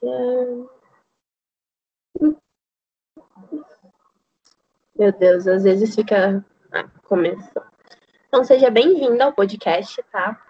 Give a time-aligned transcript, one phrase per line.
[0.00, 0.70] Meu
[5.18, 6.44] Deus, às vezes fica.
[6.72, 7.62] Ah, começou.
[8.28, 10.40] Então, seja bem-vindo ao podcast, tá?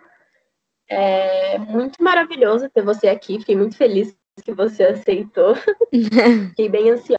[0.88, 3.38] É muito maravilhoso ter você aqui.
[3.38, 4.14] Fiquei muito feliz
[4.45, 5.54] que você aceitou.
[6.51, 7.19] Fiquei bem ansiosa.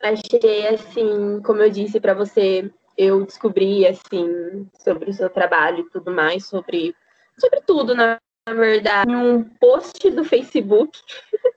[0.00, 5.90] Achei, assim, como eu disse para você, eu descobri, assim, sobre o seu trabalho e
[5.90, 6.94] tudo mais, sobre,
[7.38, 10.98] sobre tudo, na, na verdade, em um post do Facebook.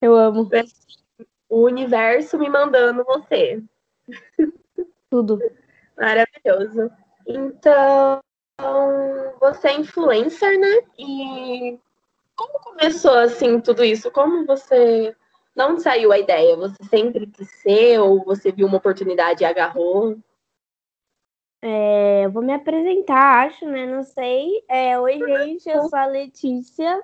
[0.00, 0.48] Eu amo.
[1.48, 3.62] O universo me mandando você.
[5.08, 5.38] Tudo.
[5.96, 6.90] Maravilhoso.
[7.26, 8.20] Então,
[9.40, 10.82] você é influencer, né?
[10.98, 11.78] E
[12.36, 14.10] como começou assim tudo isso?
[14.10, 15.14] Como você.
[15.56, 16.56] Onde saiu a ideia?
[16.56, 20.18] Você sempre quis ser ou você viu uma oportunidade e agarrou?
[21.62, 23.86] É, eu vou me apresentar, acho, né?
[23.86, 24.64] Não sei.
[24.68, 27.02] É, Oi, gente, eu sou a Letícia.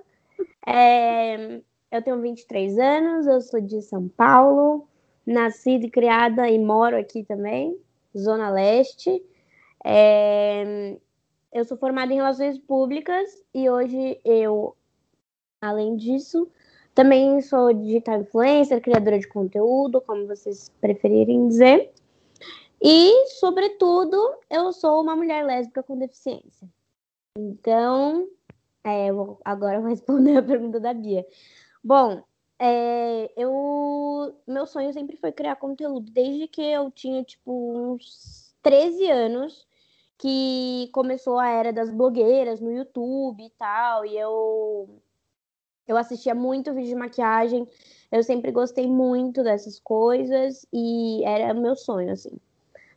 [0.67, 4.89] É, eu tenho 23 anos, eu sou de São Paulo,
[5.25, 7.79] nascida e criada e moro aqui também,
[8.17, 9.23] Zona Leste.
[9.85, 10.97] É,
[11.53, 14.77] eu sou formada em Relações Públicas e hoje eu
[15.61, 16.49] Além disso,
[16.95, 21.91] também sou digital influencer, criadora de conteúdo, como vocês preferirem dizer.
[22.81, 24.17] E, sobretudo,
[24.51, 26.69] eu sou uma mulher lésbica com deficiência.
[27.37, 28.29] Então,
[28.85, 31.27] é, eu agora eu vou responder a pergunta da Bia.
[31.83, 32.23] Bom,
[32.59, 39.11] é, eu, meu sonho sempre foi criar conteúdo, desde que eu tinha, tipo, uns 13
[39.11, 39.67] anos,
[40.19, 45.01] que começou a era das blogueiras no YouTube e tal, e eu
[45.87, 47.67] eu assistia muito vídeo de maquiagem,
[48.13, 52.39] eu sempre gostei muito dessas coisas e era meu sonho, assim.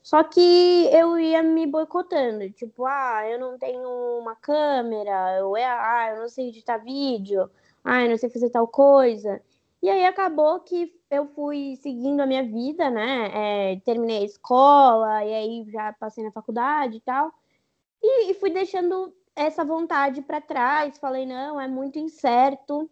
[0.04, 3.88] Só que eu ia me boicotando, tipo, ah, eu não tenho
[4.20, 7.50] uma câmera, eu, ah, eu não sei editar vídeo,
[7.84, 9.42] ah, eu não sei fazer tal coisa.
[9.82, 13.74] E aí acabou que eu fui seguindo a minha vida, né?
[13.74, 17.32] É, terminei a escola, e aí já passei na faculdade e tal.
[18.02, 22.90] E, e fui deixando essa vontade para trás, falei, não, é muito incerto.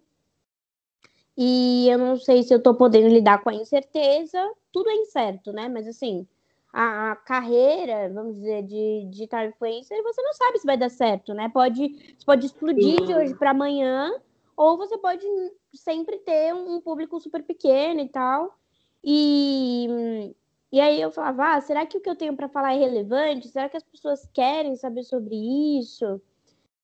[1.37, 4.39] E eu não sei se eu tô podendo lidar com a incerteza.
[4.71, 5.69] Tudo é incerto, né?
[5.69, 6.27] Mas assim,
[6.71, 11.33] a, a carreira, vamos dizer, de digital influencer, você não sabe se vai dar certo,
[11.33, 11.49] né?
[11.49, 13.05] Pode, você pode explodir Sim.
[13.05, 14.11] de hoje para amanhã,
[14.55, 15.25] ou você pode
[15.73, 18.57] sempre ter um público super pequeno e tal.
[19.03, 20.33] E,
[20.71, 23.47] e aí eu falava, ah, será que o que eu tenho para falar é relevante?
[23.47, 25.35] Será que as pessoas querem saber sobre
[25.79, 26.21] isso?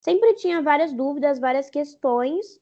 [0.06, 2.62] sempre tinha várias dúvidas, várias questões.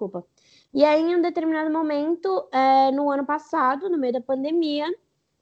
[0.00, 0.24] Desculpa.
[0.72, 4.86] E aí, em um determinado momento, é, no ano passado, no meio da pandemia,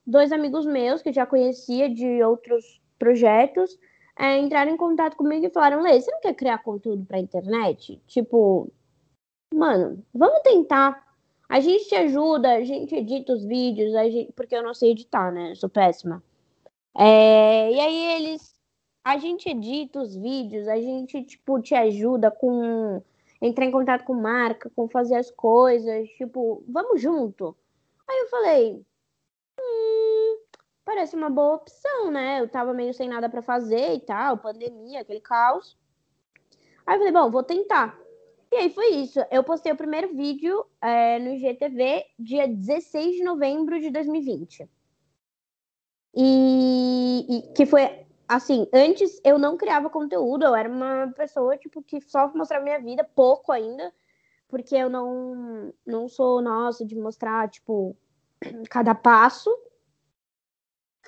[0.04, 3.78] dois amigos meus, que já conhecia de outros projetos,
[4.18, 8.02] é, entraram em contato comigo e falaram: Lê, você não quer criar conteúdo pra internet?
[8.08, 8.68] Tipo,
[9.54, 11.06] mano, vamos tentar.
[11.48, 14.32] A gente te ajuda, a gente edita os vídeos, gente...
[14.32, 15.52] porque eu não sei editar, né?
[15.52, 16.22] Eu sou péssima.
[16.96, 17.70] É...
[17.72, 18.58] E aí eles
[19.04, 23.02] a gente edita os vídeos, a gente, tipo, te ajuda com
[23.40, 27.56] entrar em contato com marca, com fazer as coisas, tipo, vamos junto.
[28.08, 28.86] Aí eu falei,
[29.60, 30.38] hum,
[30.84, 32.40] parece uma boa opção, né?
[32.40, 35.76] Eu tava meio sem nada para fazer e tal, pandemia, aquele caos.
[36.86, 37.98] Aí eu falei, bom, vou tentar.
[38.50, 39.20] E aí foi isso.
[39.30, 44.68] Eu postei o primeiro vídeo é, no IGTV dia 16 de novembro de 2020.
[46.14, 51.82] E, e que foi assim, antes eu não criava conteúdo, eu era uma pessoa, tipo,
[51.82, 53.92] que só mostrava minha vida, pouco ainda,
[54.46, 57.96] porque eu não, não sou, nossa, de mostrar, tipo,
[58.68, 59.50] cada passo.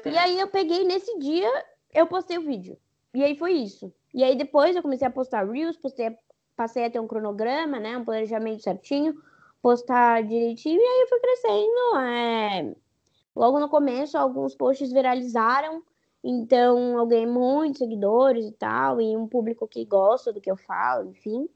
[0.04, 1.48] E aí eu peguei nesse dia,
[1.92, 2.78] eu postei o vídeo.
[3.12, 3.92] E aí foi isso.
[4.14, 6.16] E aí depois eu comecei a postar Reels, postei,
[6.56, 9.14] passei a ter um cronograma, né, um planejamento certinho,
[9.60, 11.97] postar direitinho, e aí eu fui crescendo.
[11.98, 12.75] É...
[13.37, 15.82] Logo no começo, alguns posts viralizaram,
[16.22, 20.56] então, eu ganhei muitos seguidores e tal, e um público que gosta do que eu
[20.56, 21.48] falo, enfim.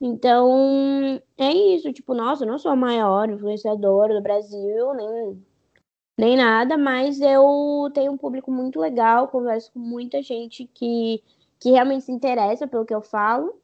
[0.00, 1.92] Então, é isso.
[1.92, 5.44] Tipo, nossa, eu não sou a maior influenciadora do Brasil, nem,
[6.18, 11.22] nem nada, mas eu tenho um público muito legal, converso com muita gente que,
[11.58, 13.60] que realmente se interessa pelo que eu falo.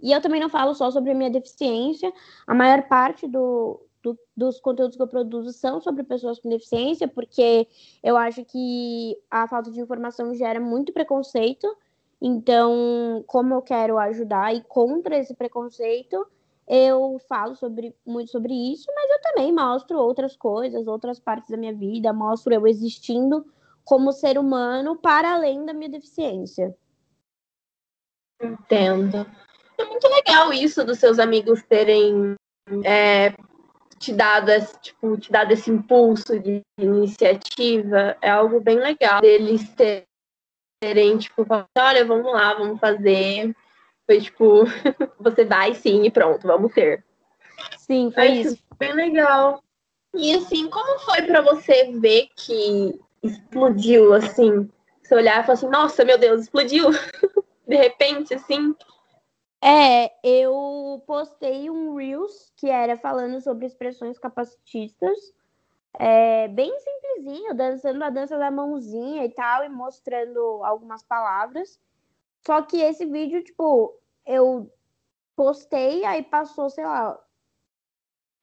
[0.00, 2.12] E eu também não falo só sobre a minha deficiência.
[2.46, 7.06] A maior parte do, do, dos conteúdos que eu produzo são sobre pessoas com deficiência,
[7.06, 7.66] porque
[8.02, 11.66] eu acho que a falta de informação gera muito preconceito.
[12.20, 16.26] Então, como eu quero ajudar e contra esse preconceito,
[16.68, 21.56] eu falo sobre, muito sobre isso, mas eu também mostro outras coisas, outras partes da
[21.56, 23.44] minha vida, mostro eu existindo
[23.84, 26.76] como ser humano para além da minha deficiência.
[28.40, 29.26] Entendo.
[29.78, 32.36] É muito legal isso dos seus amigos terem
[32.84, 33.34] é,
[34.02, 38.16] te dado esse, tipo, te dado esse impulso de iniciativa.
[38.20, 39.72] É algo bem legal deles
[40.80, 41.46] terem, tipo,
[41.78, 43.54] olha, vamos lá, vamos fazer.
[44.04, 44.64] Foi tipo,
[45.20, 47.04] você vai sim e pronto, vamos ter.
[47.78, 48.58] Sim, foi isso.
[48.76, 49.62] Bem legal.
[50.14, 54.68] E assim, como foi para você ver que explodiu assim?
[55.02, 56.90] Você olhar e falar assim, nossa, meu Deus, explodiu.
[57.66, 58.74] De repente, assim.
[59.64, 65.16] É, eu postei um Reels que era falando sobre expressões capacitistas.
[65.94, 71.80] É, bem simplesinho, dançando a dança da mãozinha e tal, e mostrando algumas palavras.
[72.44, 74.68] Só que esse vídeo, tipo, eu
[75.36, 77.16] postei, aí passou, sei lá,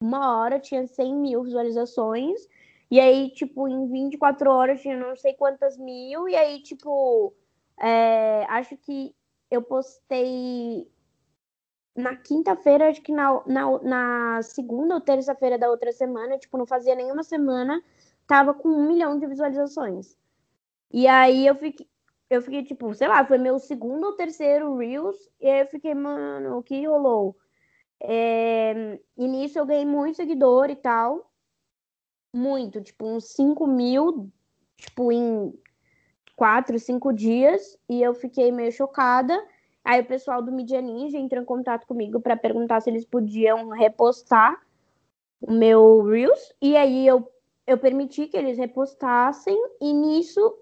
[0.02, 2.48] uma hora, tinha 100 mil visualizações.
[2.90, 6.30] E aí, tipo, em 24 horas tinha não sei quantas mil.
[6.30, 7.34] E aí, tipo,
[7.78, 9.14] é, acho que
[9.52, 10.90] eu postei
[11.96, 16.66] na quinta-feira, acho que na, na, na segunda ou terça-feira da outra semana, tipo, não
[16.66, 17.84] fazia nenhuma semana,
[18.28, 20.18] tava com um milhão de visualizações.
[20.92, 21.88] E aí eu fiquei,
[22.30, 25.94] eu fiquei, tipo, sei lá, foi meu segundo ou terceiro Reels, e aí eu fiquei,
[25.94, 27.36] mano, o que rolou?
[28.02, 31.32] É, e nisso eu ganhei muito seguidor e tal.
[32.34, 34.32] Muito, tipo, uns 5 mil,
[34.78, 35.54] tipo, em
[36.36, 37.78] 4, 5 dias.
[37.90, 39.36] E eu fiquei meio chocada.
[39.90, 43.70] Aí o pessoal do Media Ninja entrou em contato comigo para perguntar se eles podiam
[43.70, 44.62] repostar
[45.42, 46.54] o meu Reels.
[46.62, 47.28] E aí eu,
[47.66, 49.60] eu permiti que eles repostassem.
[49.82, 50.60] E nisso,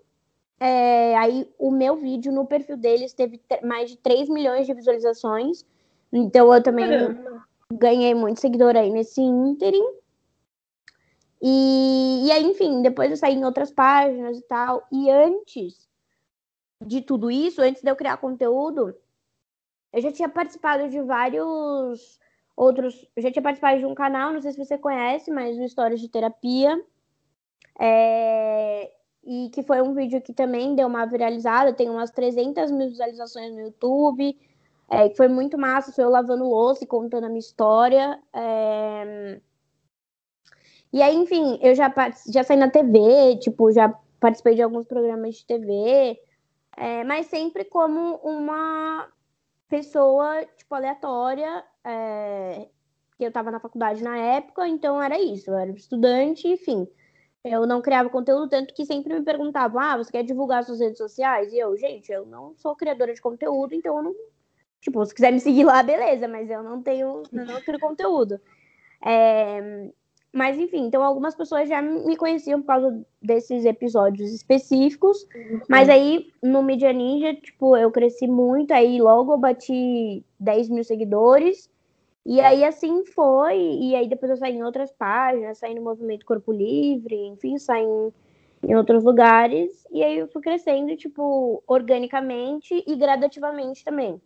[0.61, 5.65] é, aí o meu vídeo no perfil deles teve mais de 3 milhões de visualizações.
[6.13, 7.45] Então eu também Caramba.
[7.69, 9.85] ganhei muito seguidor aí nesse ínterim.
[11.41, 14.87] E, e aí, enfim, depois eu saí em outras páginas e tal.
[14.89, 15.85] E antes
[16.81, 18.95] de tudo isso, antes de eu criar conteúdo,
[19.93, 22.19] eu já tinha participado de vários
[22.55, 23.07] outros.
[23.15, 25.99] Eu já tinha participado de um canal, não sei se você conhece, mas o Histórias
[25.99, 26.81] de Terapia.
[27.79, 28.91] É,
[29.23, 33.53] e que foi um vídeo que também deu uma viralizada, tem umas 300 mil visualizações
[33.53, 34.37] no YouTube.
[34.89, 38.19] É, foi muito massa, sou eu lavando louça e contando a minha história.
[38.33, 39.39] É...
[40.93, 41.93] E aí, enfim, eu já,
[42.31, 46.17] já saí na TV, tipo, já participei de alguns programas de TV,
[46.77, 49.07] é, mas sempre como uma
[49.69, 52.67] pessoa, tipo, aleatória, é,
[53.17, 56.87] que eu tava na faculdade na época, então era isso, eu era estudante, enfim.
[57.43, 60.97] Eu não criava conteúdo, tanto que sempre me perguntavam, ah, você quer divulgar suas redes
[60.97, 61.53] sociais?
[61.53, 64.15] E eu, gente, eu não sou criadora de conteúdo, então eu não
[64.79, 68.39] Tipo, se quiser me seguir lá, beleza, mas eu não tenho, não crio conteúdo.
[69.03, 69.91] É,
[70.33, 75.27] mas enfim, então algumas pessoas já me conheciam por causa desses episódios específicos.
[75.33, 75.61] Uhum.
[75.69, 80.83] Mas aí no Media Ninja, tipo, eu cresci muito, aí logo eu bati 10 mil
[80.83, 81.69] seguidores.
[82.25, 86.25] E aí assim foi, e aí depois eu saí em outras páginas, saí no Movimento
[86.25, 88.13] Corpo Livre, enfim, saí em,
[88.63, 89.87] em outros lugares.
[89.89, 94.21] E aí eu fui crescendo, tipo, organicamente e gradativamente também.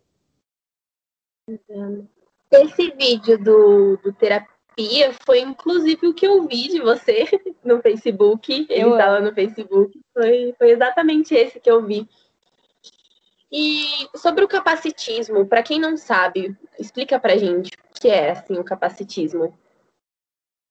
[2.50, 4.51] Esse vídeo do, do terapia
[5.24, 7.24] foi inclusive o que eu vi de você
[7.64, 8.66] no Facebook.
[8.68, 10.00] Ele estava no Facebook.
[10.12, 12.08] Foi, foi exatamente esse que eu vi.
[13.50, 18.54] E sobre o capacitismo, para quem não sabe, explica pra gente o que é assim
[18.54, 19.52] o capacitismo.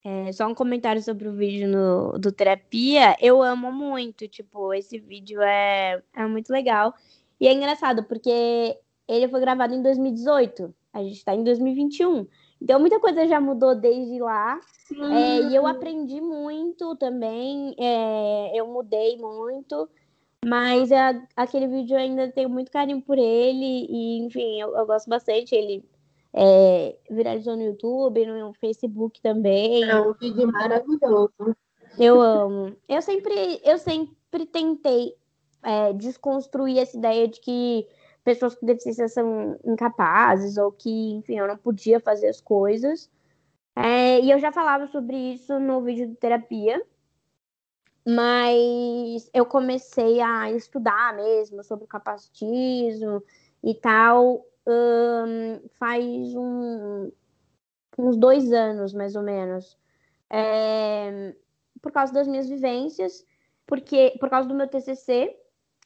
[0.03, 3.15] É, só um comentário sobre o vídeo no, do terapia.
[3.22, 6.96] Eu amo muito, tipo, esse vídeo é, é muito legal.
[7.39, 8.75] E é engraçado, porque
[9.08, 10.74] ele foi gravado em 2018.
[10.91, 12.27] A gente está em 2021.
[12.62, 14.60] Então, muita coisa já mudou desde lá.
[14.91, 17.75] É, e eu aprendi muito também.
[17.80, 19.89] É, eu mudei muito.
[20.46, 23.88] Mas é, aquele vídeo eu ainda tenho muito carinho por ele.
[23.89, 25.56] E, enfim, eu, eu gosto bastante.
[25.56, 25.84] Ele
[26.34, 29.84] é, viralizou no YouTube, no Facebook também.
[29.84, 31.56] É um vídeo maravilhoso.
[31.98, 32.75] Eu amo.
[32.88, 35.15] Eu sempre, eu sempre tentei
[35.63, 37.88] é, desconstruir essa ideia de que
[38.23, 43.09] pessoas com deficiência são incapazes ou que, enfim, eu não podia fazer as coisas.
[43.75, 46.83] É, e eu já falava sobre isso no vídeo de terapia,
[48.05, 53.23] mas eu comecei a estudar mesmo sobre capacitismo
[53.63, 57.11] e tal um, faz um,
[57.97, 59.77] uns dois anos, mais ou menos.
[60.29, 61.35] É,
[61.81, 63.25] por causa das minhas vivências,
[63.65, 65.35] porque por causa do meu TCC,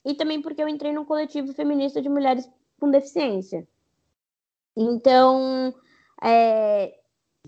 [0.06, 3.68] e também porque eu entrei num coletivo feminista de mulheres com deficiência.
[4.78, 5.74] Então,
[6.22, 7.00] é,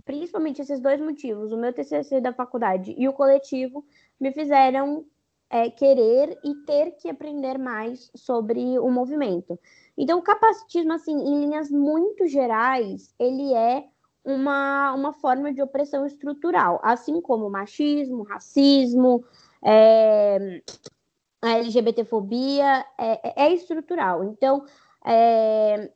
[0.04, 3.86] principalmente esses dois motivos, o meu TCC da faculdade e o coletivo,
[4.20, 5.06] me fizeram
[5.50, 9.60] é, querer e ter que aprender mais sobre o movimento.
[9.98, 13.86] Então, o capacitismo, assim, em linhas muito gerais, ele é
[14.24, 19.24] uma, uma forma de opressão estrutural, assim como machismo, racismo,
[19.64, 20.62] é,
[21.41, 24.24] a LGBTfobia é, é estrutural.
[24.24, 24.65] Então,
[25.06, 25.91] é,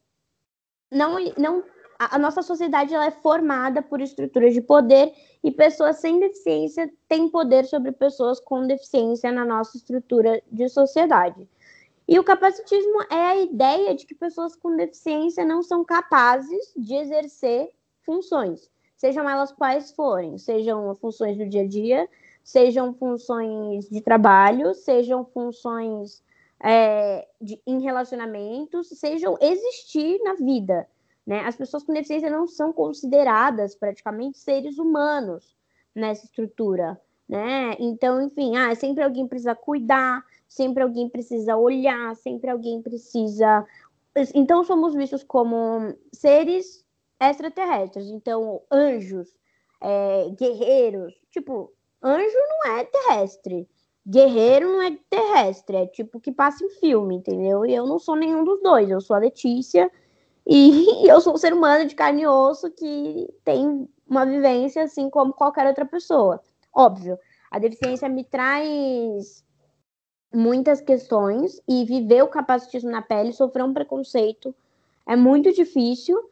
[0.92, 1.64] não, não,
[2.00, 6.92] a, a nossa sociedade ela é formada por estruturas de poder e pessoas sem deficiência
[7.08, 11.48] têm poder sobre pessoas com deficiência na nossa estrutura de sociedade.
[12.08, 16.96] E o capacitismo é a ideia de que pessoas com deficiência não são capazes de
[16.96, 17.70] exercer
[18.02, 22.10] funções, sejam elas quais forem, sejam funções do dia a dia,
[22.44, 26.24] sejam funções de trabalho, sejam funções
[26.64, 30.88] é, de, em relacionamentos, sejam existir na vida.
[31.26, 31.42] Né?
[31.42, 35.56] As pessoas com deficiência não são consideradas praticamente seres humanos
[35.94, 37.00] nessa estrutura.
[37.28, 37.76] Né?
[37.80, 43.66] Então, enfim, ah, sempre alguém precisa cuidar, sempre alguém precisa olhar, sempre alguém precisa.
[44.36, 46.86] Então, somos vistos como seres
[47.20, 48.08] extraterrestres.
[48.08, 49.34] Então, anjos,
[49.80, 51.14] é, guerreiros.
[51.32, 51.72] Tipo,
[52.04, 53.68] anjo não é terrestre.
[54.08, 55.78] Guerreiro não é terrestre.
[55.78, 57.66] É tipo que passa em filme, entendeu?
[57.66, 58.90] E eu não sou nenhum dos dois.
[58.90, 59.92] Eu sou a Letícia
[60.46, 65.10] e eu sou um ser humano de carne e osso que tem uma vivência assim
[65.10, 66.42] como qualquer outra pessoa.
[66.74, 67.18] Óbvio,
[67.50, 69.44] a deficiência me traz
[70.34, 74.56] muitas questões e viver o capacitismo na pele, sofrer um preconceito
[75.06, 76.31] é muito difícil.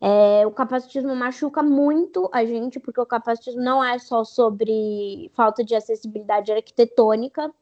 [0.00, 5.64] É, o capacitismo machuca muito a gente, porque o capacitismo não é só sobre falta
[5.64, 7.52] de acessibilidade arquitetônica,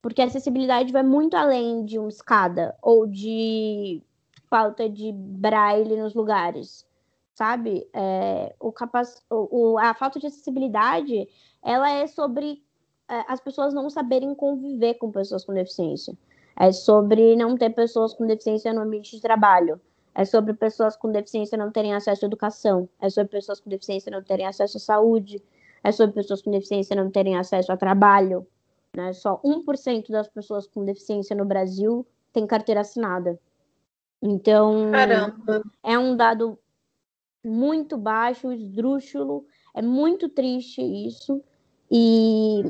[0.00, 4.02] porque a acessibilidade vai muito além de uma escada ou de
[4.48, 6.86] falta de braille nos lugares,
[7.34, 7.86] sabe?
[7.92, 9.06] É, o capac...
[9.30, 11.28] o, a falta de acessibilidade,
[11.62, 12.62] ela é sobre
[13.08, 16.16] é, as pessoas não saberem conviver com pessoas com deficiência.
[16.56, 19.80] É sobre não ter pessoas com deficiência no ambiente de trabalho.
[20.18, 22.88] É sobre pessoas com deficiência não terem acesso à educação.
[23.00, 25.40] É sobre pessoas com deficiência não terem acesso à saúde.
[25.84, 28.44] É sobre pessoas com deficiência não terem acesso a trabalho.
[28.96, 29.12] Né?
[29.12, 33.38] Só 1% das pessoas com deficiência no Brasil tem carteira assinada.
[34.20, 35.62] Então, Caramba.
[35.84, 36.58] é um dado
[37.44, 41.40] muito baixo, esdrúxulo, é muito triste isso,
[41.88, 42.64] e,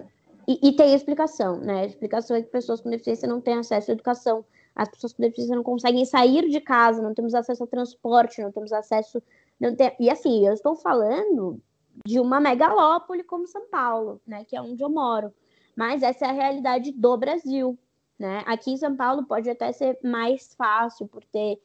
[0.46, 1.80] e, e, tem explicação, né?
[1.80, 4.44] A explicação é que pessoas com deficiência não têm acesso à educação,
[4.74, 8.52] as pessoas com deficiência não conseguem sair de casa, não temos acesso a transporte, não
[8.52, 9.22] temos acesso.
[9.58, 9.94] Não tem...
[9.98, 11.60] E assim, eu estou falando
[12.04, 14.44] de uma megalópole como São Paulo, né?
[14.44, 15.32] Que é onde eu moro.
[15.76, 17.78] Mas essa é a realidade do Brasil.
[18.18, 18.42] Né?
[18.46, 21.60] Aqui em São Paulo pode até ser mais fácil por ter,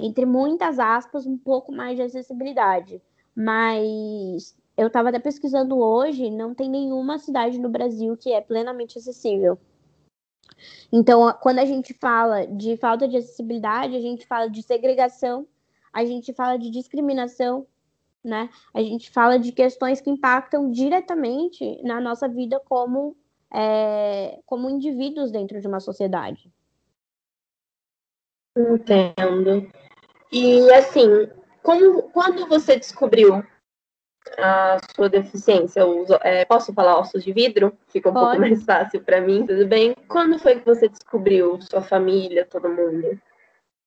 [0.00, 3.02] entre muitas aspas, um pouco mais de acessibilidade.
[3.34, 8.98] Mas eu estava até pesquisando hoje, não tem nenhuma cidade no Brasil que é plenamente
[8.98, 9.58] acessível.
[10.92, 15.46] Então, quando a gente fala de falta de acessibilidade, a gente fala de segregação,
[15.92, 17.66] a gente fala de discriminação,
[18.22, 18.48] né?
[18.74, 23.16] A gente fala de questões que impactam diretamente na nossa vida como
[23.52, 26.52] é, como indivíduos dentro de uma sociedade.
[28.56, 29.70] Entendo.
[30.32, 31.28] E assim,
[31.62, 33.42] como, quando você descobriu
[34.38, 37.72] a sua deficiência, os, é, posso falar ossos de vidro?
[37.88, 38.26] Fica um Pode.
[38.26, 39.94] pouco mais fácil para mim, tudo bem?
[40.08, 43.18] Quando foi que você descobriu sua família, todo mundo?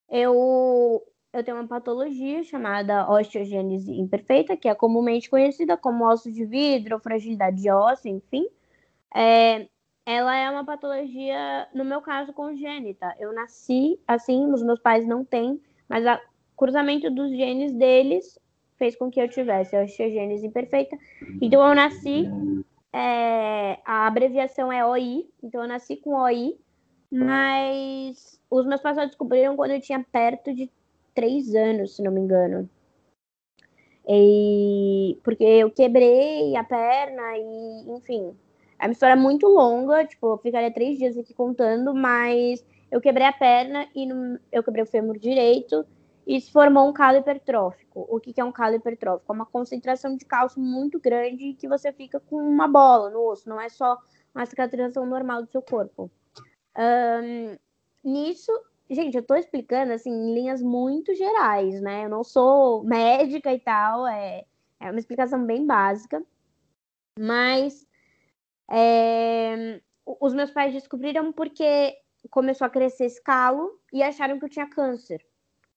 [0.10, 6.46] Eu, eu tenho uma patologia chamada osteogênese imperfeita, que é comumente conhecida como osso de
[6.46, 8.48] vidro, fragilidade de osso, enfim
[9.14, 9.68] é,
[10.06, 13.14] ela é uma patologia, no meu caso, congênita.
[13.20, 16.20] Eu nasci assim, os meus pais não têm, mas o
[16.56, 18.40] cruzamento dos genes deles
[18.82, 20.98] fez com que eu tivesse a osteogênese imperfeita.
[21.40, 22.28] Então, eu nasci,
[22.92, 26.58] é, a abreviação é OI, então eu nasci com OI,
[27.12, 30.68] mas os meus pais só descobriram quando eu tinha perto de
[31.14, 32.68] três anos, se não me engano.
[34.08, 38.36] E porque eu quebrei a perna e, enfim,
[38.80, 43.28] é uma história muito longa, tipo, eu ficaria três dias aqui contando, mas eu quebrei
[43.28, 45.86] a perna e no, eu quebrei o fêmur direito
[46.26, 48.06] e se formou um calo hipertrófico.
[48.10, 49.32] O que, que é um calo hipertrófico?
[49.32, 53.50] É uma concentração de cálcio muito grande que você fica com uma bola no osso,
[53.50, 53.98] não é só
[54.34, 56.10] uma cicatrização normal do seu corpo.
[56.78, 57.58] Um,
[58.04, 58.52] nisso,
[58.90, 62.06] gente, eu tô explicando assim em linhas muito gerais, né?
[62.06, 64.46] Eu não sou médica e tal, é,
[64.80, 66.24] é uma explicação bem básica,
[67.20, 67.86] mas
[68.70, 71.98] é, os meus pais descobriram porque
[72.30, 75.26] começou a crescer esse calo e acharam que eu tinha câncer.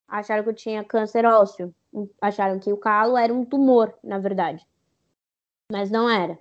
[0.06, 1.74] Acharam que eu tinha câncer ósseo.
[2.20, 4.66] Acharam que o calo era um tumor, na verdade.
[5.70, 6.38] Mas não era.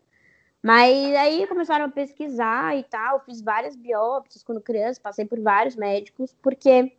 [0.61, 5.75] Mas aí começaram a pesquisar e tal, fiz várias biópsias quando criança, passei por vários
[5.75, 6.93] médicos, porque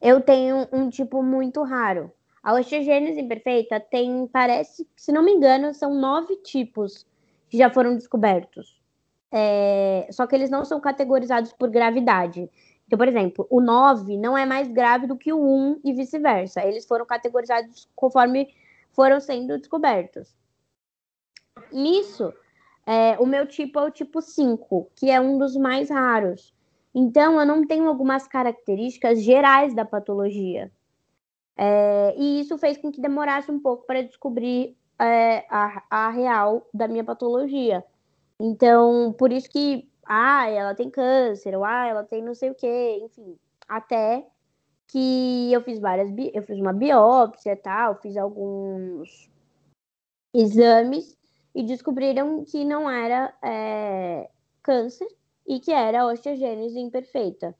[0.00, 2.12] eu tenho um tipo muito raro.
[2.42, 7.06] A osteogênese imperfeita tem, parece, se não me engano, são nove tipos
[7.48, 8.80] que já foram descobertos.
[9.32, 12.48] É, só que eles não são categorizados por gravidade.
[12.86, 16.64] Então, por exemplo, o 9 não é mais grave do que o 1 e vice-versa.
[16.64, 18.54] Eles foram categorizados conforme
[18.92, 20.34] foram sendo descobertos.
[21.72, 22.32] Nisso,
[22.86, 26.54] é, o meu tipo é o tipo 5, que é um dos mais raros.
[26.94, 30.70] Então, eu não tenho algumas características gerais da patologia.
[31.56, 36.66] É, e isso fez com que demorasse um pouco para descobrir é, a, a real
[36.72, 37.84] da minha patologia.
[38.38, 42.54] Então, por isso que, ah, ela tem câncer, ou ah, ela tem não sei o
[42.54, 43.36] quê, enfim,
[43.68, 44.26] até
[44.88, 49.28] que eu fiz várias, eu fiz uma biópsia e tal, fiz alguns
[50.32, 51.16] exames
[51.54, 54.30] e descobriram que não era é,
[54.62, 55.08] câncer
[55.46, 57.54] e que era osteogênese imperfeita,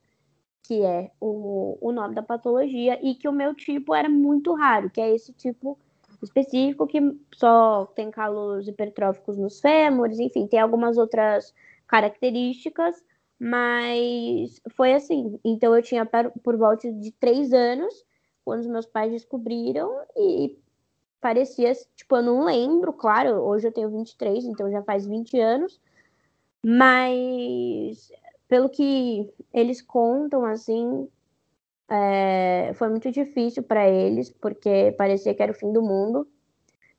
[0.62, 4.90] que é o, o nome da patologia, e que o meu tipo era muito raro,
[4.90, 5.78] que é esse tipo
[6.22, 7.00] específico que
[7.34, 11.54] só tem calos hipertróficos nos fêmures, enfim, tem algumas outras
[11.86, 12.96] características,
[13.38, 15.38] mas foi assim.
[15.44, 16.06] Então eu tinha
[16.42, 18.04] por volta de três anos
[18.44, 20.56] quando os meus pais descobriram e
[21.20, 25.80] parecia, tipo, eu não lembro, claro, hoje eu tenho 23, então já faz 20 anos,
[26.64, 28.12] mas
[28.48, 31.08] pelo que eles contam, assim,
[31.88, 36.26] é, foi muito difícil para eles, porque parecia que era o fim do mundo.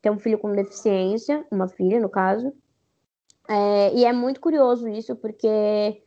[0.02, 2.54] Ter um filho com deficiência, uma filha, no caso.
[3.50, 6.02] É, e é muito curioso isso, porque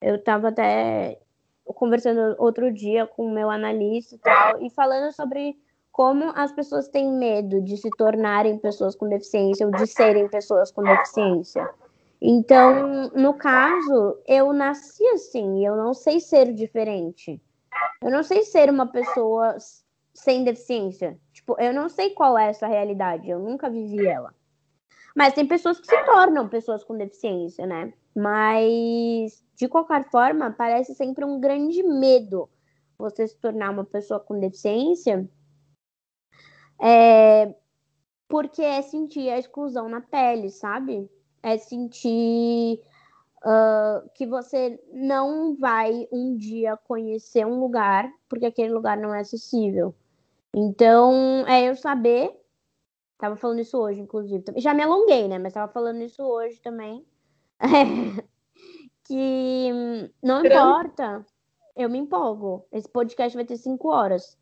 [0.00, 1.20] eu estava até
[1.64, 5.56] conversando outro dia com o meu analista e tal, e falando sobre
[5.92, 10.70] como as pessoas têm medo de se tornarem pessoas com deficiência ou de serem pessoas
[10.70, 11.68] com deficiência.
[12.20, 17.40] Então, no caso, eu nasci assim, eu não sei ser diferente.
[18.02, 19.56] Eu não sei ser uma pessoa
[20.12, 21.18] sem deficiência.
[21.32, 24.34] Tipo, eu não sei qual é essa realidade, eu nunca vivi ela.
[25.16, 27.92] Mas tem pessoas que se tornam pessoas com deficiência, né?
[28.14, 32.48] Mas, de qualquer forma, parece sempre um grande medo
[32.98, 35.28] você se tornar uma pessoa com deficiência,
[36.80, 37.54] é,
[38.28, 41.10] porque é sentir a exclusão na pele, sabe?
[41.42, 42.80] É sentir
[43.44, 49.20] uh, que você não vai um dia conhecer um lugar porque aquele lugar não é
[49.20, 49.94] acessível.
[50.54, 52.39] Então, é eu saber.
[53.20, 54.42] Tava falando isso hoje, inclusive.
[54.56, 55.38] Já me alonguei, né?
[55.38, 57.06] Mas tava falando isso hoje também.
[59.06, 59.70] que
[60.22, 61.26] não importa.
[61.76, 62.66] Eu me empolgo.
[62.72, 64.38] Esse podcast vai ter cinco horas.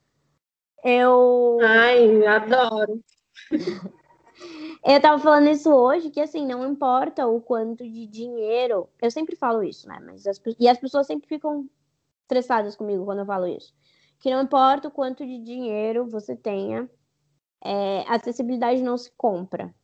[0.85, 1.59] Eu.
[1.61, 3.03] Ai, adoro.
[4.85, 8.89] Eu tava falando isso hoje, que assim, não importa o quanto de dinheiro.
[9.03, 9.99] Eu sempre falo isso, né?
[10.01, 11.69] Mas as, e as pessoas sempre ficam
[12.23, 13.75] estressadas comigo quando eu falo isso.
[14.21, 16.89] Que não importa o quanto de dinheiro você tenha,
[17.65, 19.75] é, acessibilidade não se compra.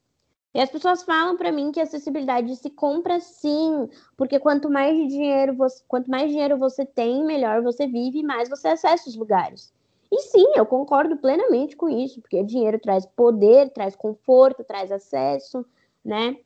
[0.55, 5.55] E as pessoas falam para mim que acessibilidade se compra sim, porque quanto mais dinheiro
[5.57, 9.73] você, quanto mais dinheiro você tem, melhor você vive e mais você acessa os lugares.
[10.13, 15.67] E sim, eu concordo plenamente com isso, porque dinheiro traz poder, traz conforto, traz acesso,
[16.05, 16.37] né?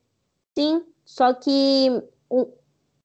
[0.56, 2.02] Sim, só que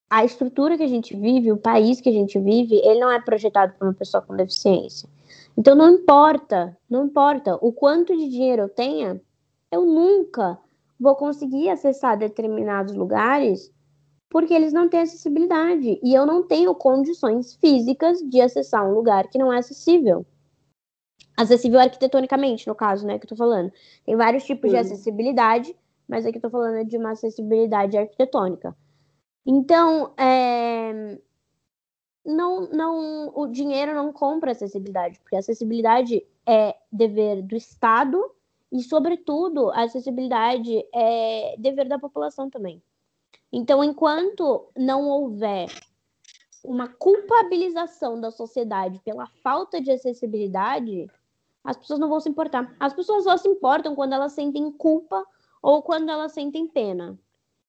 [0.10, 3.20] a estrutura que a gente vive, o país que a gente vive, ele não é
[3.20, 5.10] projetado para uma pessoa com deficiência.
[5.58, 9.22] Então não importa, não importa o quanto de dinheiro eu tenha,
[9.72, 10.58] eu nunca
[11.00, 13.72] vou conseguir acessar determinados lugares
[14.30, 19.28] porque eles não têm acessibilidade e eu não tenho condições físicas de acessar um lugar
[19.28, 20.26] que não é acessível
[21.36, 23.72] acessível arquitetonicamente, no caso, né, que eu tô falando.
[24.06, 24.76] Tem vários tipos Sim.
[24.76, 25.76] de acessibilidade,
[26.08, 28.76] mas aqui eu tô falando de uma acessibilidade arquitetônica.
[29.46, 31.18] Então, é...
[32.26, 38.24] não, não, o dinheiro não compra acessibilidade, porque acessibilidade é dever do Estado
[38.72, 42.82] e, sobretudo, a acessibilidade é dever da população também.
[43.52, 45.68] Então, enquanto não houver
[46.64, 51.08] uma culpabilização da sociedade pela falta de acessibilidade,
[51.64, 52.76] as pessoas não vão se importar.
[52.80, 55.26] As pessoas só se importam quando elas sentem culpa
[55.62, 57.18] ou quando elas sentem pena.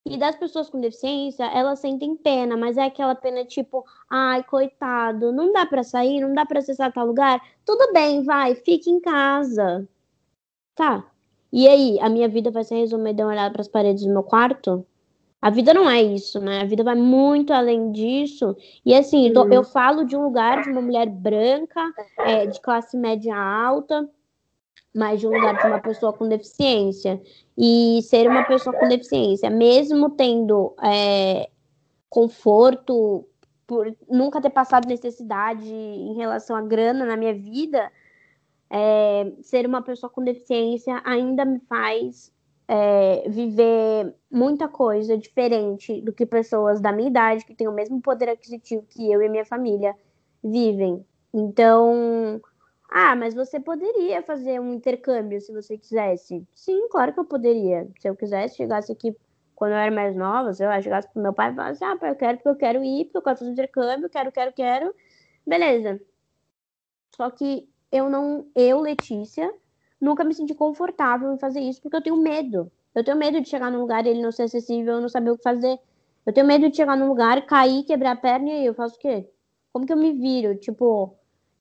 [0.06, 5.32] E das pessoas com deficiência, elas sentem pena, mas é aquela pena tipo, ai, coitado,
[5.32, 7.40] não dá para sair, não dá para acessar tal lugar.
[7.64, 9.88] Tudo bem, vai, fique em casa.
[10.74, 11.06] Tá.
[11.50, 14.22] E aí, a minha vida vai ser resumida em olhar para as paredes do meu
[14.22, 14.84] quarto?
[15.40, 16.62] A vida não é isso, né?
[16.62, 18.56] A vida vai muito além disso.
[18.84, 19.52] E assim, uhum.
[19.52, 21.80] eu falo de um lugar de uma mulher branca,
[22.18, 24.08] é, de classe média alta,
[24.94, 27.20] mais de um lugar de uma pessoa com deficiência.
[27.56, 31.50] E ser uma pessoa com deficiência, mesmo tendo é,
[32.08, 33.26] conforto,
[33.66, 37.90] por nunca ter passado necessidade em relação à grana na minha vida,
[38.70, 42.32] é, ser uma pessoa com deficiência ainda me faz
[42.66, 48.00] é, viver muita coisa diferente do que pessoas da minha idade, que têm o mesmo
[48.00, 49.94] poder aquisitivo que eu e minha família,
[50.42, 51.04] vivem.
[51.32, 52.40] Então,
[52.90, 56.46] ah, mas você poderia fazer um intercâmbio se você quisesse.
[56.54, 57.88] Sim, claro que eu poderia.
[57.98, 59.16] Se eu quisesse, chegasse aqui
[59.54, 62.10] quando eu era mais nova, se eu chegasse pro meu pai e falasse, ah, pai,
[62.10, 64.94] eu quero porque eu quero ir, porque eu quero fazer intercâmbio, quero, quero, quero.
[65.46, 66.00] Beleza.
[67.16, 69.52] Só que eu não, eu, Letícia,
[70.00, 72.70] nunca me senti confortável em fazer isso porque eu tenho medo.
[72.94, 75.30] Eu tenho medo de chegar num lugar e ele não ser acessível, eu não saber
[75.30, 75.78] o que fazer.
[76.26, 78.96] Eu tenho medo de chegar num lugar, cair, quebrar a perna e aí eu faço
[78.96, 79.28] o quê?
[79.72, 80.56] Como que eu me viro?
[80.56, 81.16] Tipo,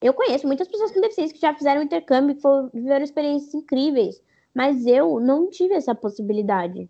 [0.06, 4.22] eu conheço muitas pessoas com deficiência que já fizeram intercâmbio, que foram, viveram experiências incríveis,
[4.54, 6.90] mas eu não tive essa possibilidade.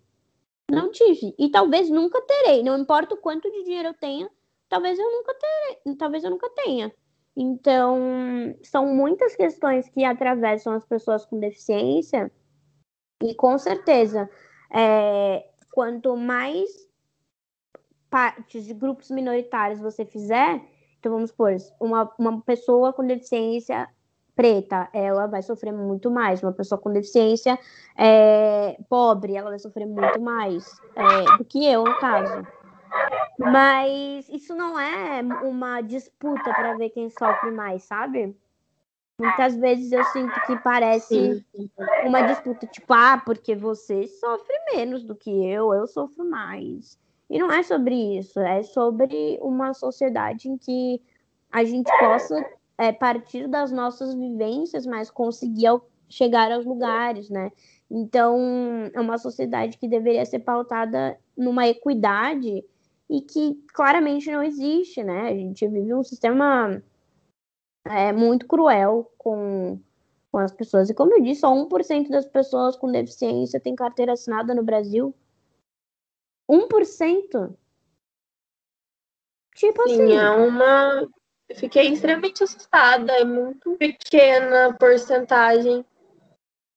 [0.70, 1.36] Não tive.
[1.38, 2.64] E talvez nunca terei.
[2.64, 4.30] Não importa o quanto de dinheiro eu tenha,
[4.68, 6.92] talvez eu nunca terei, talvez eu nunca tenha.
[7.36, 12.32] Então, são muitas questões que atravessam as pessoas com deficiência,
[13.24, 14.30] e com certeza,
[14.70, 16.70] é, quanto mais
[18.10, 20.62] partes de grupos minoritários você fizer,
[21.04, 23.90] então vamos supor, uma, uma pessoa com deficiência
[24.34, 26.42] preta, ela vai sofrer muito mais.
[26.42, 27.60] Uma pessoa com deficiência
[27.98, 32.48] é, pobre, ela vai sofrer muito mais é, do que eu, no caso.
[33.38, 38.34] Mas isso não é uma disputa para ver quem sofre mais, sabe?
[39.20, 41.70] Muitas vezes eu sinto que parece Sim.
[42.06, 46.98] uma disputa, tipo, ah, porque você sofre menos do que eu, eu sofro mais.
[47.34, 51.02] E não é sobre isso, é sobre uma sociedade em que
[51.52, 52.36] a gente possa
[52.78, 57.52] é, partir das nossas vivências, mas conseguir chegar aos lugares, né?
[57.90, 58.38] Então,
[58.94, 62.64] é uma sociedade que deveria ser pautada numa equidade
[63.10, 65.30] e que claramente não existe, né?
[65.30, 66.84] A gente vive um sistema
[67.86, 69.80] é, muito cruel com,
[70.32, 70.88] com as pessoas.
[70.88, 75.16] E como eu disse, só 1% das pessoas com deficiência tem carteira assinada no Brasil.
[76.50, 77.58] 1%?
[79.56, 80.18] Tipo Sim, assim.
[80.18, 81.10] É uma.
[81.56, 83.14] fiquei extremamente assustada.
[83.14, 85.86] É muito pequena porcentagem.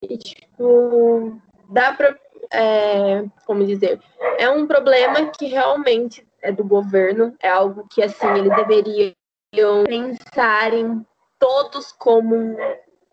[0.03, 2.17] E, tipo, dá pra.
[2.53, 4.01] É, como dizer?
[4.39, 7.35] É um problema que realmente é do governo.
[7.41, 11.05] É algo que, assim, eles deveriam pensar em
[11.39, 12.57] todos como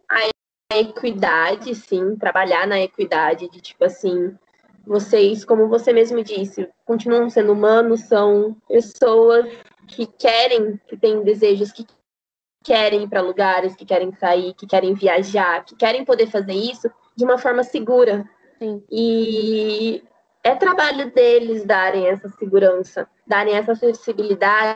[0.10, 4.36] a equidade, sim, trabalhar na equidade, de tipo assim,
[4.86, 9.46] vocês, como você mesmo disse, continuam sendo humanos, são pessoas
[9.88, 11.86] que querem, que têm desejos, que
[12.64, 16.90] querem ir para lugares, que querem sair, que querem viajar, que querem poder fazer isso
[17.16, 18.28] de uma forma segura.
[18.60, 18.84] Sim.
[18.90, 20.04] E
[20.44, 24.76] é trabalho deles darem essa segurança, darem essa acessibilidade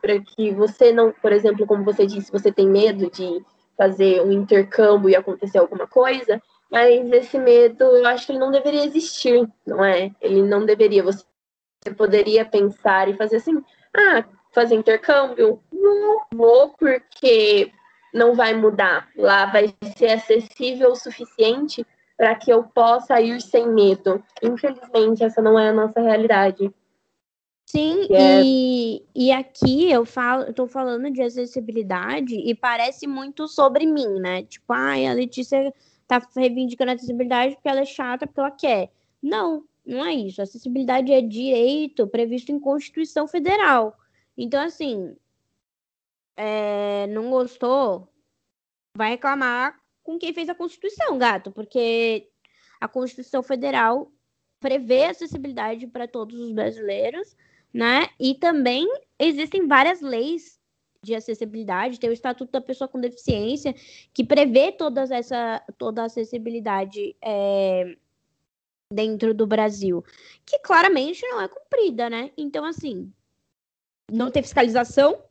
[0.00, 3.44] para que você não, por exemplo, como você disse, você tem medo de
[3.76, 8.50] fazer um intercâmbio e acontecer alguma coisa, mas esse medo, eu acho que ele não
[8.50, 10.10] deveria existir, não é?
[10.20, 11.02] Ele não deveria.
[11.02, 11.24] Você
[11.96, 13.62] poderia pensar e fazer assim:
[13.96, 15.62] ah, fazer intercâmbio?
[15.72, 17.72] Não vou, porque
[18.12, 19.08] não vai mudar.
[19.16, 24.22] Lá vai ser acessível o suficiente para que eu possa ir sem medo.
[24.42, 26.70] Infelizmente, essa não é a nossa realidade.
[27.70, 28.40] Sim, é...
[28.42, 34.18] e, e aqui eu falo, eu tô falando de acessibilidade e parece muito sobre mim,
[34.20, 34.42] né?
[34.42, 35.72] Tipo, ai, a Letícia
[36.08, 38.90] tá reivindicando a acessibilidade porque ela é chata, porque ela quer.
[39.22, 40.40] Não, não é isso.
[40.42, 43.96] Acessibilidade é direito previsto em Constituição Federal.
[44.36, 45.14] Então, assim,
[46.36, 48.08] é, não gostou,
[48.96, 52.30] vai reclamar com quem fez a Constituição, gato, porque
[52.80, 54.10] a Constituição Federal
[54.58, 57.36] prevê acessibilidade para todos os brasileiros,
[57.72, 58.08] né?
[58.18, 60.57] E também existem várias leis
[61.04, 63.74] de acessibilidade, tem o Estatuto da Pessoa com Deficiência,
[64.12, 67.96] que prevê todas essa, toda a acessibilidade é,
[68.92, 70.04] dentro do Brasil,
[70.44, 72.30] que claramente não é cumprida, né?
[72.36, 73.12] Então, assim,
[74.10, 75.22] não tem fiscalização,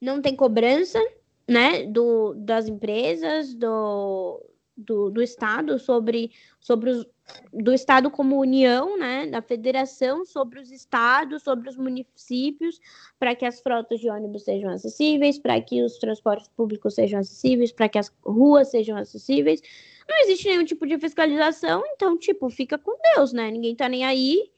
[0.00, 0.98] não tem cobrança,
[1.46, 4.44] né, do, das empresas, do,
[4.78, 7.06] do, do Estado sobre, sobre os,
[7.52, 12.80] do Estado como União, né, da Federação sobre os estados, sobre os municípios,
[13.18, 17.72] para que as frotas de ônibus sejam acessíveis, para que os transportes públicos sejam acessíveis,
[17.72, 19.60] para que as ruas sejam acessíveis.
[20.08, 23.50] Não existe nenhum tipo de fiscalização, então, tipo, fica com Deus, né?
[23.50, 24.50] Ninguém tá nem aí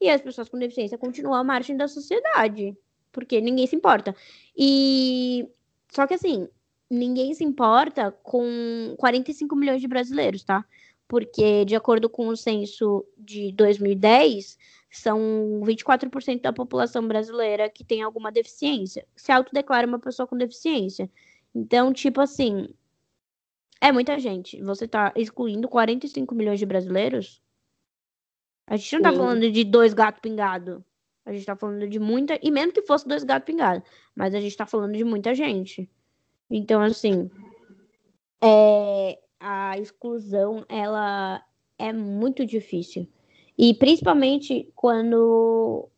[0.00, 2.76] e as pessoas com deficiência continuam a margem da sociedade,
[3.12, 4.14] porque ninguém se importa.
[4.56, 5.48] E
[5.90, 6.48] só que assim,
[6.90, 10.64] ninguém se importa com 45 milhões de brasileiros, tá?
[11.08, 14.58] Porque, de acordo com o censo de 2010,
[14.90, 19.06] são 24% da população brasileira que tem alguma deficiência.
[19.14, 21.10] Se autodeclara uma pessoa com deficiência.
[21.54, 22.68] Então, tipo assim,
[23.80, 24.60] é muita gente.
[24.62, 27.42] Você tá excluindo 45 milhões de brasileiros?
[28.66, 29.16] A gente não tá Sim.
[29.18, 30.80] falando de dois gatos pingados.
[31.24, 32.38] A gente tá falando de muita.
[32.42, 33.88] E mesmo que fosse dois gatos pingados.
[34.14, 35.88] Mas a gente tá falando de muita gente.
[36.50, 37.30] Então, assim.
[38.42, 39.18] É...
[39.38, 41.44] A exclusão, ela
[41.78, 43.06] é muito difícil.
[43.56, 45.88] E principalmente quando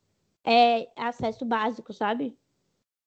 [0.44, 2.36] é acesso básico, sabe?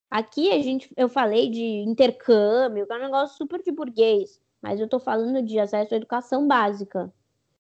[0.10, 4.80] Aqui a gente, eu falei de intercâmbio, que é um negócio super de burguês, mas
[4.80, 7.13] eu tô falando de acesso à educação básica.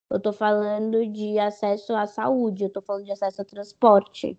[0.09, 4.37] Eu tô falando de acesso à saúde, eu tô falando de acesso a transporte,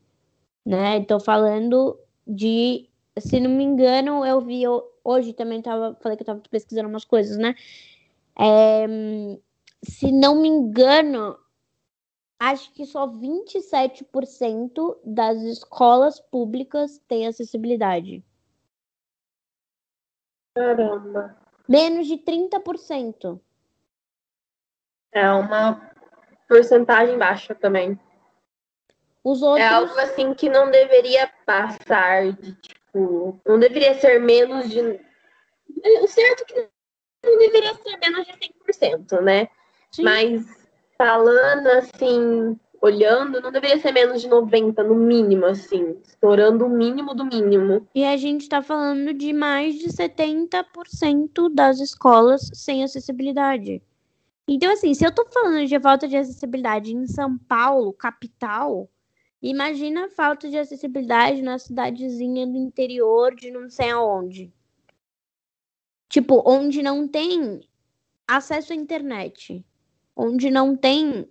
[0.64, 0.98] né?
[0.98, 4.62] Estou falando de, se não me engano, eu vi
[5.04, 7.54] hoje também tava, falei que eu tava pesquisando umas coisas, né?
[8.38, 8.86] É,
[9.82, 11.38] se não me engano,
[12.38, 18.24] acho que só 27% das escolas públicas têm acessibilidade.
[20.54, 21.36] Caramba.
[21.68, 23.40] Menos de 30%.
[25.12, 25.90] É uma
[26.48, 27.98] porcentagem baixa também.
[29.22, 29.64] Os outros...
[29.64, 32.56] É algo assim que não deveria passar de,
[32.92, 34.80] tipo, não deveria ser menos de.
[34.80, 36.68] O certo é que
[37.24, 39.48] não deveria ser menos de 100%, né?
[39.90, 40.02] Sim.
[40.02, 46.68] Mas falando assim, olhando, não deveria ser menos de 90, no mínimo, assim, estourando o
[46.68, 47.86] mínimo do mínimo.
[47.94, 53.82] E a gente está falando de mais de 70% das escolas sem acessibilidade.
[54.46, 58.88] Então, assim, se eu estou falando de falta de acessibilidade em São Paulo, capital,
[59.42, 64.52] imagina a falta de acessibilidade na cidadezinha do interior de não sei aonde.
[66.08, 67.60] Tipo, onde não tem
[68.26, 69.64] acesso à internet
[70.16, 71.28] onde não tem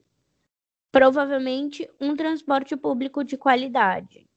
[0.91, 4.27] provavelmente um transporte público de qualidade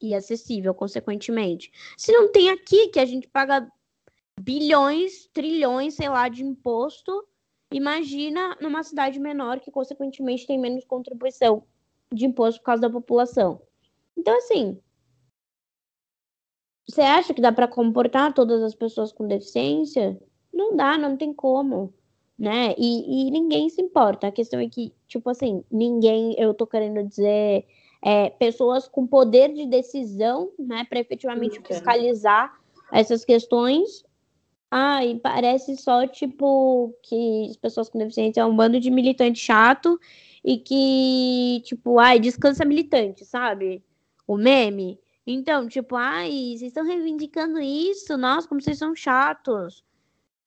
[0.00, 1.70] e acessível, consequentemente.
[1.96, 3.70] Se não tem aqui, que a gente paga
[4.40, 7.26] bilhões, trilhões, sei lá, de imposto,
[7.70, 11.64] imagina numa cidade menor que, consequentemente, tem menos contribuição
[12.12, 13.62] de imposto por causa da população.
[14.16, 14.78] Então, assim,
[16.88, 20.20] você acha que dá para comportar todas as pessoas com deficiência?
[20.52, 21.94] Não dá, não tem como
[22.40, 22.74] né?
[22.78, 24.28] E, e ninguém se importa.
[24.28, 27.66] A questão é que, tipo assim, ninguém, eu tô querendo dizer,
[28.02, 32.58] é, pessoas com poder de decisão, né, para efetivamente fiscalizar
[32.90, 34.02] essas questões.
[34.70, 39.38] Ah, e parece só, tipo, que as pessoas com deficiência é um bando de militante
[39.38, 40.00] chato
[40.44, 43.84] e que, tipo, ai, descansa militante, sabe?
[44.26, 44.98] O meme.
[45.26, 48.16] Então, tipo, ai, vocês estão reivindicando isso?
[48.16, 49.84] Nossa, como vocês são chatos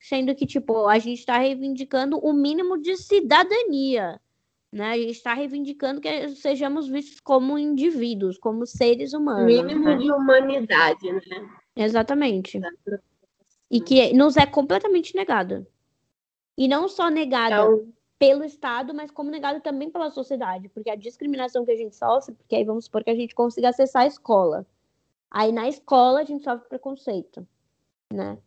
[0.04, 4.20] sendo que, tipo, a gente está reivindicando o mínimo de cidadania,
[4.70, 4.92] né?
[4.92, 9.46] A gente está reivindicando que sejamos vistos como indivíduos, como seres humanos.
[9.46, 9.96] Mínimo né?
[9.96, 11.50] de humanidade, né?
[11.74, 12.60] Exatamente.
[13.72, 15.66] E que nos é completamente negado.
[16.58, 17.94] E não só negado então...
[18.24, 20.70] pelo Estado, mas como negado também pela sociedade.
[20.70, 23.70] Porque a discriminação que a gente sofre, porque aí vamos supor que a gente consiga
[23.70, 24.66] acessar a escola.
[25.30, 27.46] Aí na escola a gente sofre preconceito,
[28.14, 28.38] né?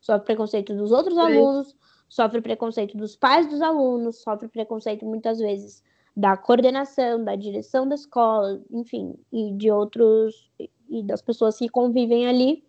[0.00, 1.20] sofre preconceito dos outros Sim.
[1.20, 1.76] alunos,
[2.08, 5.84] sofre preconceito dos pais dos alunos, sofre preconceito muitas vezes
[6.16, 10.50] da coordenação, da direção da escola, enfim, e de outros
[10.88, 12.64] e das pessoas que convivem ali,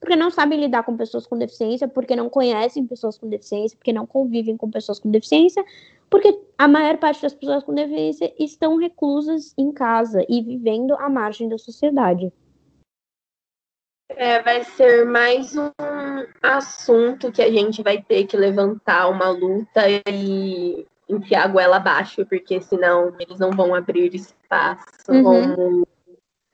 [0.00, 3.92] porque não sabem lidar com pessoas com deficiência, porque não conhecem pessoas com deficiência, porque
[3.92, 5.62] não convivem com pessoas com deficiência,
[6.08, 11.08] porque a maior parte das pessoas com deficiência estão reclusas em casa e vivendo à
[11.10, 12.32] margem da sociedade.
[14.08, 15.70] É, vai ser mais um
[16.42, 22.26] assunto que a gente vai ter que levantar uma luta e enfiar a goela abaixo,
[22.26, 25.22] porque senão eles não vão abrir espaço uhum.
[25.22, 25.88] como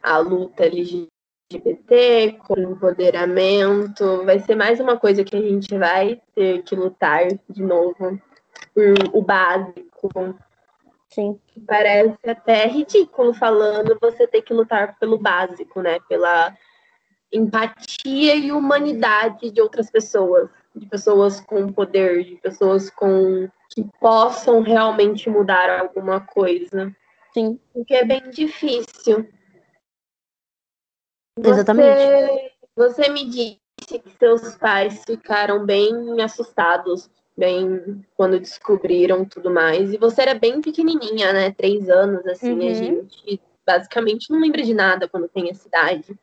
[0.02, 1.08] a luta LGBT,
[2.46, 4.24] com empoderamento.
[4.24, 8.20] Vai ser mais uma coisa que a gente vai ter que lutar de novo
[8.74, 10.10] por o básico.
[11.08, 11.38] Sim.
[11.66, 15.98] Parece até ridículo falando você ter que lutar pelo básico, né?
[16.08, 16.56] Pela
[17.32, 24.62] empatia e humanidade de outras pessoas, de pessoas com poder, de pessoas com que possam
[24.62, 26.94] realmente mudar alguma coisa.
[27.32, 27.58] Sim.
[27.72, 29.28] Porque é bem difícil.
[31.38, 31.98] Exatamente.
[31.98, 39.92] Você, você me disse que seus pais ficaram bem assustados, bem quando descobriram tudo mais.
[39.92, 41.50] E você era bem pequenininha, né?
[41.50, 42.68] Três anos, assim, uhum.
[42.68, 46.18] a gente basicamente não lembra de nada quando tem essa idade.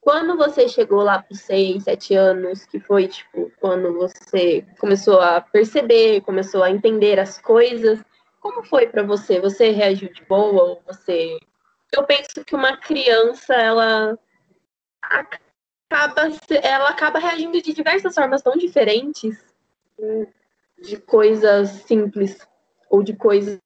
[0.00, 5.40] quando você chegou lá para seis, sete anos, que foi tipo quando você começou a
[5.40, 8.02] perceber, começou a entender as coisas,
[8.40, 9.40] como foi para você?
[9.40, 11.36] Você reagiu de boa ou você?
[11.92, 14.18] Eu penso que uma criança ela
[15.02, 15.48] acaba
[16.62, 19.42] ela acaba reagindo de diversas formas tão diferentes
[20.82, 22.46] de coisas simples
[22.90, 23.58] ou de coisas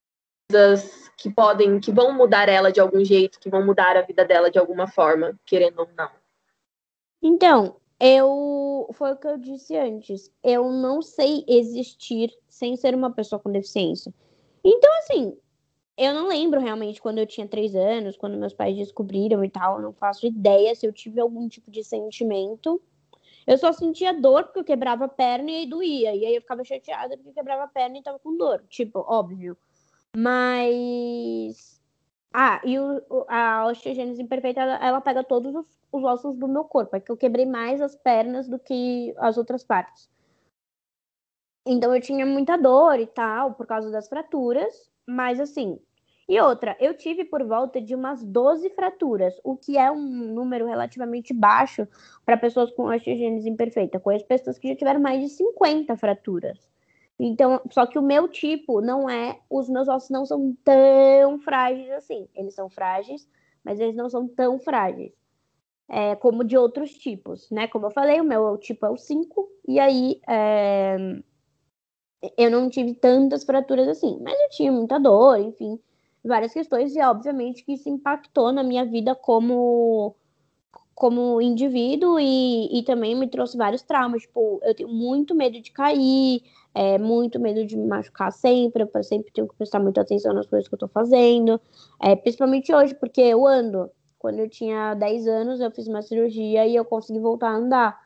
[1.17, 4.51] que podem, que vão mudar ela de algum jeito, que vão mudar a vida dela
[4.51, 6.11] de alguma forma, querendo ou não.
[7.23, 10.31] Então, eu foi o que eu disse antes.
[10.43, 14.13] Eu não sei existir sem ser uma pessoa com deficiência.
[14.65, 15.39] Então, assim,
[15.97, 19.81] eu não lembro realmente quando eu tinha três anos, quando meus pais descobriram e tal.
[19.81, 22.81] Não faço ideia se eu tive algum tipo de sentimento.
[23.47, 26.15] Eu só sentia dor porque eu quebrava a perna e aí doía.
[26.15, 28.65] E aí eu ficava chateada porque eu quebrava a perna e tava com dor.
[28.69, 29.57] Tipo, óbvio.
[30.17, 31.81] Mas.
[32.33, 36.65] Ah, e o, a osteogênese imperfeita, ela, ela pega todos os, os, ossos do meu
[36.65, 36.97] corpo.
[36.97, 40.11] É que eu quebrei mais as pernas do que as outras partes.
[41.67, 44.92] Então eu tinha muita dor e tal, por causa das fraturas.
[45.13, 45.79] Mas assim.
[46.29, 50.67] E outra, eu tive por volta de umas 12 fraturas, o que é um número
[50.67, 51.87] relativamente baixo
[52.25, 54.01] para pessoas com osteogênese imperfeita.
[54.01, 56.59] Conheço pessoas que já tiveram mais de 50 fraturas.
[57.19, 61.91] Então, só que o meu tipo não é, os meus ossos não são tão frágeis
[61.91, 62.27] assim.
[62.35, 63.29] Eles são frágeis,
[63.63, 65.13] mas eles não são tão frágeis.
[65.89, 67.69] É, como de outros tipos, né?
[67.69, 70.97] Como eu falei, o meu tipo é o 5, e aí é,
[72.37, 75.79] eu não tive tantas fraturas assim, mas eu tinha muita dor, enfim,
[76.25, 80.15] várias questões, e obviamente que isso impactou na minha vida como
[80.95, 84.23] como indivíduo e, e também me trouxe vários traumas.
[84.23, 86.43] Tipo, eu tenho muito medo de cair,
[86.75, 90.47] é, muito medo de me machucar sempre, eu sempre tenho que prestar muita atenção nas
[90.47, 91.61] coisas que eu tô fazendo,
[92.01, 93.91] é, principalmente hoje, porque eu ando.
[94.19, 98.01] Quando eu tinha 10 anos, eu fiz uma cirurgia e eu consegui voltar a andar.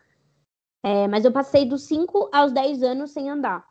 [0.82, 3.66] É, mas eu passei dos 5 aos 10 anos sem andar.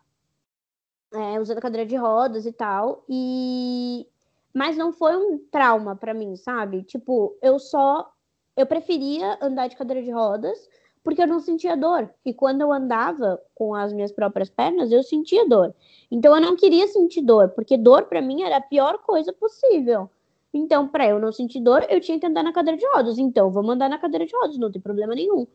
[1.14, 3.04] É, usando cadeira de rodas e tal.
[3.08, 4.08] E...
[4.54, 6.84] Mas não foi um trauma para mim, sabe?
[6.84, 8.12] Tipo, eu só
[8.56, 10.58] eu preferia andar de cadeira de rodas
[11.04, 12.10] porque eu não sentia dor.
[12.26, 15.74] E quando eu andava com as minhas próprias pernas, eu sentia dor.
[16.10, 20.10] Então eu não queria sentir dor, porque dor para mim era a pior coisa possível.
[20.52, 23.18] Então, para eu não sentir dor, eu tinha que andar na cadeira de rodas.
[23.18, 25.46] Então, vou andar na cadeira de rodas, não tem problema nenhum.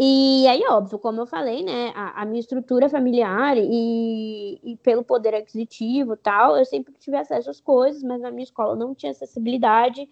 [0.00, 5.02] E aí, óbvio, como eu falei, né, a, a minha estrutura familiar e, e, pelo
[5.02, 9.10] poder aquisitivo tal, eu sempre tive acesso às coisas, mas na minha escola não tinha
[9.10, 10.08] acessibilidade.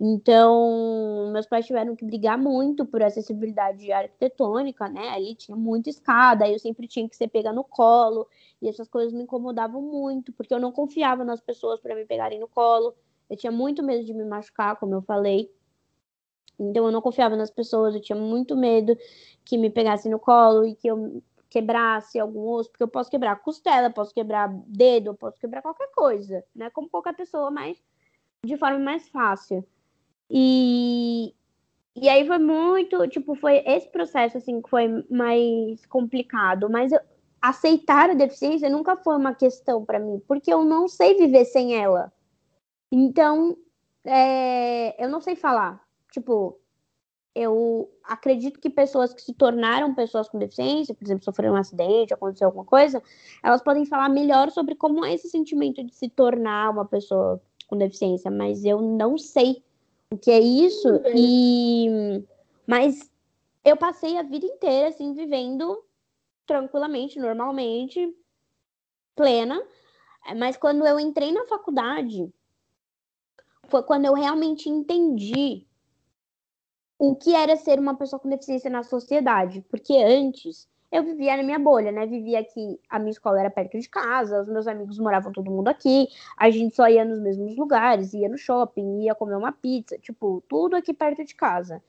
[0.00, 5.08] Então, meus pais tiveram que brigar muito por acessibilidade arquitetônica, né?
[5.10, 8.26] Ali tinha muita escada, eu sempre tinha que ser pega no colo,
[8.60, 12.40] e essas coisas me incomodavam muito, porque eu não confiava nas pessoas para me pegarem
[12.40, 12.94] no colo.
[13.30, 15.48] Eu tinha muito medo de me machucar, como eu falei.
[16.58, 18.96] Então, eu não confiava nas pessoas, eu tinha muito medo
[19.44, 23.36] que me pegassem no colo e que eu quebrasse algum osso, porque eu posso quebrar
[23.36, 26.70] costela, posso quebrar dedo, posso quebrar qualquer coisa, né?
[26.70, 27.82] Como qualquer pessoa, mas
[28.44, 29.64] de forma mais fácil.
[30.30, 31.34] E,
[31.96, 36.68] e aí foi muito, tipo, foi esse processo, assim, que foi mais complicado.
[36.68, 37.00] Mas eu,
[37.40, 41.74] aceitar a deficiência nunca foi uma questão para mim, porque eu não sei viver sem
[41.74, 42.12] ela.
[42.90, 43.56] Então,
[44.04, 45.87] é, eu não sei falar.
[46.12, 46.58] Tipo,
[47.34, 52.12] eu acredito que pessoas que se tornaram pessoas com deficiência, por exemplo, sofreram um acidente,
[52.12, 53.00] aconteceu alguma coisa,
[53.42, 57.76] elas podem falar melhor sobre como é esse sentimento de se tornar uma pessoa com
[57.76, 59.62] deficiência, mas eu não sei
[60.10, 60.88] o que é isso.
[61.14, 62.24] E
[62.66, 63.08] mas
[63.64, 65.84] eu passei a vida inteira assim vivendo
[66.44, 68.12] tranquilamente, normalmente,
[69.14, 69.62] plena.
[70.36, 72.32] Mas quando eu entrei na faculdade,
[73.68, 75.67] foi quando eu realmente entendi
[76.98, 79.64] o que era ser uma pessoa com deficiência na sociedade.
[79.70, 82.06] Porque antes eu vivia na minha bolha, né?
[82.06, 85.68] Vivia aqui, a minha escola era perto de casa, os meus amigos moravam todo mundo
[85.68, 89.98] aqui, a gente só ia nos mesmos lugares, ia no shopping, ia comer uma pizza,
[89.98, 91.82] tipo, tudo aqui perto de casa.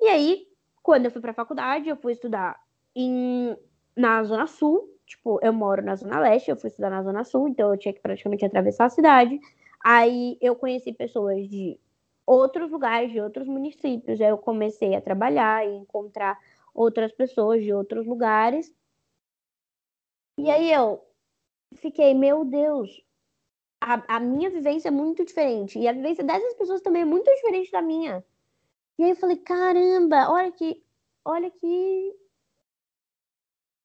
[0.00, 0.46] E aí,
[0.82, 2.60] quando eu fui pra faculdade, eu fui estudar
[2.94, 3.56] em,
[3.96, 7.48] na Zona Sul, tipo, eu moro na Zona Leste, eu fui estudar na Zona Sul,
[7.48, 9.38] então eu tinha que praticamente atravessar a cidade.
[9.84, 11.78] Aí eu conheci pessoas de
[12.26, 16.38] outros lugares, de outros municípios, aí eu comecei a trabalhar e encontrar
[16.74, 18.72] outras pessoas de outros lugares.
[20.38, 21.04] E aí eu
[21.76, 23.04] fiquei, meu Deus,
[23.80, 25.78] a, a minha vivência é muito diferente.
[25.78, 28.24] E a vivência dessas pessoas também é muito diferente da minha.
[28.98, 30.82] E aí eu falei, caramba, olha que.
[31.24, 32.16] Olha que.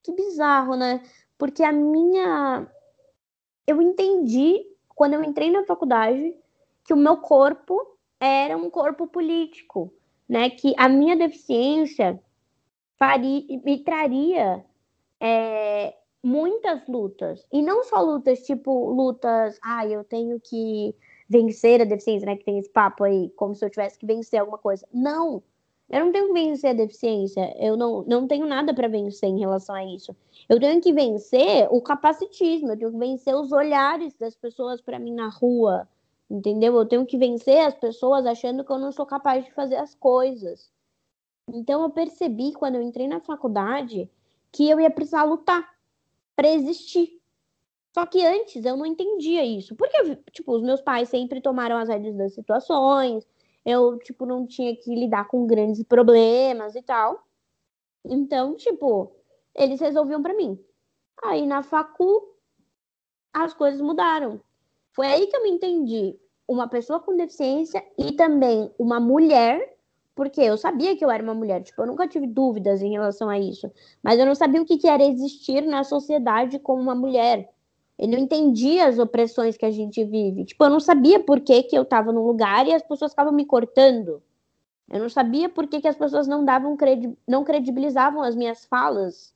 [0.03, 1.03] Que bizarro, né?
[1.37, 2.71] Porque a minha.
[3.65, 6.33] Eu entendi, quando eu entrei na faculdade,
[6.85, 9.93] que o meu corpo era um corpo político
[10.27, 12.19] né, que a minha deficiência
[12.97, 14.65] faria, me traria
[15.19, 17.45] é, muitas lutas.
[17.51, 20.93] E não só lutas, tipo, lutas, ah, eu tenho que
[21.29, 22.35] vencer a deficiência, né?
[22.35, 24.87] Que tem esse papo aí, como se eu tivesse que vencer alguma coisa.
[24.93, 25.43] Não!
[25.89, 27.55] Eu não tenho que vencer a deficiência.
[27.57, 30.15] Eu não, não tenho nada para vencer em relação a isso.
[30.49, 32.71] Eu tenho que vencer o capacitismo.
[32.71, 35.87] Eu tenho que vencer os olhares das pessoas para mim na rua.
[36.29, 36.75] Entendeu?
[36.75, 39.95] Eu tenho que vencer as pessoas achando que eu não sou capaz de fazer as
[39.95, 40.71] coisas.
[41.49, 44.09] Então eu percebi quando eu entrei na faculdade
[44.51, 45.67] que eu ia precisar lutar
[46.35, 47.21] para existir.
[47.93, 49.75] Só que antes eu não entendia isso.
[49.75, 53.27] Porque, tipo, os meus pais sempre tomaram as rédeas das situações.
[53.65, 57.25] Eu, tipo, não tinha que lidar com grandes problemas e tal.
[58.05, 59.11] Então, tipo,
[59.55, 60.63] eles resolviam para mim.
[61.23, 62.35] Aí na facu
[63.33, 64.39] as coisas mudaram.
[64.97, 66.15] Foi aí que eu me entendi
[66.47, 69.77] uma pessoa com deficiência e também uma mulher
[70.15, 73.29] porque eu sabia que eu era uma mulher, tipo, eu nunca tive dúvidas em relação
[73.29, 73.71] a isso,
[74.01, 77.47] mas eu não sabia o que, era existir na sociedade como uma mulher.
[77.99, 80.45] Eu não entendia as opressões que a gente vive.
[80.45, 83.31] Tipo, eu não sabia por que, que eu estava num lugar e as pessoas estavam
[83.31, 84.23] me cortando.
[84.89, 88.65] Eu não sabia por que, que as pessoas não davam credi não credibilizavam as minhas
[88.65, 89.31] falas.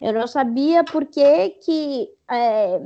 [0.00, 2.82] Eu não sabia por que, que é,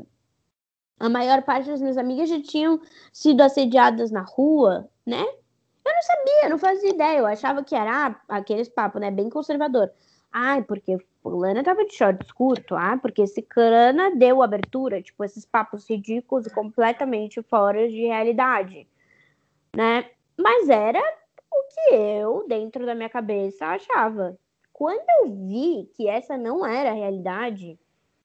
[0.99, 2.81] a maior parte das minhas amigas já tinham
[3.13, 5.23] sido assediadas na rua, né?
[5.23, 7.19] Eu não sabia, não fazia ideia.
[7.19, 9.11] Eu achava que era ah, aqueles papos, né?
[9.11, 9.91] Bem conservador.
[10.31, 12.75] Ai, porque fulana tava de shorts curto.
[12.75, 15.01] Ah, porque esse cana deu abertura.
[15.01, 18.87] Tipo, esses papos ridículos e completamente fora de realidade.
[19.75, 20.11] Né?
[20.37, 21.01] Mas era
[21.51, 24.39] o que eu, dentro da minha cabeça, achava.
[24.73, 27.79] Quando eu vi que essa não era a realidade,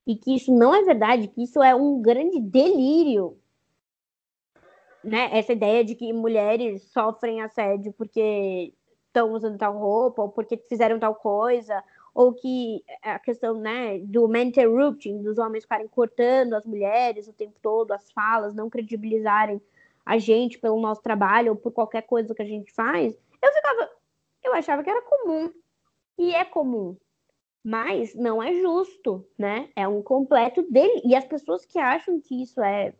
[0.06, 3.38] e que isso não é verdade, que isso é um grande delírio
[5.04, 8.72] né, essa ideia de que mulheres sofrem assédio porque
[9.06, 11.84] estão usando tal roupa, ou porque fizeram tal coisa,
[12.14, 17.58] ou que a questão né, do interrupting, dos homens ficarem cortando as mulheres o tempo
[17.62, 19.60] todo, as falas, não credibilizarem
[20.04, 23.90] a gente pelo nosso trabalho ou por qualquer coisa que a gente faz, eu ficava,
[24.42, 25.52] eu achava que era comum.
[26.18, 26.96] E é comum.
[27.64, 29.70] Mas não é justo, né?
[29.74, 31.00] É um completo dele.
[31.02, 32.92] E as pessoas que acham que isso é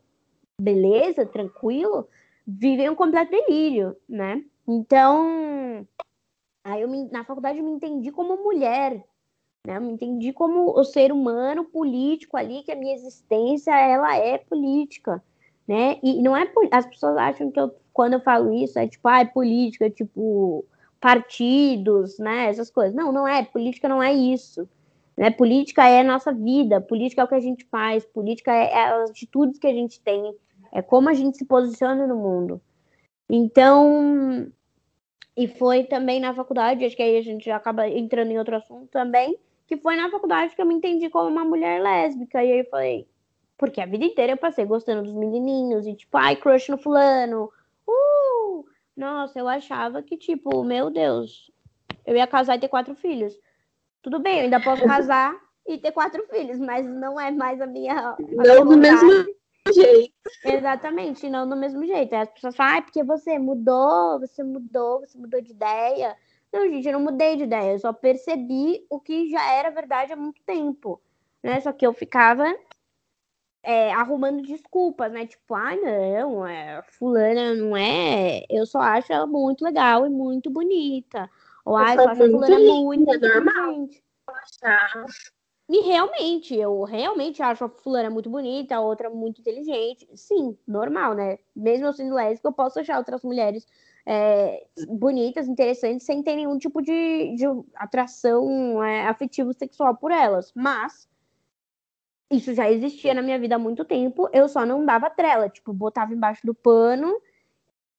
[0.59, 2.09] beleza, tranquilo,
[2.47, 4.43] vivem um completo delírio, né?
[4.67, 5.87] Então,
[6.65, 9.05] aí eu me, na faculdade eu me entendi como mulher,
[9.67, 9.77] né?
[9.77, 14.39] Eu me entendi como o ser humano político ali, que a minha existência ela é
[14.39, 15.23] política,
[15.69, 15.99] né?
[16.03, 19.21] E não é as pessoas acham que eu, quando eu falo isso é tipo, ah,
[19.21, 20.65] é política, tipo
[21.05, 22.47] partidos, né?
[22.47, 22.95] Essas coisas.
[22.95, 23.45] Não, não é.
[23.45, 24.67] Política não é isso.
[25.15, 25.31] Né?
[25.31, 28.85] Política é a nossa vida, política é o que a gente faz, política é, é
[28.87, 30.35] as atitudes que a gente tem,
[30.73, 32.59] é como a gente se posiciona no mundo.
[33.29, 34.51] Então,
[35.37, 38.57] e foi também na faculdade, acho que aí a gente já acaba entrando em outro
[38.57, 42.43] assunto também, que foi na faculdade que eu me entendi como uma mulher lésbica.
[42.43, 43.07] E aí eu falei,
[43.59, 47.51] porque a vida inteira eu passei gostando dos menininhos e tipo, ai, crush no fulano.
[48.97, 51.51] Nossa, eu achava que, tipo, meu Deus,
[52.07, 53.39] eu ia casar e ter quatro filhos.
[54.03, 55.35] Tudo bem, eu ainda posso casar
[55.67, 58.11] e ter quatro filhos, mas não é mais a minha.
[58.11, 59.11] A não do mesmo
[59.73, 60.15] jeito.
[60.45, 62.15] Exatamente, não do mesmo jeito.
[62.15, 66.17] Aí as pessoas falam, ah, porque você mudou, você mudou, você mudou de ideia.
[66.53, 70.13] Não, gente, eu não mudei de ideia, eu só percebi o que já era verdade
[70.13, 71.01] há muito tempo.
[71.43, 71.61] Né?
[71.61, 72.45] Só que eu ficava
[73.65, 75.27] é, arrumando desculpas, né?
[75.27, 78.45] Tipo, ah, não, é, fulana não é.
[78.51, 81.29] Eu só acho ela muito legal e muito bonita.
[81.65, 83.89] Ou, ah, eu acho a fulana muito é normal.
[85.67, 90.07] E realmente, eu realmente acho a fulana muito bonita, a outra muito inteligente.
[90.15, 91.39] Sim, normal, né?
[91.57, 93.67] Mesmo eu sendo lésbica, eu posso achar outras mulheres
[94.05, 97.47] é, bonitas, interessantes, sem ter nenhum tipo de, de
[97.77, 100.53] atração é, afetivo sexual por elas.
[100.55, 101.09] Mas
[102.31, 105.73] isso já existia na minha vida há muito tempo, eu só não dava trela, tipo,
[105.73, 107.15] botava embaixo do pano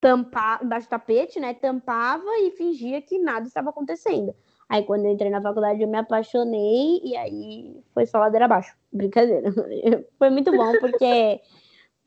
[0.06, 1.56] tampava, embaixo do tapete, né?
[1.56, 4.36] Tampava e fingia que nada estava acontecendo.
[4.70, 8.76] Aí quando eu entrei na faculdade eu me apaixonei e aí foi só ladeira abaixo.
[8.94, 9.52] Brincadeira.
[10.20, 11.42] foi muito bom porque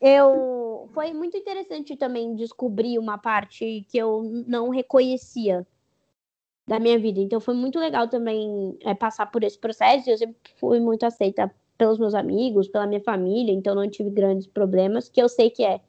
[0.00, 5.66] eu foi muito interessante também descobrir uma parte que eu não reconhecia
[6.68, 7.18] da minha vida.
[7.18, 10.08] Então foi muito legal também é, passar por esse processo.
[10.08, 14.46] Eu sempre fui muito aceita pelos meus amigos, pela minha família, então não tive grandes
[14.46, 15.80] problemas, que eu sei que é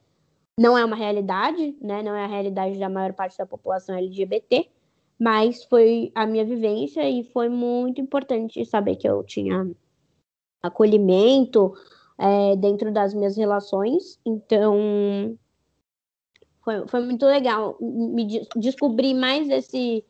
[0.58, 2.02] não é uma realidade, né?
[2.02, 4.68] Não é a realidade da maior parte da população LGBT,
[5.18, 9.70] mas foi a minha vivência e foi muito importante saber que eu tinha
[10.62, 11.72] acolhimento
[12.18, 14.20] é, dentro das minhas relações.
[14.24, 15.34] Então,
[16.62, 20.04] foi, foi muito legal me descobrir mais esse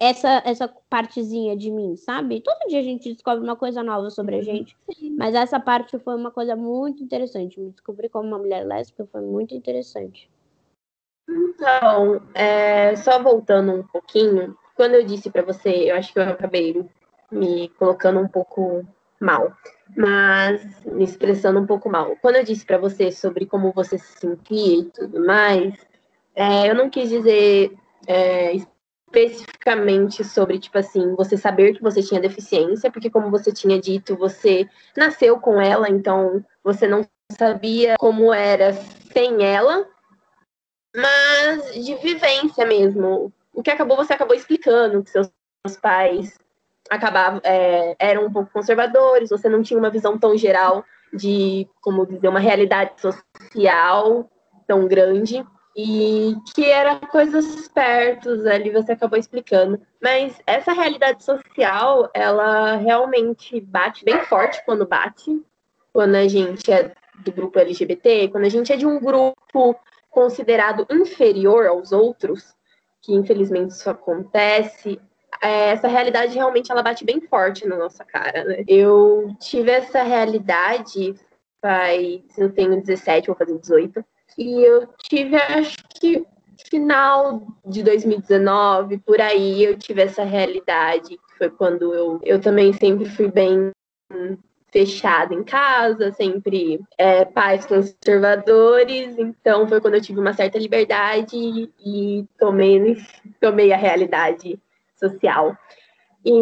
[0.00, 2.40] essa, essa partezinha de mim, sabe?
[2.40, 4.44] Todo dia a gente descobre uma coisa nova sobre a uhum.
[4.44, 4.76] gente.
[5.16, 7.60] Mas essa parte foi uma coisa muito interessante.
[7.60, 10.30] Me descobrir como uma mulher lésbica foi muito interessante.
[11.28, 16.24] Então, é, só voltando um pouquinho, quando eu disse para você, eu acho que eu
[16.24, 16.84] acabei
[17.30, 18.84] me colocando um pouco
[19.20, 19.52] mal,
[19.96, 22.16] mas me expressando um pouco mal.
[22.20, 25.74] Quando eu disse para você sobre como você se sentia e tudo mais,
[26.34, 27.72] é, eu não quis dizer
[28.06, 28.52] é,
[29.12, 34.16] especificamente sobre, tipo assim, você saber que você tinha deficiência, porque como você tinha dito,
[34.16, 38.72] você nasceu com ela, então você não sabia como era
[39.12, 39.86] sem ela,
[40.96, 43.32] mas de vivência mesmo.
[43.54, 45.30] O que acabou, você acabou explicando que seus
[45.80, 46.38] pais
[46.90, 52.06] acabavam, é, eram um pouco conservadores, você não tinha uma visão tão geral de, como
[52.06, 54.30] dizer, uma realidade social
[54.66, 55.44] tão grande
[55.76, 59.80] e que era coisas perto ali você acabou explicando.
[60.00, 65.42] Mas essa realidade social, ela realmente bate bem forte quando bate,
[65.92, 66.92] quando a gente é
[67.24, 69.76] do grupo LGBT, quando a gente é de um grupo
[70.10, 72.54] considerado inferior aos outros,
[73.00, 75.00] que infelizmente isso acontece,
[75.42, 78.64] é, essa realidade realmente ela bate bem forte na nossa cara, né?
[78.68, 81.14] Eu tive essa realidade
[81.60, 84.04] faz, eu tenho 17, vou fazer 18,
[84.38, 86.24] e eu tive, acho que
[86.68, 92.72] final de 2019, por aí, eu tive essa realidade, que foi quando eu, eu também
[92.72, 93.70] sempre fui bem
[94.70, 101.36] fechada em casa, sempre é, pais conservadores, então foi quando eu tive uma certa liberdade
[101.84, 102.96] e tomei,
[103.38, 104.58] tomei a realidade
[104.96, 105.56] social.
[106.24, 106.38] E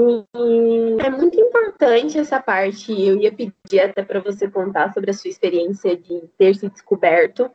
[1.03, 2.93] é muito importante essa parte.
[2.93, 7.51] Eu ia pedir até para você contar sobre a sua experiência de ter se descoberto,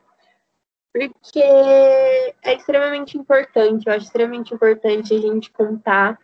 [0.95, 3.85] porque é extremamente importante.
[3.85, 6.17] Eu acho extremamente importante a gente contar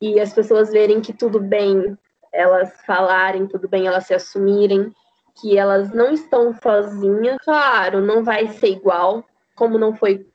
[0.00, 1.96] e as pessoas verem que tudo bem
[2.32, 4.92] elas falarem, tudo bem elas se assumirem,
[5.40, 7.36] que elas não estão sozinhas.
[7.44, 9.24] Claro, não vai ser igual,
[9.54, 10.26] como não foi.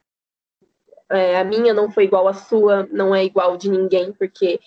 [1.11, 4.57] É, a minha não foi igual à sua, não é igual de ninguém, porque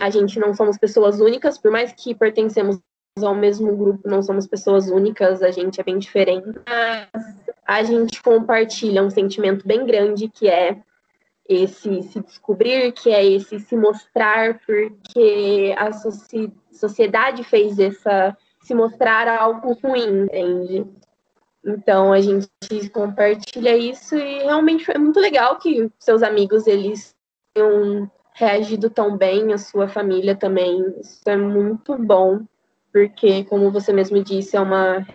[0.00, 2.80] a gente não somos pessoas únicas, por mais que pertencemos
[3.22, 6.58] ao mesmo grupo, não somos pessoas únicas, a gente é bem diferente.
[6.66, 7.08] Mas
[7.66, 10.78] a gente compartilha um sentimento bem grande que é
[11.48, 15.90] esse se descobrir, que é esse se mostrar, porque a
[16.72, 20.86] sociedade fez essa se mostrar algo ruim, entende?
[21.64, 22.48] Então a gente
[22.92, 27.16] compartilha isso e realmente é muito legal que seus amigos eles
[27.54, 30.94] tenham reagido tão bem, a sua família também.
[31.00, 32.42] Isso é muito bom,
[32.92, 35.06] porque como você mesmo disse, é uma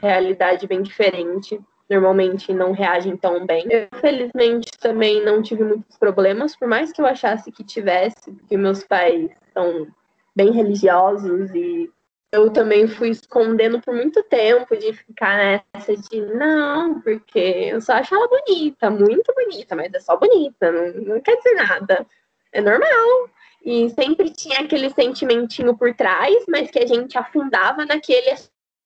[0.00, 3.66] realidade bem diferente normalmente não reagem tão bem.
[3.70, 8.56] Eu, felizmente, também não tive muitos problemas, por mais que eu achasse que tivesse, porque
[8.56, 9.86] meus pais são
[10.34, 11.90] bem religiosos e
[12.32, 17.92] eu também fui escondendo por muito tempo de ficar nessa de não, porque eu só
[17.92, 22.04] acho ela bonita, muito bonita, mas é só bonita, não, não quer dizer nada.
[22.52, 23.30] É normal.
[23.64, 28.36] E sempre tinha aquele sentimentinho por trás, mas que a gente afundava naquele é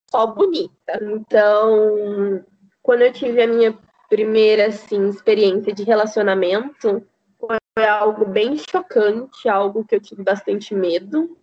[0.08, 0.98] só bonita.
[1.02, 2.44] Então,
[2.80, 3.76] quando eu tive a minha
[4.08, 7.04] primeira assim, experiência de relacionamento,
[7.38, 11.36] foi algo bem chocante, algo que eu tive bastante medo,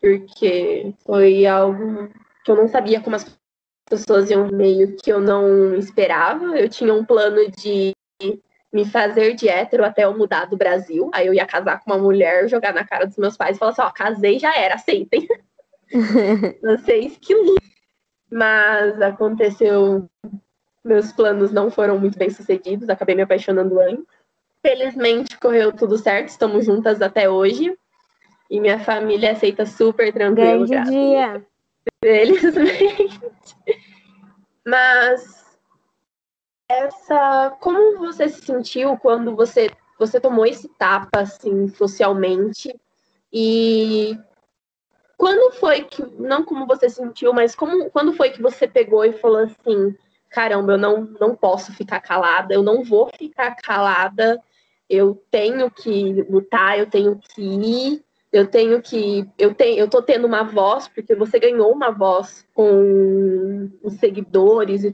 [0.00, 2.10] porque foi algo
[2.44, 3.24] que eu não sabia como as
[3.88, 6.58] pessoas iam meio que eu não esperava.
[6.58, 7.92] Eu tinha um plano de
[8.74, 11.08] me fazer de hétero até eu mudar do Brasil.
[11.14, 13.70] Aí eu ia casar com uma mulher, jogar na cara dos meus pais e falar
[13.70, 15.28] assim, ó, casei já era, aceitem.
[16.60, 17.62] Vocês que lutam.
[18.28, 20.10] Mas aconteceu
[20.84, 24.04] meus planos não foram muito bem sucedidos, acabei me apaixonando antes.
[24.60, 27.78] Felizmente correu tudo certo, estamos juntas até hoje.
[28.50, 30.66] E minha família aceita super tranquilo.
[30.66, 31.46] Grande dia.
[32.02, 33.20] Felizmente.
[34.66, 35.43] Mas
[36.78, 42.74] essa, como você se sentiu quando você você tomou esse tapa assim socialmente
[43.32, 44.18] e
[45.16, 49.12] quando foi que não como você sentiu, mas como quando foi que você pegou e
[49.12, 49.96] falou assim,
[50.28, 54.42] caramba, eu não, não posso ficar calada, eu não vou ficar calada,
[54.90, 59.24] eu tenho que lutar, eu tenho que ir, eu tenho que.
[59.38, 64.82] Eu, tenho, eu tô tendo uma voz, porque você ganhou uma voz com os seguidores
[64.82, 64.92] e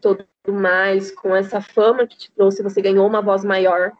[0.50, 3.92] tudo mais, com essa fama que te trouxe, você ganhou uma voz maior.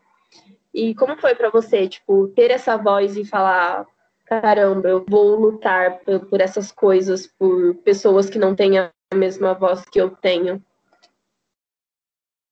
[0.75, 3.87] E como foi para você, tipo, ter essa voz e falar,
[4.27, 9.85] caramba, eu vou lutar por, essas coisas, por pessoas que não têm a mesma voz
[9.85, 10.63] que eu tenho?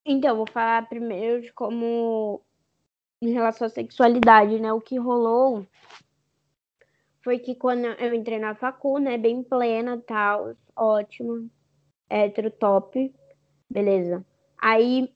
[0.06, 2.40] Então, vou falar primeiro de como
[3.20, 4.72] em relação à sexualidade, né?
[4.72, 5.66] O que rolou
[7.22, 11.50] foi que quando eu entrei na facu, né, bem plena, tal, ótimo,
[12.08, 13.12] hétero top,
[13.70, 14.24] beleza.
[14.60, 15.12] Aí,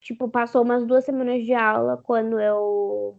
[0.00, 3.18] tipo, passou umas duas semanas de aula quando eu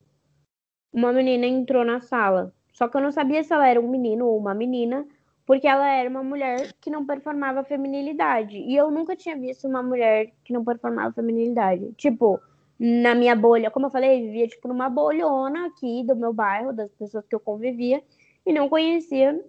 [0.93, 2.53] uma menina entrou na sala.
[2.71, 5.05] Só que eu não sabia se ela era um menino ou uma menina,
[5.45, 8.57] porque ela era uma mulher que não performava feminilidade.
[8.57, 11.93] E eu nunca tinha visto uma mulher que não performava feminilidade.
[11.93, 12.39] Tipo,
[12.79, 16.73] na minha bolha, como eu falei, eu vivia tipo numa bolhona aqui do meu bairro,
[16.73, 18.03] das pessoas que eu convivia,
[18.45, 19.39] e não conhecia,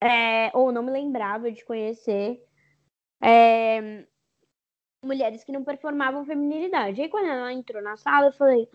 [0.00, 2.40] é, ou não me lembrava de conhecer
[3.22, 4.04] é,
[5.04, 7.00] mulheres que não performavam feminilidade.
[7.00, 8.68] Aí quando ela entrou na sala, eu falei,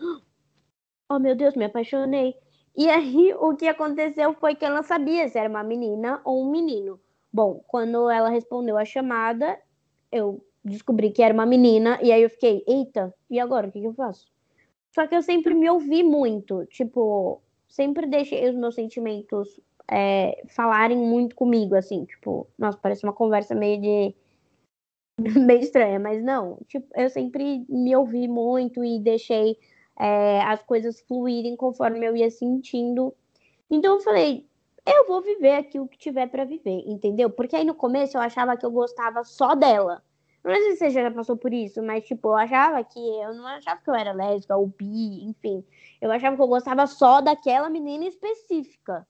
[1.08, 2.34] oh meu Deus, me apaixonei.
[2.76, 6.50] E aí o que aconteceu foi que não sabia se era uma menina ou um
[6.50, 7.00] menino.
[7.32, 9.58] Bom, quando ela respondeu a chamada,
[10.10, 13.68] eu descobri que era uma menina, e aí eu fiquei, eita, e agora?
[13.68, 14.26] O que, que eu faço?
[14.90, 19.60] Só que eu sempre me ouvi muito, tipo, sempre deixei os meus sentimentos
[19.90, 24.14] é, falarem muito comigo, assim, tipo, nossa, parece uma conversa meio de.
[25.46, 29.56] meio estranha, mas não, tipo, eu sempre me ouvi muito e deixei
[29.98, 33.14] é, as coisas fluírem conforme eu ia sentindo.
[33.70, 34.46] Então eu falei,
[34.86, 37.30] eu vou viver aqui o que tiver para viver, entendeu?
[37.30, 40.02] Porque aí no começo eu achava que eu gostava só dela.
[40.42, 43.46] Não sei se você já passou por isso, mas tipo, eu achava que eu não
[43.46, 45.62] achava que eu era lésbica ou bi, enfim.
[46.00, 49.06] Eu achava que eu gostava só daquela menina específica.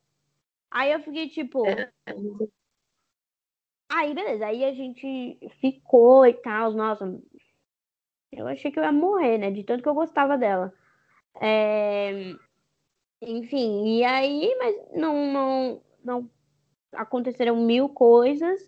[0.71, 1.63] Aí eu fiquei tipo.
[3.91, 4.47] Aí, beleza.
[4.47, 6.73] Aí a gente ficou e tal.
[6.73, 7.21] Nossa,
[8.33, 9.51] eu achei que eu ia morrer, né?
[9.51, 10.73] De tanto que eu gostava dela.
[11.41, 12.33] É...
[13.23, 16.31] Enfim, e aí, mas não, não, não
[16.93, 18.61] aconteceram mil coisas.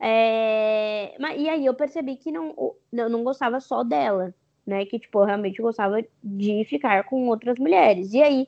[0.00, 1.16] É...
[1.18, 2.54] Mas, e aí eu percebi que não,
[2.92, 4.34] eu não gostava só dela,
[4.66, 4.84] né?
[4.86, 8.12] Que, tipo, eu realmente gostava de ficar com outras mulheres.
[8.12, 8.46] E aí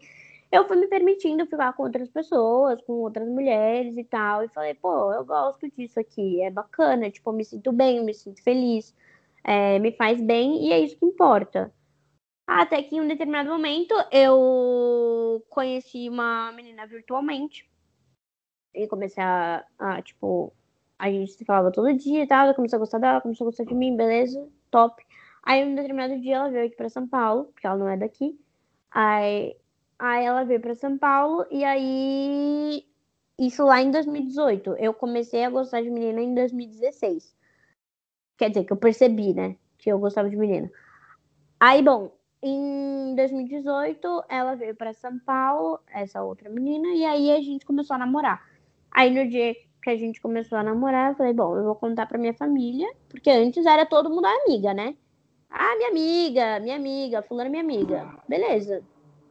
[0.51, 4.44] eu fui me permitindo ficar com outras pessoas, com outras mulheres e tal.
[4.44, 8.05] E falei, pô, eu gosto disso aqui, é bacana, tipo, eu me sinto bem, eu
[8.05, 8.94] me sinto feliz,
[9.44, 11.72] é, me faz bem e é isso que importa.
[12.46, 17.68] Até que em um determinado momento eu conheci uma menina virtualmente.
[18.74, 20.53] E comecei a, a tipo,
[20.99, 22.46] a gente se falava todo dia e tal.
[22.46, 25.05] Eu comecei a gostar dela, começou a gostar de mim, beleza, top.
[25.42, 28.38] Aí um determinado dia ela veio aqui para São Paulo, porque ela não é daqui.
[28.90, 29.57] Aí,
[29.99, 32.84] aí ela veio para São Paulo e aí
[33.38, 34.76] isso lá em 2018.
[34.78, 37.36] Eu comecei a gostar de menina em 2016.
[38.36, 39.57] Quer dizer, que eu percebi, né?
[39.78, 40.70] Que eu gostava de menina.
[41.61, 47.40] Aí, bom, em 2018, ela veio para São Paulo, essa outra menina, e aí a
[47.40, 48.49] gente começou a namorar.
[48.90, 52.07] Aí no dia que a gente começou a namorar, eu falei, bom, eu vou contar
[52.07, 54.96] para minha família, porque antes era todo mundo amiga, né?
[55.51, 58.09] Ah, minha amiga, minha amiga, fulano é minha amiga.
[58.28, 58.82] Beleza.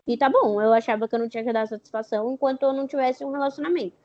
[0.07, 2.87] E tá bom, eu achava que eu não tinha que dar satisfação enquanto eu não
[2.87, 3.95] tivesse um relacionamento.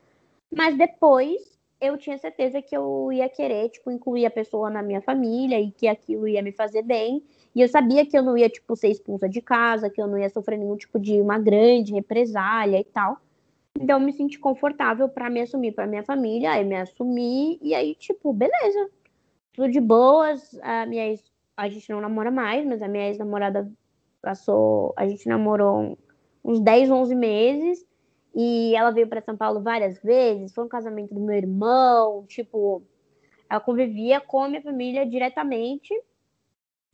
[0.51, 5.01] Mas depois eu tinha certeza que eu ia querer, tipo, incluir a pessoa na minha
[5.01, 7.23] família e que aquilo ia me fazer bem.
[7.55, 10.17] E eu sabia que eu não ia, tipo, ser expulsa de casa, que eu não
[10.17, 13.17] ia sofrer nenhum tipo de uma grande represália e tal.
[13.79, 17.73] Então eu me senti confortável para me assumir para minha família, aí me assumi e
[17.73, 18.89] aí, tipo, beleza.
[19.53, 20.57] Tudo de boas.
[20.61, 21.23] A minha ex,
[21.55, 23.71] a gente não namora mais, mas a minha ex-namorada
[24.23, 25.95] passou, a gente namorou
[26.43, 27.85] uns 10, 11 meses.
[28.33, 32.81] E ela veio para São Paulo várias vezes, foi um casamento do meu irmão, tipo,
[33.47, 35.93] ela convivia com a minha família diretamente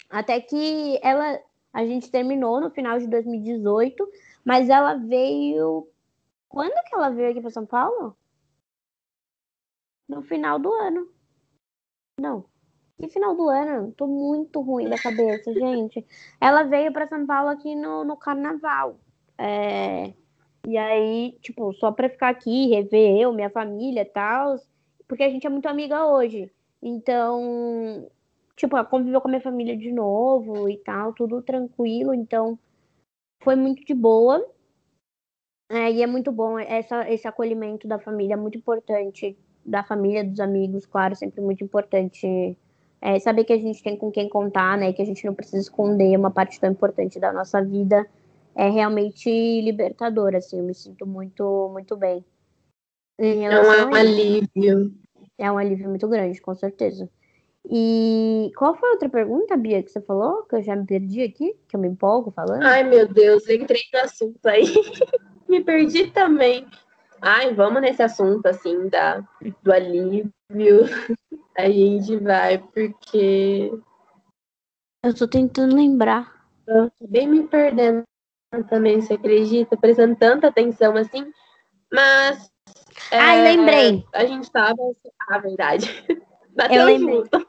[0.10, 1.40] até que ela,
[1.72, 4.10] a gente terminou no final de 2018,
[4.44, 5.88] mas ela veio.
[6.48, 8.18] Quando que ela veio aqui para São Paulo?
[10.08, 11.08] No final do ano.
[12.20, 12.46] Não.
[13.00, 13.94] Que final do ano?
[13.94, 16.06] Tô muito ruim da cabeça, gente.
[16.40, 19.00] Ela veio para São Paulo aqui no, no carnaval.
[19.38, 20.14] É...
[20.68, 24.58] E aí, tipo, só pra ficar aqui, rever eu, minha família e tal.
[25.08, 26.52] Porque a gente é muito amiga hoje.
[26.82, 28.10] Então,
[28.56, 32.60] tipo, ela conviveu com a minha família de novo e tal, tudo tranquilo, então
[33.42, 34.46] foi muito de boa.
[35.72, 40.24] É, e é muito bom essa, esse acolhimento da família, é muito importante, da família,
[40.24, 42.58] dos amigos, claro, sempre muito importante
[43.02, 45.62] é, saber que a gente tem com quem contar, né, que a gente não precisa
[45.62, 48.06] esconder uma parte tão importante da nossa vida,
[48.56, 49.30] é realmente
[49.62, 52.26] libertador, assim, eu me sinto muito, muito bem.
[53.18, 54.94] É um alívio.
[55.38, 57.10] É um alívio muito grande, com certeza.
[57.70, 60.44] E qual foi a outra pergunta, Bia, que você falou?
[60.44, 62.64] Que eu já me perdi aqui, que eu me empolgo falando.
[62.64, 64.64] Ai, meu Deus, entrei no assunto aí.
[65.48, 66.66] me perdi também.
[67.22, 69.24] Ai, vamos nesse assunto, assim, da,
[69.62, 70.32] do alívio.
[71.58, 73.72] A gente vai, porque.
[75.04, 76.46] Eu tô tentando lembrar.
[76.66, 78.04] Eu tô bem me perdendo
[78.70, 79.78] também, você acredita?
[79.78, 81.32] Prestando tanta atenção assim.
[81.92, 82.50] Mas.
[83.12, 84.06] Ai, é, lembrei.
[84.14, 84.78] A gente tava.
[85.28, 85.88] Ah, verdade.
[86.56, 87.16] Bateu eu lembrei.
[87.16, 87.48] Junto.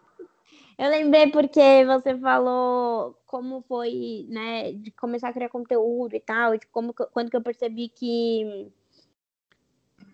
[0.78, 6.56] Eu lembrei porque você falou como foi, né, de começar a criar conteúdo e tal,
[6.56, 8.72] de como quando que eu percebi que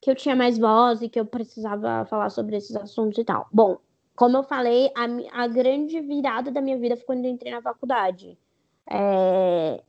[0.00, 3.48] que eu tinha mais voz e que eu precisava falar sobre esses assuntos e tal.
[3.52, 3.78] Bom,
[4.14, 7.60] como eu falei, a, a grande virada da minha vida foi quando eu entrei na
[7.60, 8.38] faculdade.
[8.90, 9.82] É...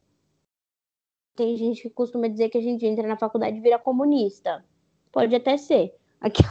[1.36, 4.66] Tem gente que costuma dizer que a gente entra na faculdade e vira comunista.
[5.12, 5.95] Pode até ser.
[6.20, 6.43] Aqui,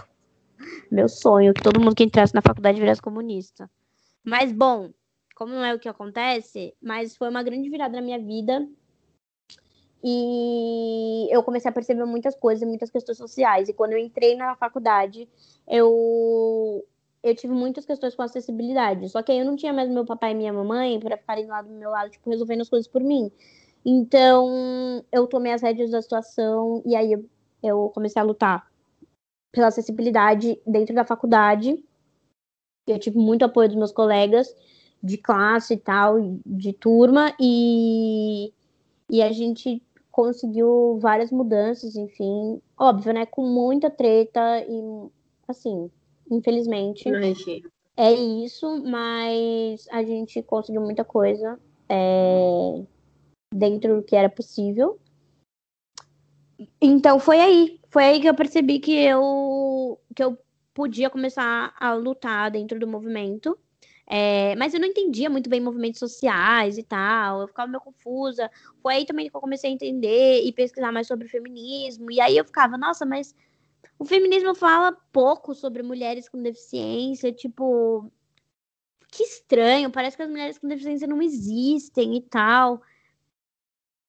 [0.91, 3.71] meu sonho, que todo mundo que entrasse na faculdade virasse comunista.
[4.25, 4.91] Mas, bom,
[5.35, 8.67] como não é o que acontece, mas foi uma grande virada na minha vida.
[10.03, 13.69] E eu comecei a perceber muitas coisas, muitas questões sociais.
[13.69, 15.29] E quando eu entrei na faculdade,
[15.67, 16.85] eu
[17.23, 19.09] eu tive muitas questões com acessibilidade.
[19.09, 21.61] Só que aí eu não tinha mais meu papai e minha mamãe para ficarem lá
[21.61, 23.33] do meu lado, tipo, resolvendo as coisas por mim.
[23.85, 27.13] Então, eu tomei as rédeas da situação e aí
[27.63, 28.71] eu, comecei a lutar
[29.53, 31.83] pela acessibilidade dentro da faculdade.
[32.87, 34.55] Eu tive muito apoio dos meus colegas
[35.03, 38.53] de classe e tal, de turma, e,
[39.11, 42.61] e a gente conseguiu várias mudanças, enfim.
[42.79, 43.27] Óbvio, né?
[43.27, 45.11] Com muita treta e,
[45.47, 45.91] assim,
[46.31, 47.09] infelizmente.
[47.09, 47.69] Imagina.
[47.97, 52.83] É isso, mas a gente conseguiu muita coisa é,
[53.55, 54.99] dentro do que era possível.
[56.81, 60.39] Então foi aí, foi aí que eu percebi que eu que eu
[60.75, 63.59] podia começar a lutar dentro do movimento.
[64.09, 68.51] É, mas eu não entendia muito bem movimentos sociais e tal, eu ficava meio confusa.
[68.81, 72.11] Foi aí também que eu comecei a entender e pesquisar mais sobre feminismo.
[72.11, 73.35] E aí eu ficava, nossa, mas
[73.99, 78.11] o feminismo fala pouco sobre mulheres com deficiência, tipo,
[79.11, 82.81] que estranho, parece que as mulheres com deficiência não existem e tal.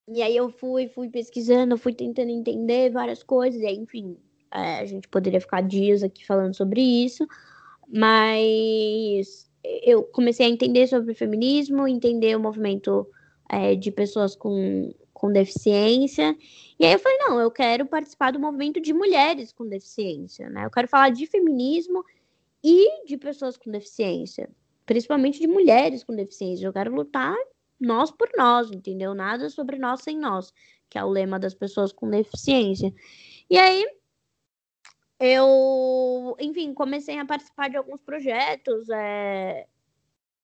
[0.08, 4.18] E aí eu fui, fui pesquisando, fui tentando entender várias coisas, e aí, enfim,
[4.52, 7.28] é, a gente poderia ficar dias aqui falando sobre isso,
[7.88, 9.47] mas
[9.84, 13.08] eu comecei a entender sobre feminismo, entender o movimento
[13.50, 16.36] é, de pessoas com, com deficiência.
[16.80, 20.66] E aí eu falei, não, eu quero participar do movimento de mulheres com deficiência, né?
[20.66, 22.04] Eu quero falar de feminismo
[22.64, 24.50] e de pessoas com deficiência,
[24.86, 26.66] principalmente de mulheres com deficiência.
[26.66, 27.36] Eu quero lutar
[27.80, 29.14] nós por nós, entendeu?
[29.14, 30.52] Nada sobre nós sem nós,
[30.90, 32.94] que é o lema das pessoas com deficiência.
[33.50, 33.86] E aí
[35.20, 39.66] eu, enfim, comecei a participar de alguns projetos é,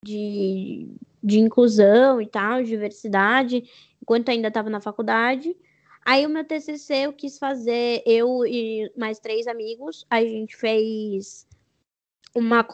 [0.04, 0.88] de,
[1.24, 3.64] de inclusão e tal, diversidade,
[4.02, 5.56] enquanto ainda estava na faculdade.
[6.06, 11.48] Aí o meu TCC eu quis fazer, eu e mais três amigos, a gente fez
[12.36, 12.68] uma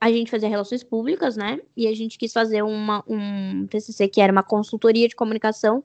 [0.00, 1.60] a, gente fazia relações públicas, né?
[1.76, 5.84] E a gente quis fazer uma, um TCC que era uma consultoria de comunicação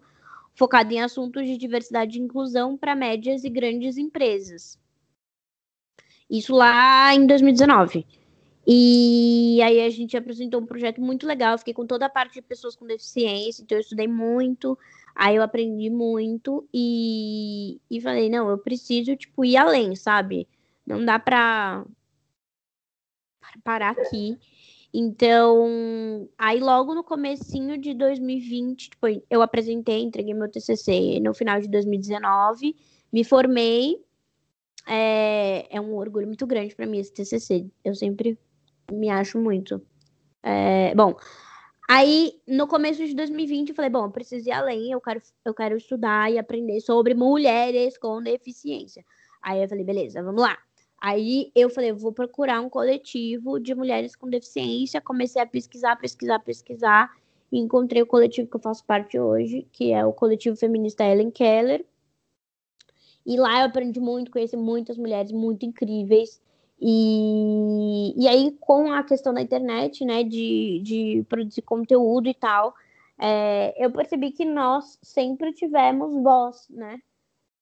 [0.53, 4.79] focada em assuntos de diversidade e inclusão para médias e grandes empresas.
[6.31, 8.07] Isso lá em 2019.
[8.65, 11.57] E aí a gente apresentou um projeto muito legal.
[11.57, 14.77] fiquei com toda a parte de pessoas com deficiência, então eu estudei muito,
[15.13, 20.47] aí eu aprendi muito e, e falei, não, eu preciso, tipo, ir além, sabe?
[20.85, 21.85] Não dá pra
[23.63, 24.37] parar aqui.
[24.93, 31.59] Então, aí logo no comecinho de 2020, tipo, eu apresentei, entreguei meu TCC no final
[31.59, 32.75] de 2019,
[33.11, 34.01] me formei.
[34.87, 37.67] É, é um orgulho muito grande para mim esse TCC.
[37.83, 38.37] Eu sempre
[38.91, 39.81] me acho muito.
[40.43, 41.15] É, bom,
[41.89, 45.53] aí no começo de 2020 eu falei, bom, eu preciso ir além, eu quero, eu
[45.53, 49.05] quero estudar e aprender sobre mulheres com deficiência.
[49.41, 50.57] Aí eu falei, beleza, vamos lá.
[51.01, 55.01] Aí eu falei, vou procurar um coletivo de mulheres com deficiência.
[55.01, 57.09] Comecei a pesquisar, pesquisar, pesquisar.
[57.51, 61.31] E encontrei o coletivo que eu faço parte hoje, que é o coletivo feminista Ellen
[61.31, 61.83] Keller.
[63.25, 66.41] E lá eu aprendi muito, conheci muitas mulheres muito incríveis.
[66.79, 72.73] E, e aí, com a questão da internet, né, de, de produzir conteúdo e tal,
[73.19, 76.99] é, eu percebi que nós sempre tivemos voz, né?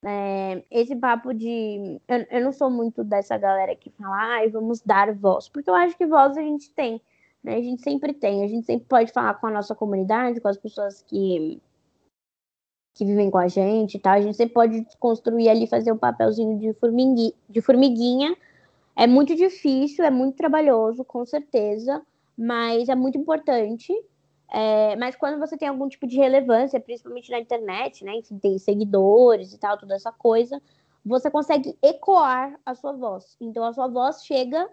[0.05, 1.99] É, esse papo de.
[2.07, 5.75] Eu, eu, não sou muito dessa galera que fala, ai, vamos dar voz, porque eu
[5.75, 7.01] acho que voz a gente tem,
[7.43, 7.55] né?
[7.55, 10.57] A gente sempre tem, a gente sempre pode falar com a nossa comunidade, com as
[10.57, 11.61] pessoas que,
[12.99, 15.97] que vivem com a gente e tal, a gente sempre pode construir ali, fazer um
[15.97, 18.35] papelzinho de, formigui, de formiguinha
[18.93, 22.01] é muito difícil, é muito trabalhoso, com certeza,
[22.37, 23.93] mas é muito importante.
[24.51, 28.15] É, mas quando você tem algum tipo de relevância, principalmente na internet, né?
[28.15, 30.61] Enfim, tem seguidores e tal, toda essa coisa,
[31.05, 33.37] você consegue ecoar a sua voz.
[33.39, 34.69] Então a sua voz chega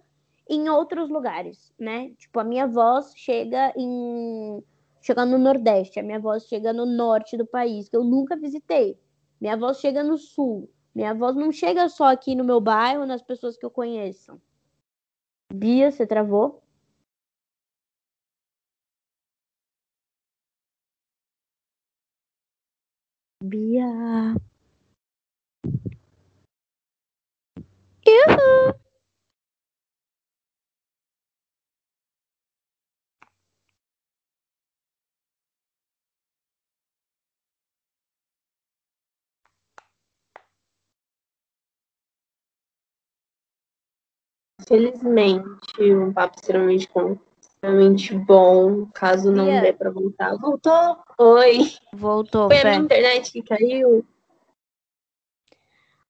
[0.51, 2.11] em outros lugares, né?
[2.19, 4.61] Tipo, a minha voz chega em
[5.07, 8.99] chega no Nordeste, a minha voz chega no Norte do país, que eu nunca visitei.
[9.41, 10.69] Minha voz chega no Sul.
[10.95, 14.41] Minha voz não chega só aqui no meu bairro, nas pessoas que eu conheço.
[15.53, 16.63] Bia, você travou?
[23.43, 24.35] Bia.
[28.07, 28.86] Uhul.
[44.67, 46.89] Felizmente, um papo extremamente,
[47.41, 48.87] extremamente bom.
[48.87, 49.61] Caso não Bia.
[49.61, 50.37] dê pra voltar.
[50.37, 50.97] Voltou?
[51.19, 51.73] Oi.
[51.93, 54.05] Voltou, Foi a minha internet que caiu?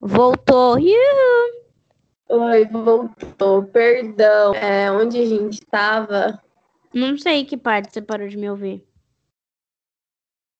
[0.00, 0.76] Voltou.
[0.76, 1.66] Uhul.
[2.28, 3.64] Oi, voltou.
[3.64, 4.54] Perdão.
[4.54, 6.42] É, onde a gente estava?
[6.94, 8.85] Não sei que parte você parou de me ouvir.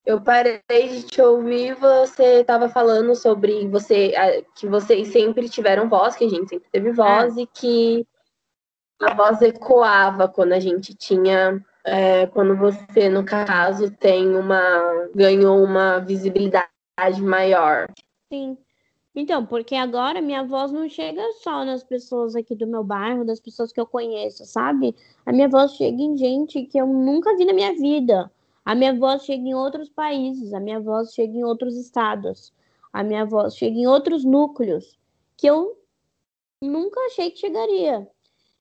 [0.06, 4.12] Eu parei de te ouvir, você estava falando sobre você
[4.54, 8.06] que vocês sempre tiveram voz, que a gente sempre teve voz, e que
[9.02, 15.60] a voz ecoava quando a gente tinha, é, quando você, no caso, tem uma, ganhou
[15.60, 16.70] uma visibilidade
[17.20, 17.88] maior.
[18.32, 18.56] Sim.
[19.12, 23.40] Então, porque agora minha voz não chega só nas pessoas aqui do meu bairro, das
[23.40, 24.94] pessoas que eu conheço, sabe?
[25.24, 28.30] A minha voz chega em gente que eu nunca vi na minha vida.
[28.66, 32.52] A minha voz chega em outros países, a minha voz chega em outros estados,
[32.92, 34.98] a minha voz chega em outros núcleos
[35.36, 35.78] que eu
[36.60, 38.08] nunca achei que chegaria.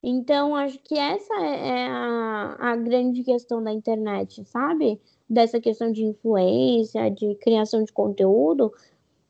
[0.03, 5.01] Então, acho que essa é é a, a grande questão da internet, sabe?
[5.27, 8.71] Dessa questão de influência, de criação de conteúdo.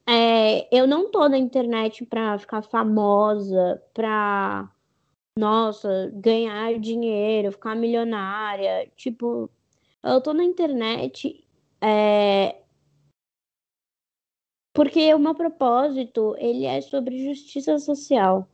[0.05, 4.69] É, eu não tô na internet pra ficar famosa, pra,
[5.39, 8.91] nossa, ganhar dinheiro, ficar milionária.
[8.97, 9.49] Tipo,
[10.13, 11.43] eu tô na internet
[11.81, 12.55] é,
[14.75, 18.45] porque o meu propósito, ele é sobre justiça social,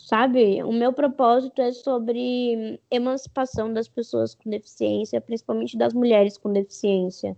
[0.00, 0.60] sabe?
[0.64, 7.36] O meu propósito é sobre emancipação das pessoas com deficiência, principalmente das mulheres com deficiência.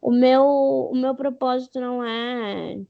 [0.00, 2.80] O meu, o meu propósito não é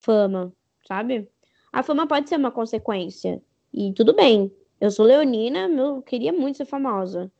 [0.00, 0.52] fama,
[0.86, 1.28] sabe?
[1.72, 3.42] A fama pode ser uma consequência.
[3.72, 4.52] E tudo bem.
[4.80, 7.32] Eu sou leonina, eu queria muito ser famosa.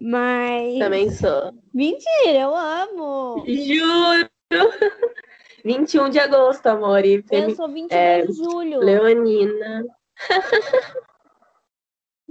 [0.00, 0.78] Mas.
[0.78, 1.52] Também sou.
[1.74, 3.44] Mentira, eu amo!
[3.46, 4.28] Juro!
[5.64, 7.04] 21 de agosto, amor.
[7.04, 8.80] E Eu sou 22 é, de julho.
[8.80, 9.84] Leonina.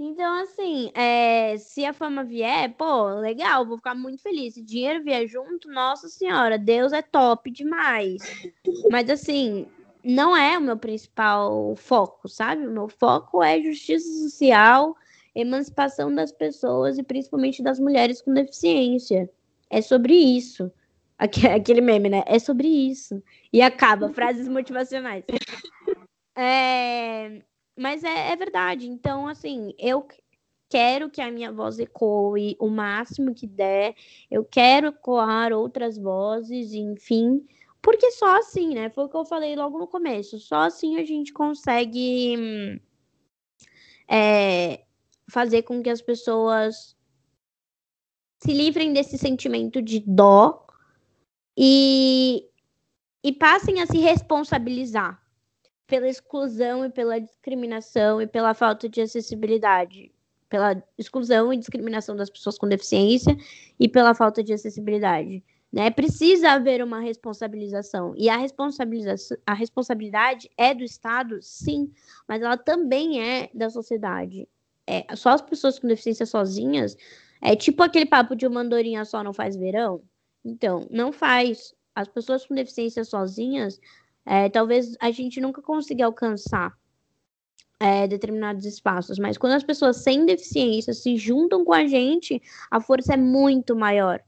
[0.00, 4.54] Então, assim, é, se a fama vier, pô, legal, vou ficar muito feliz.
[4.54, 8.22] Se dinheiro vier junto, nossa senhora, Deus é top demais.
[8.92, 9.66] Mas, assim,
[10.04, 12.64] não é o meu principal foco, sabe?
[12.64, 14.96] O meu foco é justiça social,
[15.34, 19.30] emancipação das pessoas e principalmente das mulheres com deficiência.
[19.70, 20.72] É sobre isso.
[21.18, 22.22] Aque- Aquele meme, né?
[22.26, 23.22] É sobre isso.
[23.52, 25.24] E acaba, frases motivacionais.
[26.36, 27.42] É,
[27.76, 28.88] mas é, é verdade.
[28.88, 30.06] Então, assim, eu
[30.68, 33.94] quero que a minha voz ecoe o máximo que der.
[34.30, 37.46] Eu quero ecoar outras vozes, enfim.
[37.80, 38.90] Porque só assim, né?
[38.90, 40.38] Foi o que eu falei logo no começo.
[40.38, 42.80] Só assim a gente consegue hum,
[44.08, 44.80] é,
[45.30, 46.96] fazer com que as pessoas
[48.42, 50.66] se livrem desse sentimento de dó
[51.56, 52.48] e,
[53.22, 55.20] e passem a se responsabilizar
[55.86, 60.12] pela exclusão e pela discriminação e pela falta de acessibilidade.
[60.48, 63.36] Pela exclusão e discriminação das pessoas com deficiência
[63.78, 65.42] e pela falta de acessibilidade.
[65.70, 65.90] Né?
[65.90, 68.14] Precisa haver uma responsabilização.
[68.16, 71.92] E a, responsabilização, a responsabilidade é do Estado, sim,
[72.26, 74.48] mas ela também é da sociedade.
[74.88, 76.96] É, só as pessoas com deficiência sozinhas.
[77.42, 80.02] É tipo aquele papo de uma andorinha só não faz verão.
[80.44, 81.74] Então, não faz.
[81.94, 83.78] As pessoas com deficiência sozinhas,
[84.24, 86.72] é, talvez a gente nunca consiga alcançar
[87.80, 92.80] é, determinados espaços, mas quando as pessoas sem deficiência se juntam com a gente, a
[92.80, 94.20] força é muito maior.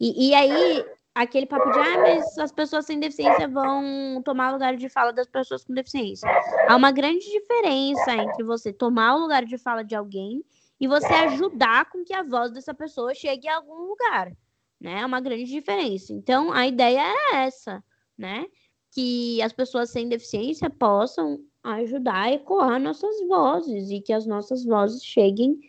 [0.00, 0.84] E, e aí,
[1.14, 5.26] aquele papo de, ah, mas as pessoas sem deficiência vão tomar lugar de fala das
[5.26, 6.28] pessoas com deficiência.
[6.68, 10.42] Há uma grande diferença entre você tomar o lugar de fala de alguém
[10.80, 14.32] e você ajudar com que a voz dessa pessoa chegue a algum lugar,
[14.80, 15.00] né?
[15.00, 16.12] É uma grande diferença.
[16.12, 17.84] Então, a ideia é essa,
[18.16, 18.46] né?
[18.90, 24.64] Que as pessoas sem deficiência possam ajudar a ecoar nossas vozes e que as nossas
[24.64, 25.60] vozes cheguem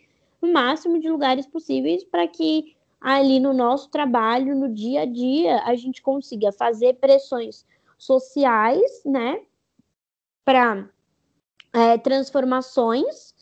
[0.42, 2.73] no máximo de lugares possíveis para que
[3.04, 7.66] ali no nosso trabalho, no dia a dia, a gente consiga fazer pressões
[7.98, 9.42] sociais, né,
[10.42, 10.88] para
[11.70, 13.34] é, transformações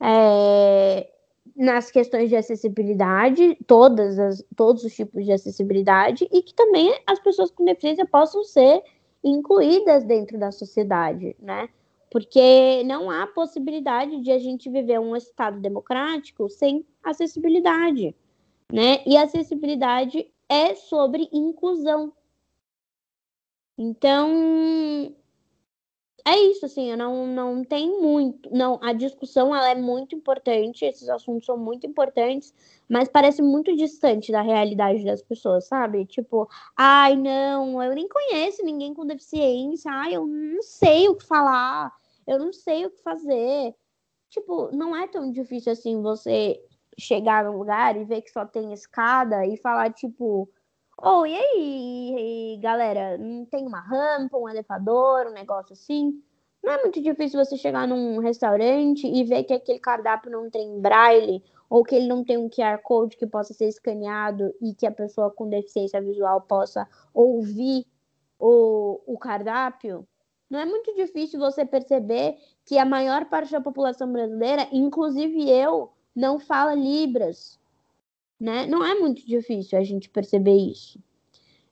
[0.00, 1.10] é,
[1.54, 7.18] nas questões de acessibilidade, todas as, todos os tipos de acessibilidade, e que também as
[7.18, 8.82] pessoas com deficiência possam ser
[9.22, 11.68] incluídas dentro da sociedade, né?
[12.10, 18.14] Porque não há possibilidade de a gente viver um Estado democrático sem acessibilidade,
[18.72, 19.02] né?
[19.06, 22.12] E acessibilidade é sobre inclusão.
[23.78, 25.14] Então,
[26.24, 28.50] é isso, assim, não, não tem muito.
[28.52, 32.52] Não, a discussão ela é muito importante, esses assuntos são muito importantes,
[32.88, 36.04] mas parece muito distante da realidade das pessoas, sabe?
[36.04, 41.24] Tipo, ai, não, eu nem conheço ninguém com deficiência, ai, eu não sei o que
[41.24, 41.92] falar,
[42.26, 43.72] eu não sei o que fazer.
[44.30, 46.60] Tipo, não é tão difícil assim você
[46.98, 50.48] chegar num lugar e ver que só tem escada e falar, tipo,
[51.02, 53.18] Oh, e aí, galera,
[53.50, 56.22] tem uma rampa, um elevador, um negócio assim?
[56.64, 60.80] Não é muito difícil você chegar num restaurante e ver que aquele cardápio não tem
[60.80, 64.86] braille ou que ele não tem um QR Code que possa ser escaneado e que
[64.86, 67.86] a pessoa com deficiência visual possa ouvir
[68.38, 70.08] o, o cardápio.
[70.48, 75.92] Não é muito difícil você perceber que a maior parte da população brasileira, inclusive eu,
[76.16, 77.60] não fala Libras
[78.38, 78.66] né?
[78.66, 81.00] Não é muito difícil a gente perceber isso.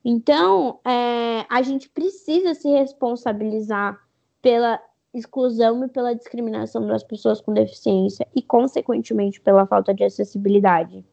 [0.03, 3.99] Então, é, a gente precisa se responsabilizar
[4.41, 4.79] pela
[5.13, 11.03] exclusão e pela discriminação das pessoas com deficiência e, consequentemente, pela falta de acessibilidade.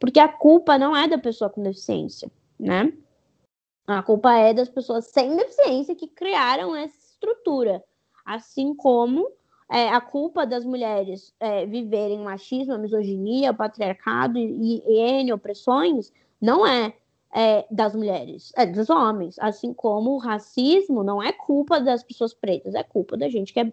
[0.00, 2.92] Porque a culpa não é da pessoa com deficiência, né?
[3.86, 7.84] A culpa é das pessoas sem deficiência que criaram essa estrutura.
[8.24, 9.30] Assim como
[9.68, 16.12] é, a culpa das mulheres é, viverem machismo, misoginia, o patriarcado e, e N opressões
[16.40, 16.94] não é,
[17.34, 19.36] é, das mulheres, é dos homens.
[19.40, 23.60] Assim como o racismo não é culpa das pessoas pretas, é culpa da gente que
[23.60, 23.72] é,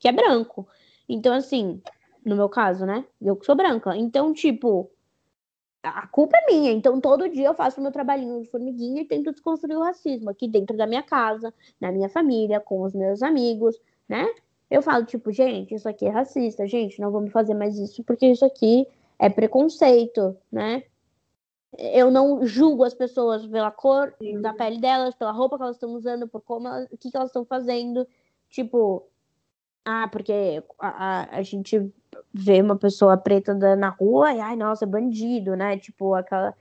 [0.00, 0.66] que é branco.
[1.08, 1.80] Então, assim,
[2.24, 3.04] no meu caso, né?
[3.20, 3.96] Eu que sou branca.
[3.96, 4.90] Então, tipo,
[5.82, 6.72] a culpa é minha.
[6.72, 10.48] Então, todo dia eu faço meu trabalhinho de formiguinha e tento desconstruir o racismo aqui
[10.48, 14.26] dentro da minha casa, na minha família, com os meus amigos, né?
[14.70, 18.26] Eu falo, tipo, gente, isso aqui é racista, gente, não vamos fazer mais isso, porque
[18.26, 18.86] isso aqui
[19.18, 20.84] é preconceito, né?
[21.76, 24.40] Eu não julgo as pessoas pela cor Sim.
[24.40, 27.16] da pele delas, pela roupa que elas estão usando, por como elas, o que, que
[27.16, 28.06] elas estão fazendo.
[28.50, 29.06] Tipo,
[29.84, 31.90] ah, porque a, a, a, gente
[32.32, 35.78] vê uma pessoa preta na rua e, ai, nossa, bandido, né?
[35.78, 36.54] Tipo, aquela,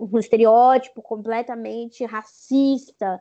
[0.00, 3.20] um estereótipo completamente racista.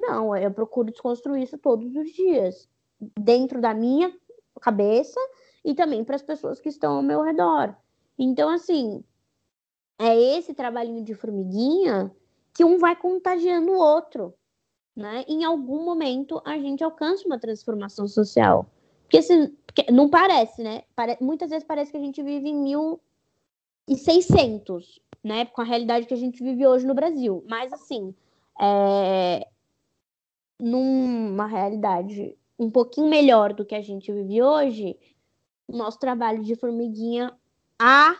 [0.00, 2.68] Não, eu procuro desconstruir isso todos os dias
[3.18, 4.12] dentro da minha
[4.60, 5.20] cabeça
[5.64, 7.74] e também para as pessoas que estão ao meu redor.
[8.18, 9.02] Então, assim,
[9.98, 12.10] é esse trabalhinho de formiguinha
[12.54, 14.34] que um vai contagiando o outro,
[14.94, 15.24] né?
[15.26, 18.66] Em algum momento a gente alcança uma transformação social.
[19.02, 19.54] Porque, se,
[19.90, 20.82] não parece, né?
[21.20, 22.56] Muitas vezes parece que a gente vive em
[23.88, 25.46] 1600, né?
[25.46, 27.44] Com a realidade que a gente vive hoje no Brasil.
[27.48, 28.14] Mas, assim,
[28.60, 29.46] é,
[30.58, 34.96] numa realidade um pouquinho melhor do que a gente vive hoje,
[35.66, 37.32] o nosso trabalho de formiguinha
[37.78, 38.16] há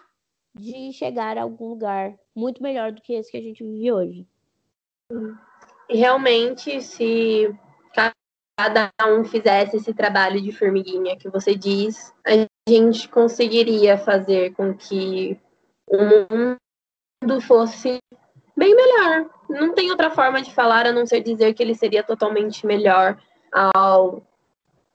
[0.54, 4.26] de chegar a algum lugar muito melhor do que esse que a gente vive hoje.
[5.88, 7.54] Realmente, se
[8.56, 14.74] cada um fizesse esse trabalho de formiguinha que você diz, a gente conseguiria fazer com
[14.74, 15.38] que
[15.86, 17.98] o mundo fosse
[18.56, 19.30] bem melhor.
[19.48, 23.20] Não tem outra forma de falar a não ser dizer que ele seria totalmente melhor
[23.52, 24.22] ao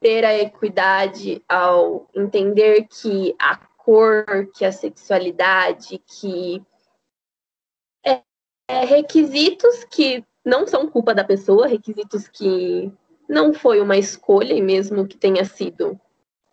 [0.00, 4.24] ter a equidade, ao entender que a cor,
[4.54, 6.62] que a sexualidade, que
[8.04, 8.22] é,
[8.68, 12.92] é requisitos que não são culpa da pessoa, requisitos que
[13.28, 16.00] não foi uma escolha, e mesmo que tenha sido.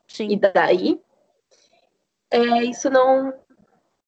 [0.07, 0.29] Sim.
[0.31, 1.01] E daí,
[2.31, 3.33] é, isso não,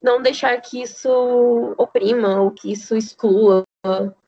[0.01, 3.63] não deixar que isso oprima ou que isso exclua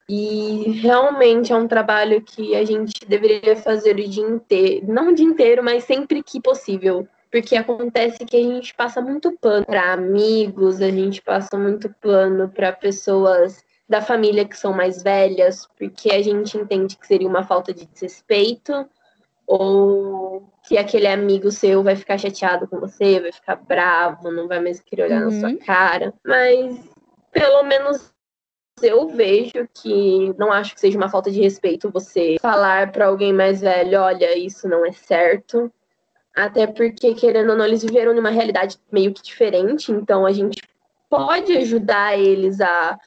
[0.09, 5.13] e realmente é um trabalho que a gente deveria fazer o dia inteiro, não o
[5.13, 7.07] dia inteiro, mas sempre que possível.
[7.31, 12.49] Porque acontece que a gente passa muito pano para amigos, a gente passa muito pano
[12.49, 17.43] para pessoas da família que são mais velhas, porque a gente entende que seria uma
[17.43, 18.89] falta de desrespeito,
[19.45, 24.59] ou que aquele amigo seu vai ficar chateado com você, vai ficar bravo, não vai
[24.59, 25.31] mais querer olhar uhum.
[25.31, 25.57] na sua uhum.
[25.57, 26.13] cara.
[26.25, 26.79] Mas
[27.31, 28.11] pelo menos
[28.83, 33.33] eu vejo que não acho que seja uma falta de respeito você falar para alguém
[33.33, 35.71] mais velho, olha, isso não é certo.
[36.35, 40.61] Até porque, querendo ou não, eles viveram numa realidade meio que diferente, então a gente
[41.09, 42.97] pode ajudar eles a,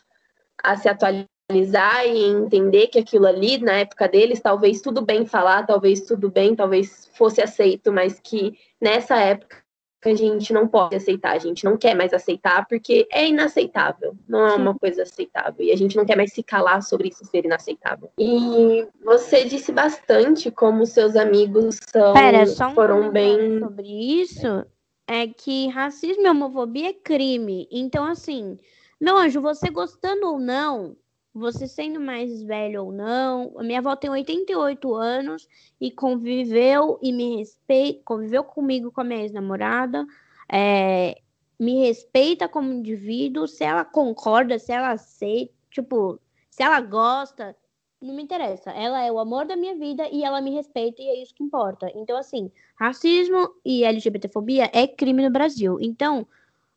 [0.63, 5.65] a se atualizar e entender que aquilo ali, na época deles, talvez tudo bem falar,
[5.65, 9.62] talvez tudo bem, talvez fosse aceito, mas que nessa época
[10.03, 14.17] que a gente não pode aceitar, a gente não quer mais aceitar porque é inaceitável,
[14.29, 15.65] não é uma coisa aceitável.
[15.65, 18.11] E a gente não quer mais se calar sobre isso ser inaceitável.
[18.19, 23.61] E você disse bastante como seus amigos são, Pera, só um foram bem.
[23.61, 24.67] sobre isso
[25.07, 27.69] é que racismo e homofobia é crime.
[27.71, 28.59] Então, assim,
[29.01, 30.97] meu anjo, você gostando ou não,
[31.35, 35.49] você sendo mais velho ou não, a minha avó tem 88 anos
[35.81, 40.07] e conviveu e me respeita, conviveu comigo com a minha ex-namorada,
[40.51, 41.21] é,
[41.59, 46.21] me respeita como indivíduo, se ela concorda, se ela aceita, tipo,
[46.51, 47.57] se ela gosta,
[48.01, 48.71] não me interessa.
[48.73, 51.45] Ela é o amor da minha vida e ela me respeita e é isso que
[51.45, 51.91] importa.
[51.95, 55.79] Então, assim, racismo e LGBTfobia é crime no Brasil.
[55.81, 56.27] Então,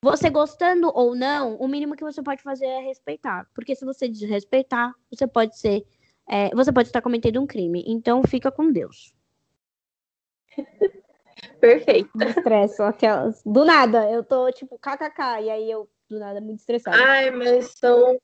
[0.06, 3.47] você gostando ou não, o mínimo que você pode fazer é respeitar.
[3.56, 5.84] Porque se você desrespeitar, você pode ser.
[6.30, 7.84] É, você pode estar cometendo um crime.
[7.88, 9.16] Então fica com Deus.
[11.60, 12.12] Perfeito.
[12.24, 13.41] Estresso, aquelas.
[13.43, 16.97] Do nada, eu tô tipo kkk, e aí eu, do nada, muito estressada.
[16.97, 18.20] Ai, mas são,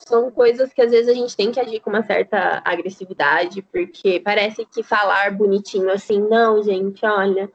[0.00, 4.18] são coisas que às vezes a gente tem que agir com uma certa agressividade, porque
[4.18, 7.50] parece que falar bonitinho assim, não, gente, olha,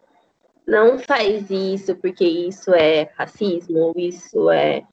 [0.72, 4.84] não faz isso porque isso é racismo, ou isso é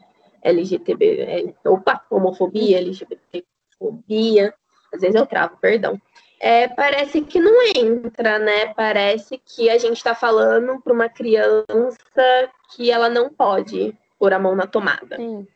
[0.43, 4.53] LGTB, é, opa, homofobia, LGBTfobia,
[4.93, 6.01] às vezes eu travo, perdão.
[6.41, 8.73] É, parece que não entra, né?
[8.75, 14.39] Parece que a gente está falando para uma criança que ela não pode pôr a
[14.39, 15.17] mão na tomada.
[15.17, 15.47] Sim,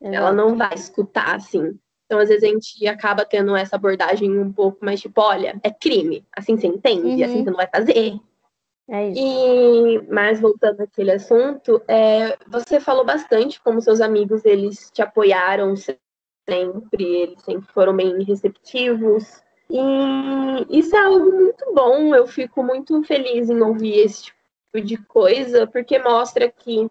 [0.00, 1.78] ela não vai escutar, assim.
[2.06, 5.70] Então, às vezes, a gente acaba tendo essa abordagem um pouco mais tipo, olha, é
[5.70, 7.24] crime, assim você entende, Uhum.
[7.24, 8.18] assim você não vai fazer.
[8.88, 9.20] É isso.
[9.20, 15.74] E, mas voltando àquele assunto, é, você falou bastante como seus amigos, eles te apoiaram
[15.76, 19.42] sempre, eles sempre foram bem receptivos.
[19.70, 24.96] E isso é algo muito bom, eu fico muito feliz em ouvir esse tipo de
[24.96, 26.90] coisa, porque mostra que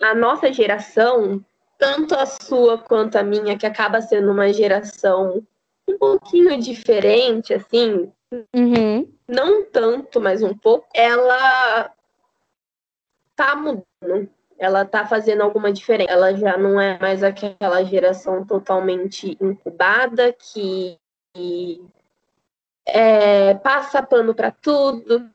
[0.00, 1.44] a nossa geração,
[1.78, 5.46] tanto a sua quanto a minha, que acaba sendo uma geração
[5.88, 8.10] um pouquinho diferente, assim,
[8.54, 9.12] Uhum.
[9.30, 11.92] Não tanto, mas um pouco, ela
[13.36, 14.28] tá mudando.
[14.58, 16.12] Ela tá fazendo alguma diferença.
[16.12, 20.98] Ela já não é mais aquela geração totalmente incubada que
[22.86, 25.30] é, passa pano para tudo,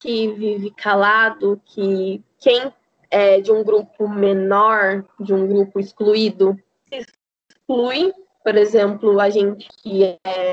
[0.00, 2.72] que vive calado, que quem
[3.10, 7.04] é de um grupo menor, de um grupo excluído, se
[7.48, 8.14] exclui.
[8.42, 10.52] Por exemplo, a gente que é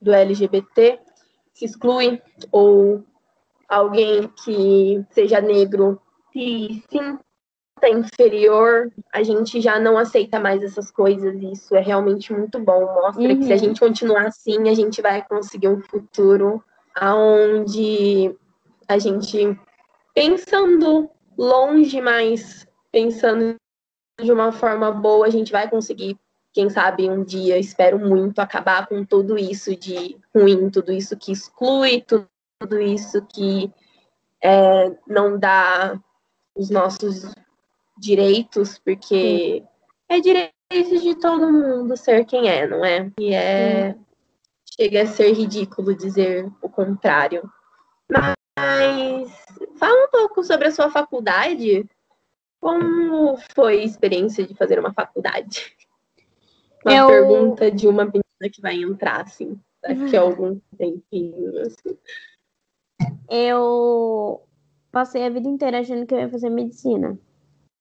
[0.00, 0.98] do LGBT
[1.58, 3.04] se exclui, ou
[3.68, 6.00] alguém que seja negro
[6.32, 12.32] se sinta inferior, a gente já não aceita mais essas coisas, e isso é realmente
[12.32, 12.84] muito bom.
[12.84, 13.58] Mostra que se a Uhum.
[13.58, 16.62] gente continuar assim, a gente vai conseguir um futuro
[17.00, 18.34] onde
[18.86, 19.58] a gente,
[20.14, 23.56] pensando longe, mas pensando
[24.20, 26.18] de uma forma boa, a gente vai conseguir
[26.52, 31.32] quem sabe um dia, espero muito, acabar com tudo isso de ruim, tudo isso que
[31.32, 33.72] exclui, tudo, isso que
[34.42, 36.00] é, não dá
[36.54, 37.30] os nossos
[37.96, 39.62] direitos, porque
[40.08, 40.52] é direito
[41.00, 43.10] de todo mundo ser quem é, não é?
[43.18, 43.96] E é.
[44.80, 47.50] Chega a ser ridículo dizer o contrário.
[48.10, 48.34] Mas
[49.76, 51.88] fala um pouco sobre a sua faculdade.
[52.60, 55.76] Como foi a experiência de fazer uma faculdade?
[56.88, 61.60] Uma Eu- pergunta de uma menina que vai entrar, assim, daqui a algum tempinho.
[61.60, 61.98] Assim.
[63.28, 64.42] Eu
[64.90, 67.18] passei a vida inteira achando que eu ia fazer medicina.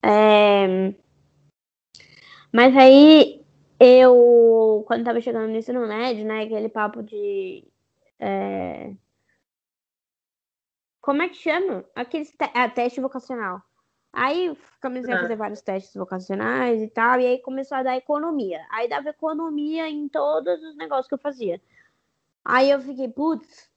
[0.03, 0.93] É,
[2.51, 3.43] Mas aí
[3.79, 7.63] eu, quando tava chegando no ensino médio, né, aquele papo de.
[8.19, 8.93] é,
[11.01, 11.85] Como é que chama?
[11.95, 12.49] Aqueles te...
[12.53, 13.61] ah, teste vocacional.
[14.19, 15.21] Aí comecei a Ah.
[15.21, 18.65] fazer vários testes vocacionais e tal, e aí começou a dar economia.
[18.71, 21.61] Aí dava economia em todos os negócios que eu fazia.
[22.43, 23.69] Aí eu fiquei, putz,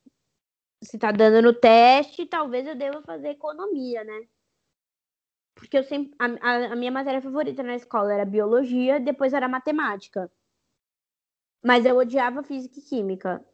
[0.82, 4.22] se tá dando no teste, talvez eu deva fazer economia, né?
[5.54, 6.14] Porque eu sempre.
[6.18, 10.30] A, a- a minha matéria favorita na escola era biologia, depois era matemática.
[11.62, 13.44] Mas eu odiava física e química.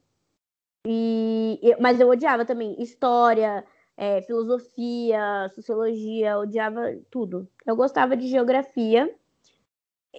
[0.87, 3.67] E, mas eu odiava também história,
[3.97, 7.49] é, filosofia, sociologia, odiava tudo.
[7.65, 9.11] Eu gostava de geografia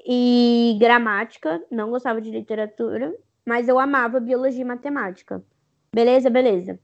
[0.06, 5.44] e gramática, não gostava de literatura, mas eu amava biologia e matemática.
[5.94, 6.80] Beleza, beleza.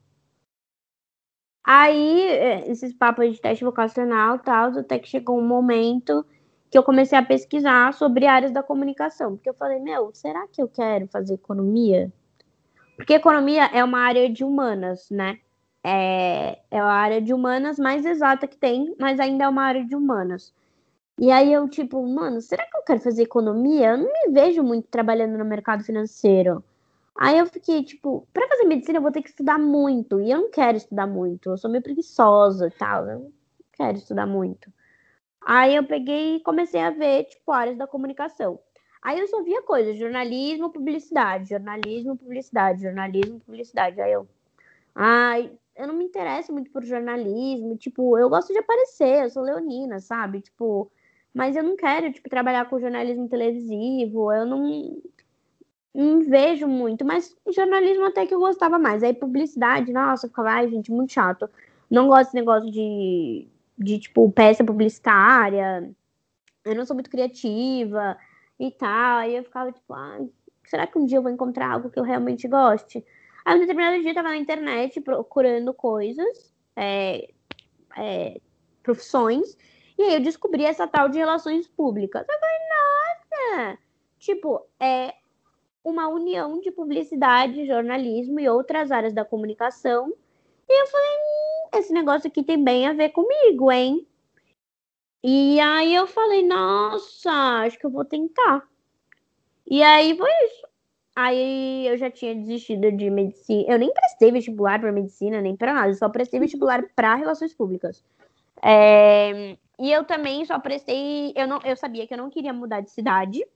[1.62, 6.24] Aí, é, esses papos de teste vocacional tal, até que chegou um momento
[6.70, 9.36] que eu comecei a pesquisar sobre áreas da comunicação.
[9.36, 12.12] Porque eu falei, meu, será que eu quero fazer economia?
[12.96, 15.38] Porque economia é uma área de humanas, né?
[15.84, 19.84] É, é a área de humanas mais exata que tem, mas ainda é uma área
[19.84, 20.52] de humanas.
[21.18, 23.90] E aí eu, tipo, mano, será que eu quero fazer economia?
[23.90, 26.64] Eu não me vejo muito trabalhando no mercado financeiro.
[27.16, 30.20] Aí eu fiquei, tipo, pra fazer medicina eu vou ter que estudar muito.
[30.20, 31.50] E eu não quero estudar muito.
[31.50, 33.06] Eu sou meio preguiçosa e tal.
[33.08, 33.32] Eu não
[33.72, 34.72] quero estudar muito.
[35.46, 38.58] Aí eu peguei e comecei a ver, tipo, áreas da comunicação.
[39.02, 44.00] Aí eu só via coisas, jornalismo, publicidade, jornalismo, publicidade, jornalismo, publicidade.
[44.00, 44.26] Aí eu,
[44.94, 49.42] ai, eu não me interesso muito por jornalismo, tipo, eu gosto de aparecer, eu sou
[49.42, 50.40] leonina, sabe?
[50.40, 50.90] Tipo,
[51.32, 55.02] mas eu não quero, tipo, trabalhar com jornalismo televisivo, eu não,
[55.92, 59.02] não vejo muito, mas jornalismo até que eu gostava mais.
[59.02, 61.48] Aí publicidade, nossa, eu ficava, ai, gente, muito chato.
[61.90, 63.48] Não gosto desse negócio de,
[63.78, 65.90] de tipo, peça publicitária,
[66.64, 68.16] eu não sou muito criativa
[68.58, 69.18] e tal.
[69.18, 70.20] Aí eu ficava, tipo, ah,
[70.64, 73.04] será que um dia eu vou encontrar algo que eu realmente goste?
[73.44, 77.28] Aí, um determinado dia, eu tava na internet procurando coisas, é,
[77.96, 78.40] é,
[78.82, 79.56] profissões,
[79.98, 82.24] e aí eu descobri essa tal de relações públicas.
[82.28, 82.58] Eu falei,
[83.68, 83.78] nossa!
[84.18, 85.14] Tipo, é
[85.84, 90.12] uma união de publicidade, jornalismo e outras áreas da comunicação.
[90.68, 94.06] E eu falei, hum, esse negócio aqui tem bem a ver comigo, hein?
[95.22, 97.30] E aí eu falei, nossa,
[97.64, 98.66] acho que eu vou tentar.
[99.66, 100.66] E aí foi isso.
[101.16, 103.64] Aí eu já tinha desistido de medicina.
[103.68, 105.88] Eu nem prestei vestibular para medicina, nem para nada.
[105.88, 108.04] Eu só prestei vestibular para relações públicas.
[108.62, 109.56] É...
[109.78, 111.32] E eu também só prestei.
[111.36, 113.46] Eu, não, eu sabia que eu não queria mudar de cidade.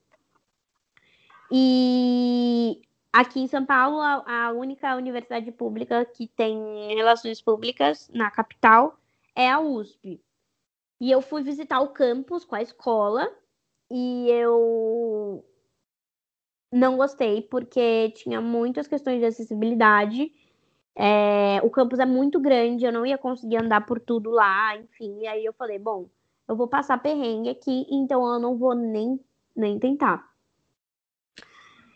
[1.51, 2.81] E
[3.13, 8.99] aqui em São Paulo, a, única universidade pública que tem relações públicas na capital
[9.35, 10.21] é a USP.
[11.01, 13.29] E eu fui visitar o campus com a escola.
[13.91, 15.45] E eu
[16.71, 20.33] não gostei, porque tinha muitas questões de acessibilidade.
[20.95, 25.21] É, o campus é muito grande, eu não ia conseguir andar por tudo lá, enfim.
[25.21, 26.09] E aí eu falei, bom,
[26.47, 29.21] eu vou passar perrengue aqui, então eu não vou nem,
[29.55, 30.29] nem tentar.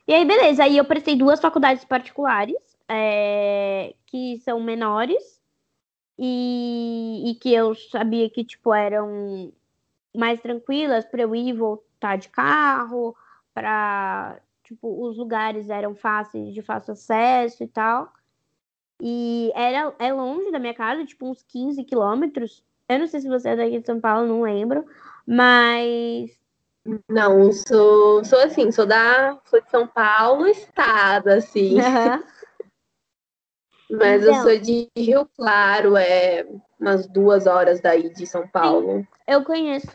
[0.06, 2.56] E aí, beleza, aí eu prestei duas faculdades particulares,
[2.88, 5.40] é, que são menores,
[6.18, 9.52] e, e que eu sabia que, tipo, eram
[10.14, 13.16] mais tranquilas para eu ir e voltar de carro,
[13.54, 14.40] para
[14.72, 18.12] tipo, os lugares eram fáceis, de fácil acesso e tal.
[19.00, 22.64] E era, é longe da minha casa, tipo, uns 15 quilômetros.
[22.88, 24.84] Eu não sei se você é daqui de São Paulo, não lembro.
[25.26, 26.30] Mas.
[27.08, 29.38] Não, sou, sou assim, sou da.
[29.44, 31.76] Sou de São Paulo, estado, assim.
[33.90, 33.98] Uhum.
[33.98, 36.46] Mas então, eu sou de Rio Claro, é
[36.80, 39.06] umas duas horas daí de São Paulo.
[39.26, 39.94] Eu conheço.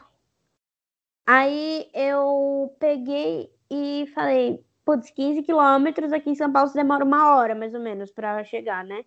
[1.26, 7.36] Aí eu peguei e falei, putz, 15 quilômetros aqui em São Paulo você demora uma
[7.36, 9.04] hora, mais ou menos, para chegar, né?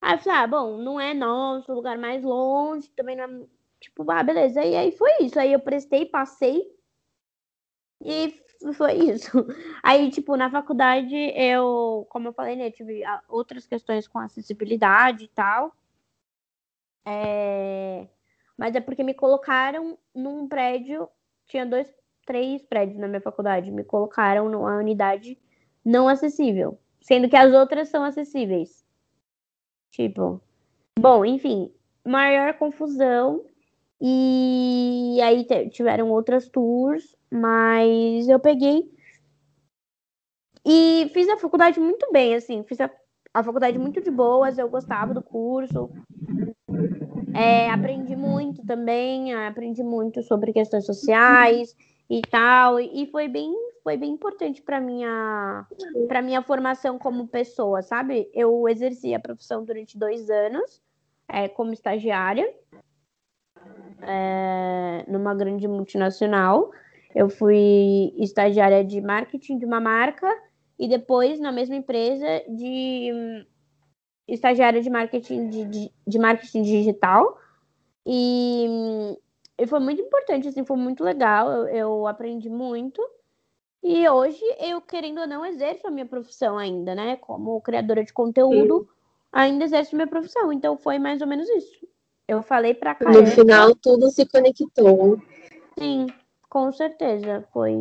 [0.00, 3.46] Aí eu falei, ah, bom, não é nosso lugar mais longe, também não é.
[3.80, 4.64] Tipo, ah, beleza.
[4.64, 5.38] E aí foi isso.
[5.38, 6.62] Aí eu prestei, passei.
[8.02, 8.34] E
[8.74, 9.28] foi isso.
[9.82, 15.24] Aí, tipo, na faculdade, eu, como eu falei, né, tive ah, outras questões com acessibilidade
[15.24, 15.74] e tal.
[17.04, 18.06] É...
[18.56, 21.08] Mas é porque me colocaram num prédio,
[21.46, 21.90] tinha dois
[22.30, 23.72] três prédios na minha faculdade.
[23.72, 25.36] Me colocaram numa unidade
[25.84, 28.84] não acessível, sendo que as outras são acessíveis.
[29.90, 30.40] Tipo,
[30.96, 31.72] bom, enfim,
[32.06, 33.44] maior confusão.
[34.00, 38.88] E aí tiveram outras tours, mas eu peguei
[40.64, 42.88] e fiz a faculdade muito bem, assim, fiz a,
[43.34, 45.90] a faculdade muito de boas, eu gostava do curso.
[47.34, 51.74] É, aprendi muito também, aprendi muito sobre questões sociais,
[52.10, 52.80] e tal.
[52.80, 53.54] E foi bem,
[53.84, 55.64] foi bem importante para minha,
[56.08, 58.28] para minha formação como pessoa, sabe?
[58.34, 60.82] Eu exerci a profissão durante dois anos
[61.28, 62.52] é, como estagiária
[64.02, 66.72] é, numa grande multinacional.
[67.14, 70.28] Eu fui estagiária de marketing de uma marca
[70.78, 73.46] e depois na mesma empresa de
[74.26, 77.38] estagiária de marketing de, de, de marketing digital.
[78.06, 79.16] E
[79.60, 81.50] e foi muito importante, assim, foi muito legal.
[81.50, 83.02] Eu, eu, aprendi muito.
[83.82, 87.16] E hoje eu, querendo ou não, exerço a minha profissão ainda, né?
[87.16, 88.88] Como criadora de conteúdo, Sim.
[89.30, 90.50] ainda exerço a minha profissão.
[90.50, 91.86] Então foi mais ou menos isso.
[92.26, 93.10] Eu falei pra cá.
[93.10, 95.20] No final, tudo se conectou.
[95.78, 96.06] Sim,
[96.48, 97.46] com certeza.
[97.52, 97.74] Foi,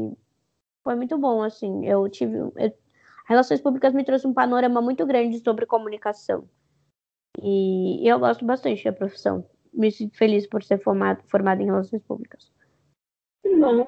[0.83, 1.85] foi muito bom, assim.
[1.85, 2.37] Eu tive.
[2.37, 2.53] Eu,
[3.25, 6.49] Relações Públicas me trouxe um panorama muito grande sobre comunicação.
[7.41, 11.65] E, e eu gosto bastante da profissão me sinto feliz por ser formado, formado em
[11.65, 12.51] relações públicas.
[13.43, 13.87] Bom.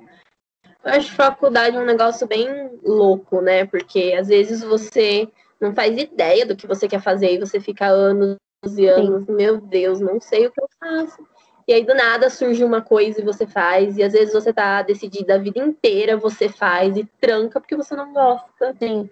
[0.83, 2.47] Eu acho faculdade um negócio bem
[2.83, 3.65] louco, né?
[3.65, 5.27] Porque às vezes você
[5.59, 9.33] não faz ideia do que você quer fazer e você fica anos 11 anos, Sim.
[9.33, 11.27] meu Deus, não sei o que eu faço.
[11.67, 14.81] E aí do nada surge uma coisa e você faz, e às vezes você tá
[14.81, 18.75] decidida a vida inteira, você faz e tranca porque você não gosta.
[18.77, 19.09] Sim.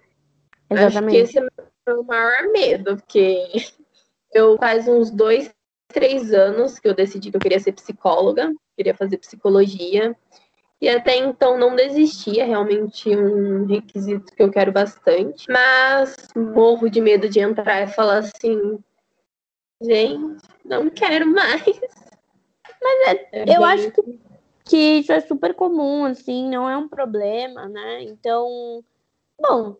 [0.70, 1.22] Exatamente.
[1.22, 1.52] Acho que esse
[1.88, 3.44] é o maior medo, porque
[4.34, 5.52] eu faz uns dois,
[5.90, 10.16] três anos que eu decidi que eu queria ser psicóloga, queria fazer psicologia.
[10.82, 15.52] E até então não desistia, realmente um requisito que eu quero bastante.
[15.52, 18.80] Mas morro de medo de entrar e falar assim,
[19.82, 21.82] gente, não quero mais.
[22.82, 23.66] Mas é, é eu bem...
[23.66, 24.20] acho que,
[24.64, 28.03] que isso é super comum, assim, não é um problema, né?
[28.03, 28.82] Então,
[29.38, 29.76] bom,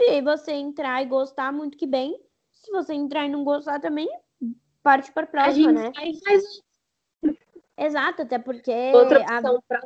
[0.00, 2.18] se você entrar e gostar, muito que bem.
[2.50, 4.08] Se você entrar e não gostar também,
[4.84, 5.92] parte para a próxima, a né?
[6.22, 6.44] Faz...
[7.76, 9.80] Exato, até porque a, pra...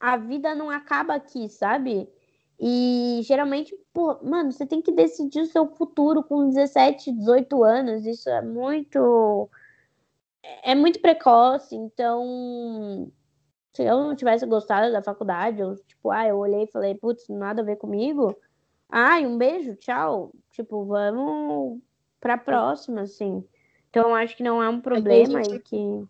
[0.00, 2.10] a vida não acaba aqui, sabe?
[2.60, 8.04] E geralmente, pô, mano, você tem que decidir o seu futuro com 17, 18 anos.
[8.04, 9.48] Isso é muito.
[10.62, 11.74] É muito precoce.
[11.74, 13.10] Então,
[13.72, 17.28] se eu não tivesse gostado da faculdade, eu, tipo, ah, eu olhei e falei, putz,
[17.28, 18.36] nada a ver comigo.
[18.88, 20.32] Ai, um beijo, tchau.
[20.50, 21.80] Tipo, vamos
[22.20, 23.44] pra próxima, assim.
[23.92, 26.08] Então, acho que não é um problema aí que.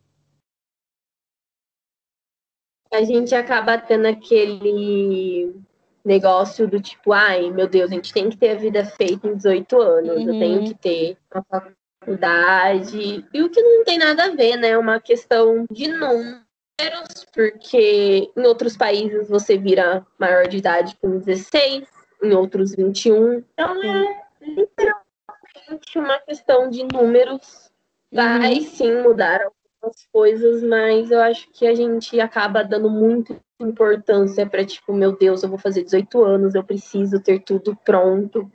[2.92, 5.52] A gente acaba tendo aquele
[6.04, 9.34] negócio do tipo, ai, meu Deus, a gente tem que ter a vida feita em
[9.34, 10.28] 18 anos, uhum.
[10.28, 11.44] eu tenho que ter uma
[12.00, 13.26] faculdade.
[13.34, 14.68] E o que não tem nada a ver, né?
[14.68, 21.18] É uma questão de números, porque em outros países você vira maior de idade com
[21.18, 21.88] 16,
[22.22, 23.38] em outros 21.
[23.38, 27.72] Então é literalmente uma questão de números.
[28.12, 28.64] Vai uhum.
[28.64, 34.64] sim mudar algumas coisas, mas eu acho que a gente acaba dando muita importância para
[34.64, 38.51] tipo, meu Deus, eu vou fazer 18 anos, eu preciso ter tudo pronto,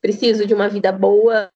[0.00, 1.50] preciso de uma vida boa,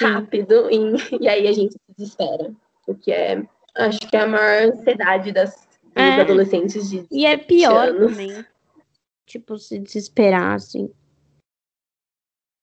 [0.00, 2.50] rápido, e, e aí a gente se desespera,
[2.86, 3.42] porque é,
[3.74, 6.10] acho que é a maior ansiedade das, é.
[6.10, 8.12] dos adolescentes de E é pior anos.
[8.12, 8.44] também
[9.30, 10.92] tipo, se desesperar, assim.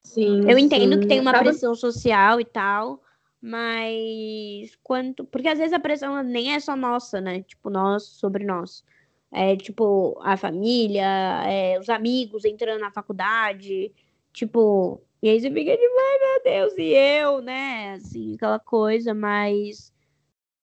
[0.04, 0.50] Sim.
[0.50, 1.00] Eu entendo sim.
[1.00, 1.46] que tem uma Acaba...
[1.46, 3.02] pressão social e tal,
[3.42, 5.26] mas quanto.
[5.26, 7.42] Porque às vezes a pressão nem é só nossa, né?
[7.44, 8.84] Tipo, nós sobre nós.
[9.32, 11.04] É tipo, a família,
[11.46, 13.94] é, os amigos entrando na faculdade,
[14.34, 15.02] tipo.
[15.22, 17.94] E aí você fica de, ai meu Deus, e eu, né?
[17.94, 19.94] Assim, aquela coisa, mas.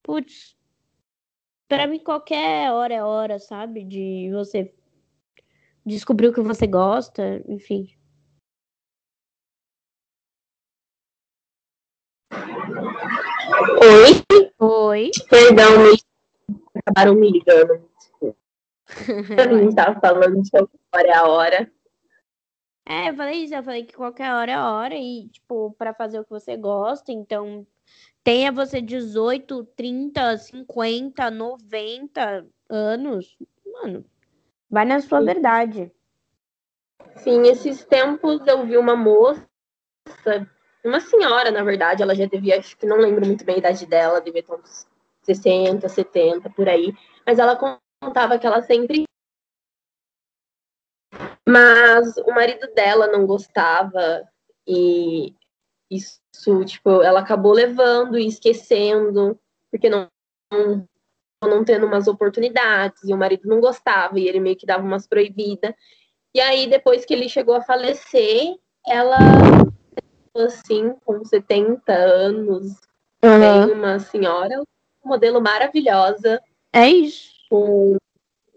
[0.03, 0.57] Putz.
[1.69, 3.85] Pra mim, qualquer hora é hora, sabe?
[3.85, 4.73] De você
[5.85, 7.94] descobrir o que você gosta, enfim.
[13.83, 14.43] Oi?
[14.59, 15.11] Oi.
[15.29, 15.99] Perdão, me...
[16.75, 17.89] acabaram me ligando.
[19.39, 21.73] a gente tava falando de qualquer hora é a hora.
[22.87, 25.95] É, eu falei isso, eu falei que qualquer hora é a hora e, tipo, para
[25.95, 27.67] fazer o que você gosta, então
[28.23, 34.05] tenha você 18, 30, 50, 90 anos, mano,
[34.75, 35.93] Vai na sua verdade.
[37.15, 39.47] Sim, esses tempos eu vi uma moça,
[40.85, 43.87] uma senhora, na verdade, ela já devia, acho que não lembro muito bem a idade
[43.87, 44.87] dela, devia ter uns
[45.23, 46.95] 60, 70, por aí.
[47.27, 49.05] Mas ela contava que ela sempre.
[51.49, 54.27] Mas o marido dela não gostava
[54.67, 55.35] e
[55.91, 56.21] isso,
[56.65, 59.39] tipo, ela acabou levando e esquecendo,
[59.71, 60.09] porque não,
[60.51, 60.87] não
[61.47, 65.07] não tendo umas oportunidades, e o marido não gostava, e ele meio que dava umas
[65.07, 65.75] proibidas.
[66.35, 68.57] E aí, depois que ele chegou a falecer,
[68.87, 69.19] ela,
[70.43, 72.81] assim, com 70 anos,
[73.23, 73.67] uhum.
[73.67, 74.61] tem uma senhora,
[75.05, 76.41] um modelo maravilhosa.
[76.73, 77.33] É isso.
[77.49, 77.97] Com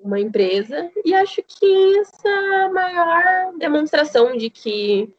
[0.02, 5.14] uma empresa, e acho que essa é a maior demonstração de que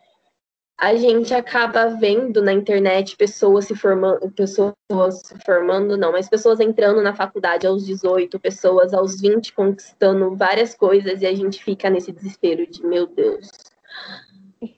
[0.79, 4.75] a gente acaba vendo na internet pessoas se formando, pessoas
[5.25, 10.77] se formando, não, mas pessoas entrando na faculdade aos 18, pessoas aos 20 conquistando várias
[10.77, 13.51] coisas e a gente fica nesse desespero de meu Deus.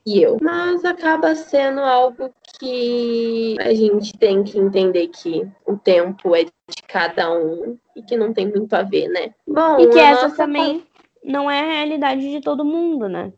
[0.07, 0.39] E eu.
[0.41, 6.83] Mas acaba sendo algo que a gente tem que entender que o tempo é de
[6.87, 9.35] cada um e que não tem muito a ver, né?
[9.47, 10.87] Bom, e que essa também
[11.25, 13.33] não é a realidade de todo mundo, né?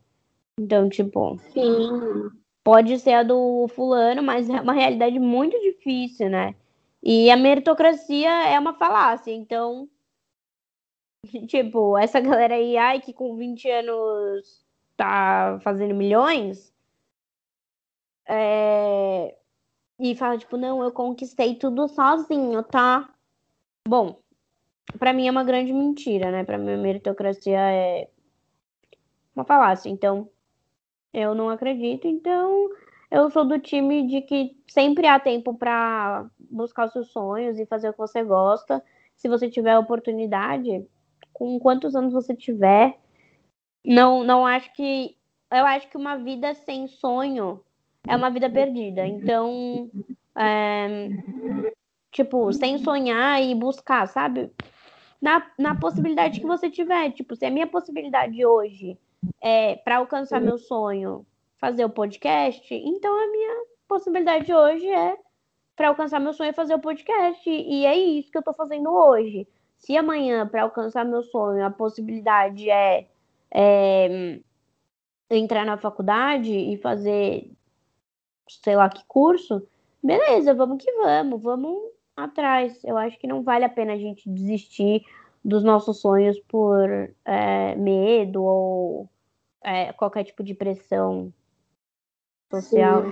[0.59, 1.39] Então, tipo.
[1.53, 2.31] Sim
[2.65, 6.55] pode ser a do fulano, mas é uma realidade muito difícil, né?
[7.03, 9.89] E a meritocracia é uma falácia, então.
[11.49, 14.62] Tipo, essa galera aí, ai, que com 20 anos
[15.03, 16.73] tá fazendo milhões.
[18.29, 19.37] É...
[19.99, 23.09] E fala, tipo, não, eu conquistei tudo sozinho, tá?
[23.87, 24.19] Bom,
[24.99, 26.45] para mim é uma grande mentira, né?
[26.45, 28.09] Para mim a meritocracia é
[29.35, 29.91] uma falácia.
[29.91, 30.29] Então,
[31.13, 32.71] eu não acredito, então
[33.11, 37.67] eu sou do time de que sempre há tempo para buscar os seus sonhos e
[37.67, 38.83] fazer o que você gosta.
[39.17, 40.87] Se você tiver oportunidade,
[41.33, 42.99] com quantos anos você tiver,
[43.85, 45.17] não, não acho que.
[45.51, 47.61] Eu acho que uma vida sem sonho
[48.07, 49.07] é uma vida perdida.
[49.07, 49.91] Então,
[50.37, 51.11] é,
[52.11, 54.51] tipo, sem sonhar e buscar, sabe?
[55.21, 57.13] Na, na possibilidade que você tiver.
[57.13, 58.99] Tipo, se a minha possibilidade hoje
[59.43, 61.27] é para alcançar meu sonho
[61.59, 65.17] fazer o podcast, então a minha possibilidade hoje é
[65.77, 67.49] para alcançar meu sonho é fazer o podcast.
[67.49, 69.47] E é isso que eu estou fazendo hoje.
[69.77, 73.09] Se amanhã, para alcançar meu sonho, a possibilidade é,
[73.53, 74.41] é,
[75.31, 77.51] entrar na faculdade e fazer
[78.49, 79.67] sei lá que curso,
[80.03, 81.79] beleza, vamos que vamos, vamos
[82.17, 82.83] atrás.
[82.85, 85.05] Eu acho que não vale a pena a gente desistir
[85.45, 86.89] dos nossos sonhos por
[87.25, 89.09] é, medo ou
[89.63, 91.33] é, qualquer tipo de pressão
[92.51, 93.05] social.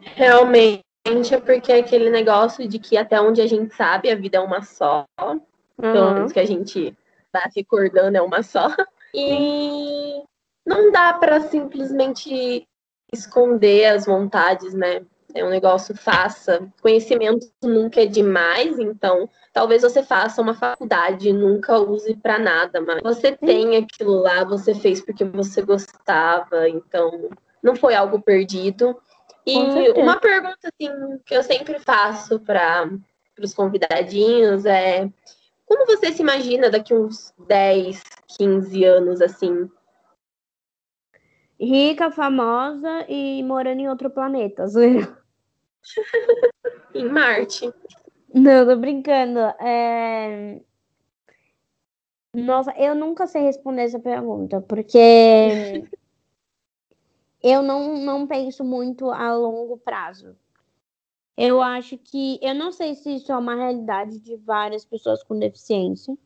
[0.00, 0.84] Realmente
[1.32, 4.40] é porque é aquele negócio de que até onde a gente sabe a vida é
[4.40, 5.04] uma só.
[5.20, 5.40] Uhum.
[5.80, 6.96] Pelo menos que a gente
[7.32, 8.68] tá recordando é uma só.
[9.14, 10.22] E
[10.64, 12.66] não dá para simplesmente
[13.12, 15.02] esconder as vontades, né?
[15.34, 16.66] É um negócio faça.
[16.80, 22.80] Conhecimento nunca é demais, então talvez você faça uma faculdade e nunca use para nada,
[22.80, 27.30] mas você tem aquilo lá, você fez porque você gostava, então
[27.62, 28.98] não foi algo perdido.
[29.46, 29.56] E
[29.96, 32.88] uma pergunta assim que eu sempre faço para
[33.40, 35.08] os convidadinhos é
[35.72, 38.02] como você se imagina daqui uns 10,
[38.36, 39.70] 15 anos assim?
[41.62, 44.64] rica, famosa e morando em outro planeta,
[46.94, 47.72] em Marte.
[48.34, 49.38] Não, tô brincando.
[49.60, 50.60] É...
[52.34, 54.98] Nossa, eu nunca sei responder essa pergunta, porque
[57.42, 60.36] eu não, não penso muito a longo prazo.
[61.36, 62.38] Eu acho que.
[62.42, 66.16] Eu não sei se isso é uma realidade de várias pessoas com deficiência.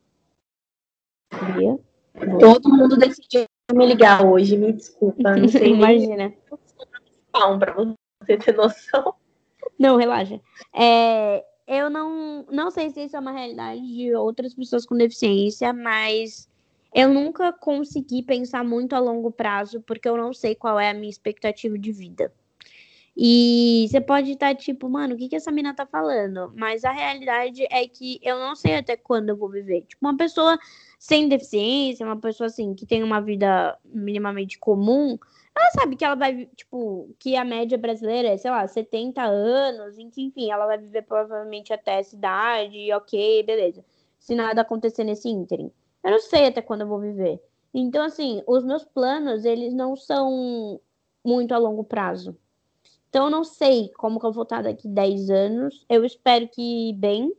[2.41, 5.37] Todo mundo decidiu me ligar hoje, me desculpa.
[5.37, 6.35] Não sei Imagina.
[7.31, 9.15] Palm para você ter noção.
[9.78, 10.41] Não, relaxa.
[10.74, 15.73] É, eu não, não sei se isso é uma realidade de outras pessoas com deficiência,
[15.73, 16.49] mas
[16.95, 20.95] eu nunca consegui pensar muito a longo prazo, porque eu não sei qual é a
[20.95, 22.33] minha expectativa de vida.
[23.16, 26.52] E você pode estar tipo, mano, o que, que essa mina tá falando?
[26.55, 29.82] Mas a realidade é que eu não sei até quando eu vou viver.
[29.82, 30.59] Tipo, uma pessoa
[30.98, 35.18] sem deficiência, uma pessoa assim, que tem uma vida minimamente comum,
[35.56, 39.98] ela sabe que ela vai, tipo, que a média brasileira é, sei lá, 70 anos,
[39.98, 43.82] enfim, ela vai viver provavelmente até essa idade, ok, beleza.
[44.18, 45.72] Se nada acontecer nesse ínterim.
[46.05, 47.43] Eu não sei até quando eu vou viver.
[47.72, 50.78] Então, assim, os meus planos, eles não são
[51.24, 52.36] muito a longo prazo.
[53.16, 55.86] Então, eu não sei como que eu vou estar daqui 10 anos.
[55.88, 57.32] Eu espero que bem,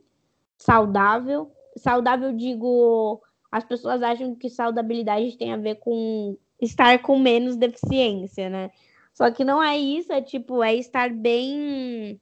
[0.56, 1.52] saudável.
[1.76, 8.50] Saudável, digo, as pessoas acham que saudabilidade tem a ver com estar com menos deficiência,
[8.50, 8.72] né?
[9.14, 12.20] Só que não é isso, é tipo, é estar bem.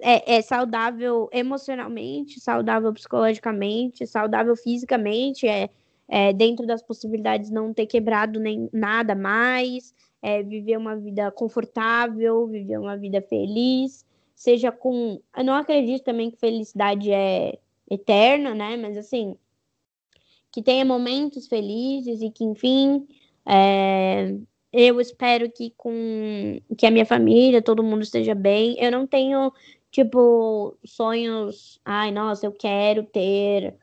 [0.00, 5.70] É, é saudável emocionalmente, saudável psicologicamente, saudável fisicamente, é,
[6.08, 9.94] é dentro das possibilidades não ter quebrado nem nada mais,
[10.26, 14.04] é, viver uma vida confortável, viver uma vida feliz,
[14.34, 15.20] seja com.
[15.36, 18.76] Eu não acredito também que felicidade é eterna, né?
[18.76, 19.36] Mas assim,
[20.50, 23.06] que tenha momentos felizes e que, enfim,
[23.46, 24.34] é,
[24.72, 28.74] eu espero que com que a minha família, todo mundo esteja bem.
[28.80, 29.52] Eu não tenho,
[29.92, 31.80] tipo, sonhos.
[31.84, 33.76] Ai, nossa, eu quero ter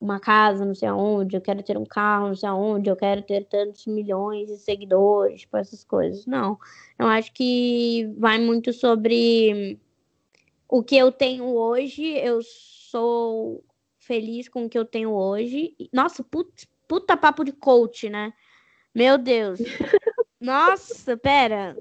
[0.00, 3.20] uma casa, não sei aonde, eu quero ter um carro, não sei aonde, eu quero
[3.22, 6.24] ter tantos milhões de seguidores, tipo essas coisas.
[6.24, 6.58] Não.
[6.98, 9.78] Eu acho que vai muito sobre
[10.66, 12.16] o que eu tenho hoje.
[12.16, 13.62] Eu sou
[13.98, 15.76] feliz com o que eu tenho hoje.
[15.92, 18.32] Nossa, puta, puta papo de coach, né?
[18.94, 19.60] Meu Deus.
[20.40, 21.76] Nossa, pera.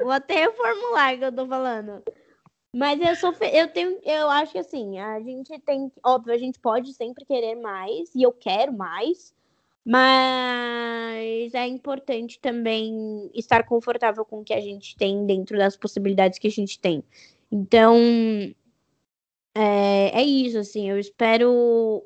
[0.00, 2.02] Vou até reformular o que eu tô falando.
[2.74, 3.46] Mas eu sou fe...
[3.52, 7.54] eu tenho eu acho que assim, a gente tem, óbvio, a gente pode sempre querer
[7.56, 9.34] mais e eu quero mais,
[9.84, 16.38] mas é importante também estar confortável com o que a gente tem dentro das possibilidades
[16.38, 17.04] que a gente tem.
[17.50, 17.96] Então,
[19.54, 22.02] é, é isso, assim, eu espero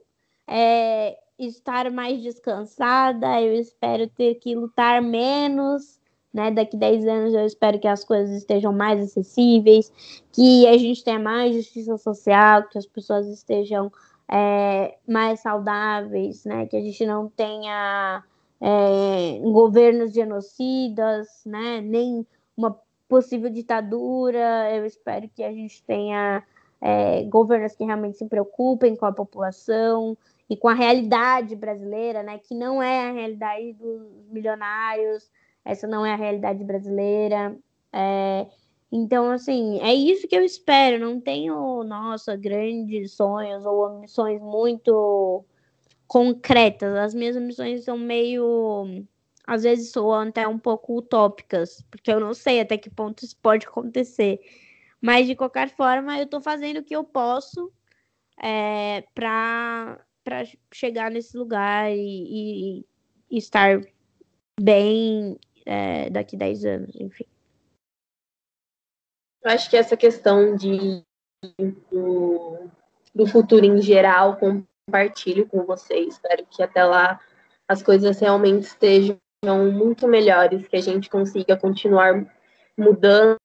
[0.48, 5.95] é, estar mais descansada, eu espero ter que lutar menos
[6.36, 6.50] né?
[6.50, 9.90] Daqui 10 anos eu espero que as coisas estejam mais acessíveis,
[10.30, 13.90] que a gente tenha mais justiça social, que as pessoas estejam
[14.30, 16.66] é, mais saudáveis, né?
[16.66, 18.22] Que a gente não tenha
[18.60, 21.80] é, governos genocidas, né?
[21.80, 24.70] Nem uma possível ditadura.
[24.76, 26.44] Eu espero que a gente tenha
[26.82, 30.18] é, governos que realmente se preocupem com a população
[30.50, 32.38] e com a realidade brasileira, né?
[32.38, 35.30] Que não é a realidade dos milionários,
[35.66, 37.58] essa não é a realidade brasileira.
[37.92, 38.46] É,
[38.90, 41.04] então, assim, é isso que eu espero.
[41.04, 45.44] Não tenho, nossa, grandes sonhos ou ambições muito
[46.06, 46.96] concretas.
[46.96, 49.04] As minhas ambições são meio.
[49.44, 53.36] Às vezes soam até um pouco utópicas, porque eu não sei até que ponto isso
[53.42, 54.40] pode acontecer.
[55.00, 57.72] Mas, de qualquer forma, eu estou fazendo o que eu posso
[58.40, 59.98] é, para
[60.72, 62.86] chegar nesse lugar e, e,
[63.30, 63.80] e estar
[64.60, 67.26] bem é, daqui 10 anos, enfim.
[69.42, 71.02] Eu acho que essa questão de,
[71.90, 72.68] do,
[73.14, 76.14] do futuro em geral, compartilho com vocês.
[76.14, 77.20] Espero que até lá
[77.68, 79.18] as coisas realmente estejam
[79.72, 82.24] muito melhores, que a gente consiga continuar
[82.78, 83.36] mudando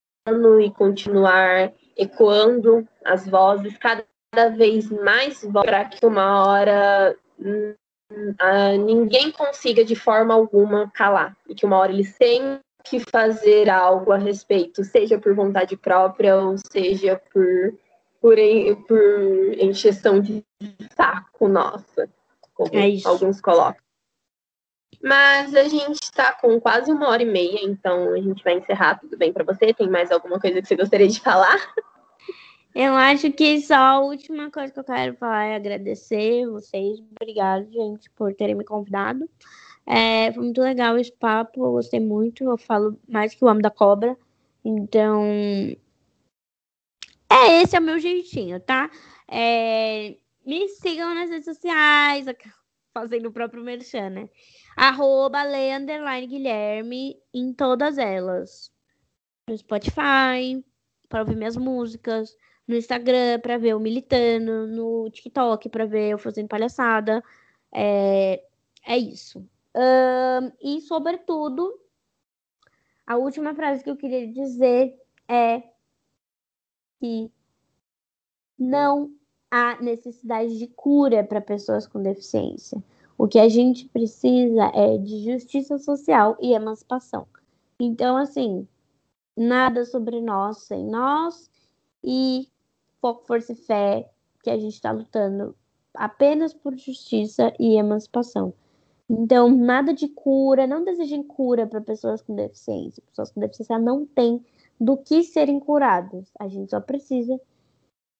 [0.62, 7.16] e continuar ecoando as vozes cada vez mais para que uma hora
[8.12, 13.70] uh, ninguém consiga de forma alguma calar e que uma hora eles tenham que fazer
[13.70, 17.74] algo a respeito, seja por vontade própria ou seja por,
[18.20, 18.36] por,
[18.88, 20.44] por encheção de
[20.96, 22.10] saco nossa,
[22.54, 23.82] como é alguns colocam.
[25.04, 29.00] Mas a gente está com quase uma hora e meia, então a gente vai encerrar.
[29.00, 29.74] Tudo bem para você?
[29.74, 31.58] Tem mais alguma coisa que você gostaria de falar?
[32.74, 37.00] Eu acho que só a última coisa que eu quero falar é agradecer vocês.
[37.20, 39.30] Obrigado, gente, por terem me convidado.
[39.86, 42.44] É, foi muito legal esse papo, eu gostei muito.
[42.46, 44.18] Eu falo mais que o amo da cobra.
[44.64, 45.22] Então.
[47.30, 48.90] É, esse é o meu jeitinho, tá?
[49.28, 50.16] É,
[50.46, 52.26] me sigam nas redes sociais,
[52.94, 54.30] fazendo o próprio merchan, né?
[54.78, 55.44] Arroba
[56.26, 58.72] Guilherme em todas elas.
[59.48, 60.64] No Spotify,
[61.10, 62.36] para ouvir minhas músicas.
[62.68, 64.68] No Instagram, para ver eu militando.
[64.68, 67.24] No TikTok, para ver eu fazendo palhaçada.
[67.74, 68.44] É,
[68.86, 69.46] é isso.
[69.76, 71.80] Um, e, sobretudo,
[73.06, 74.98] a última frase que eu queria dizer
[75.28, 75.64] é
[77.00, 77.32] que
[78.58, 79.12] não
[79.50, 82.82] há necessidade de cura para pessoas com deficiência.
[83.18, 87.28] O que a gente precisa é de justiça social e emancipação.
[87.80, 88.68] Então, assim,
[89.36, 91.51] nada sobre nós sem nós
[92.04, 92.48] e
[93.00, 94.10] foco, força e fé
[94.44, 95.56] que a gente está lutando
[95.94, 98.54] apenas por justiça e emancipação.
[99.10, 103.04] Então, nada de cura, não desejem cura para pessoas com deficiência.
[103.08, 104.44] Pessoas com deficiência não têm
[104.80, 106.32] do que serem curadas.
[106.40, 107.40] A gente só precisa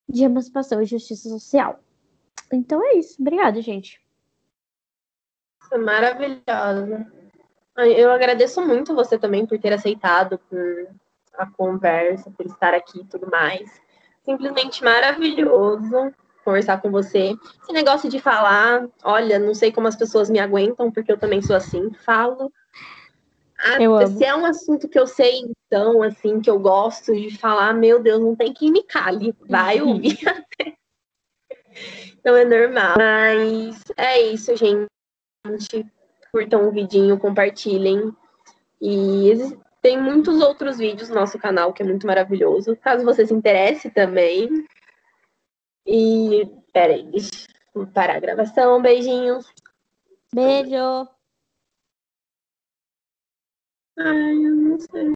[0.08, 1.80] de emancipação e justiça social.
[2.52, 3.22] Então é isso.
[3.22, 4.02] Obrigada, gente.
[5.72, 7.10] Maravilhosa.
[7.78, 10.90] Eu agradeço muito você também por ter aceitado por
[11.38, 13.70] a conversa, por estar aqui e tudo mais.
[14.24, 16.14] Simplesmente maravilhoso
[16.44, 17.36] conversar com você.
[17.62, 21.42] Esse negócio de falar, olha, não sei como as pessoas me aguentam, porque eu também
[21.42, 22.52] sou assim, falo.
[23.58, 27.74] Ah, se é um assunto que eu sei, então, assim, que eu gosto de falar,
[27.74, 29.90] meu Deus, não tem que me cale, vai uhum.
[29.90, 30.74] ouvir até.
[32.20, 32.96] Então é normal.
[32.98, 34.88] Mas é isso, gente.
[36.32, 38.16] Curtam o vidinho, compartilhem.
[38.82, 39.30] E
[39.82, 42.76] tem muitos outros vídeos no nosso canal, que é muito maravilhoso.
[42.78, 44.66] Caso você se interesse também,
[45.86, 47.10] e peraí,
[47.74, 48.82] eu parar a gravação.
[48.82, 49.52] Beijinhos.
[50.34, 51.08] Beijo.
[53.98, 55.10] Ai, eu não sei.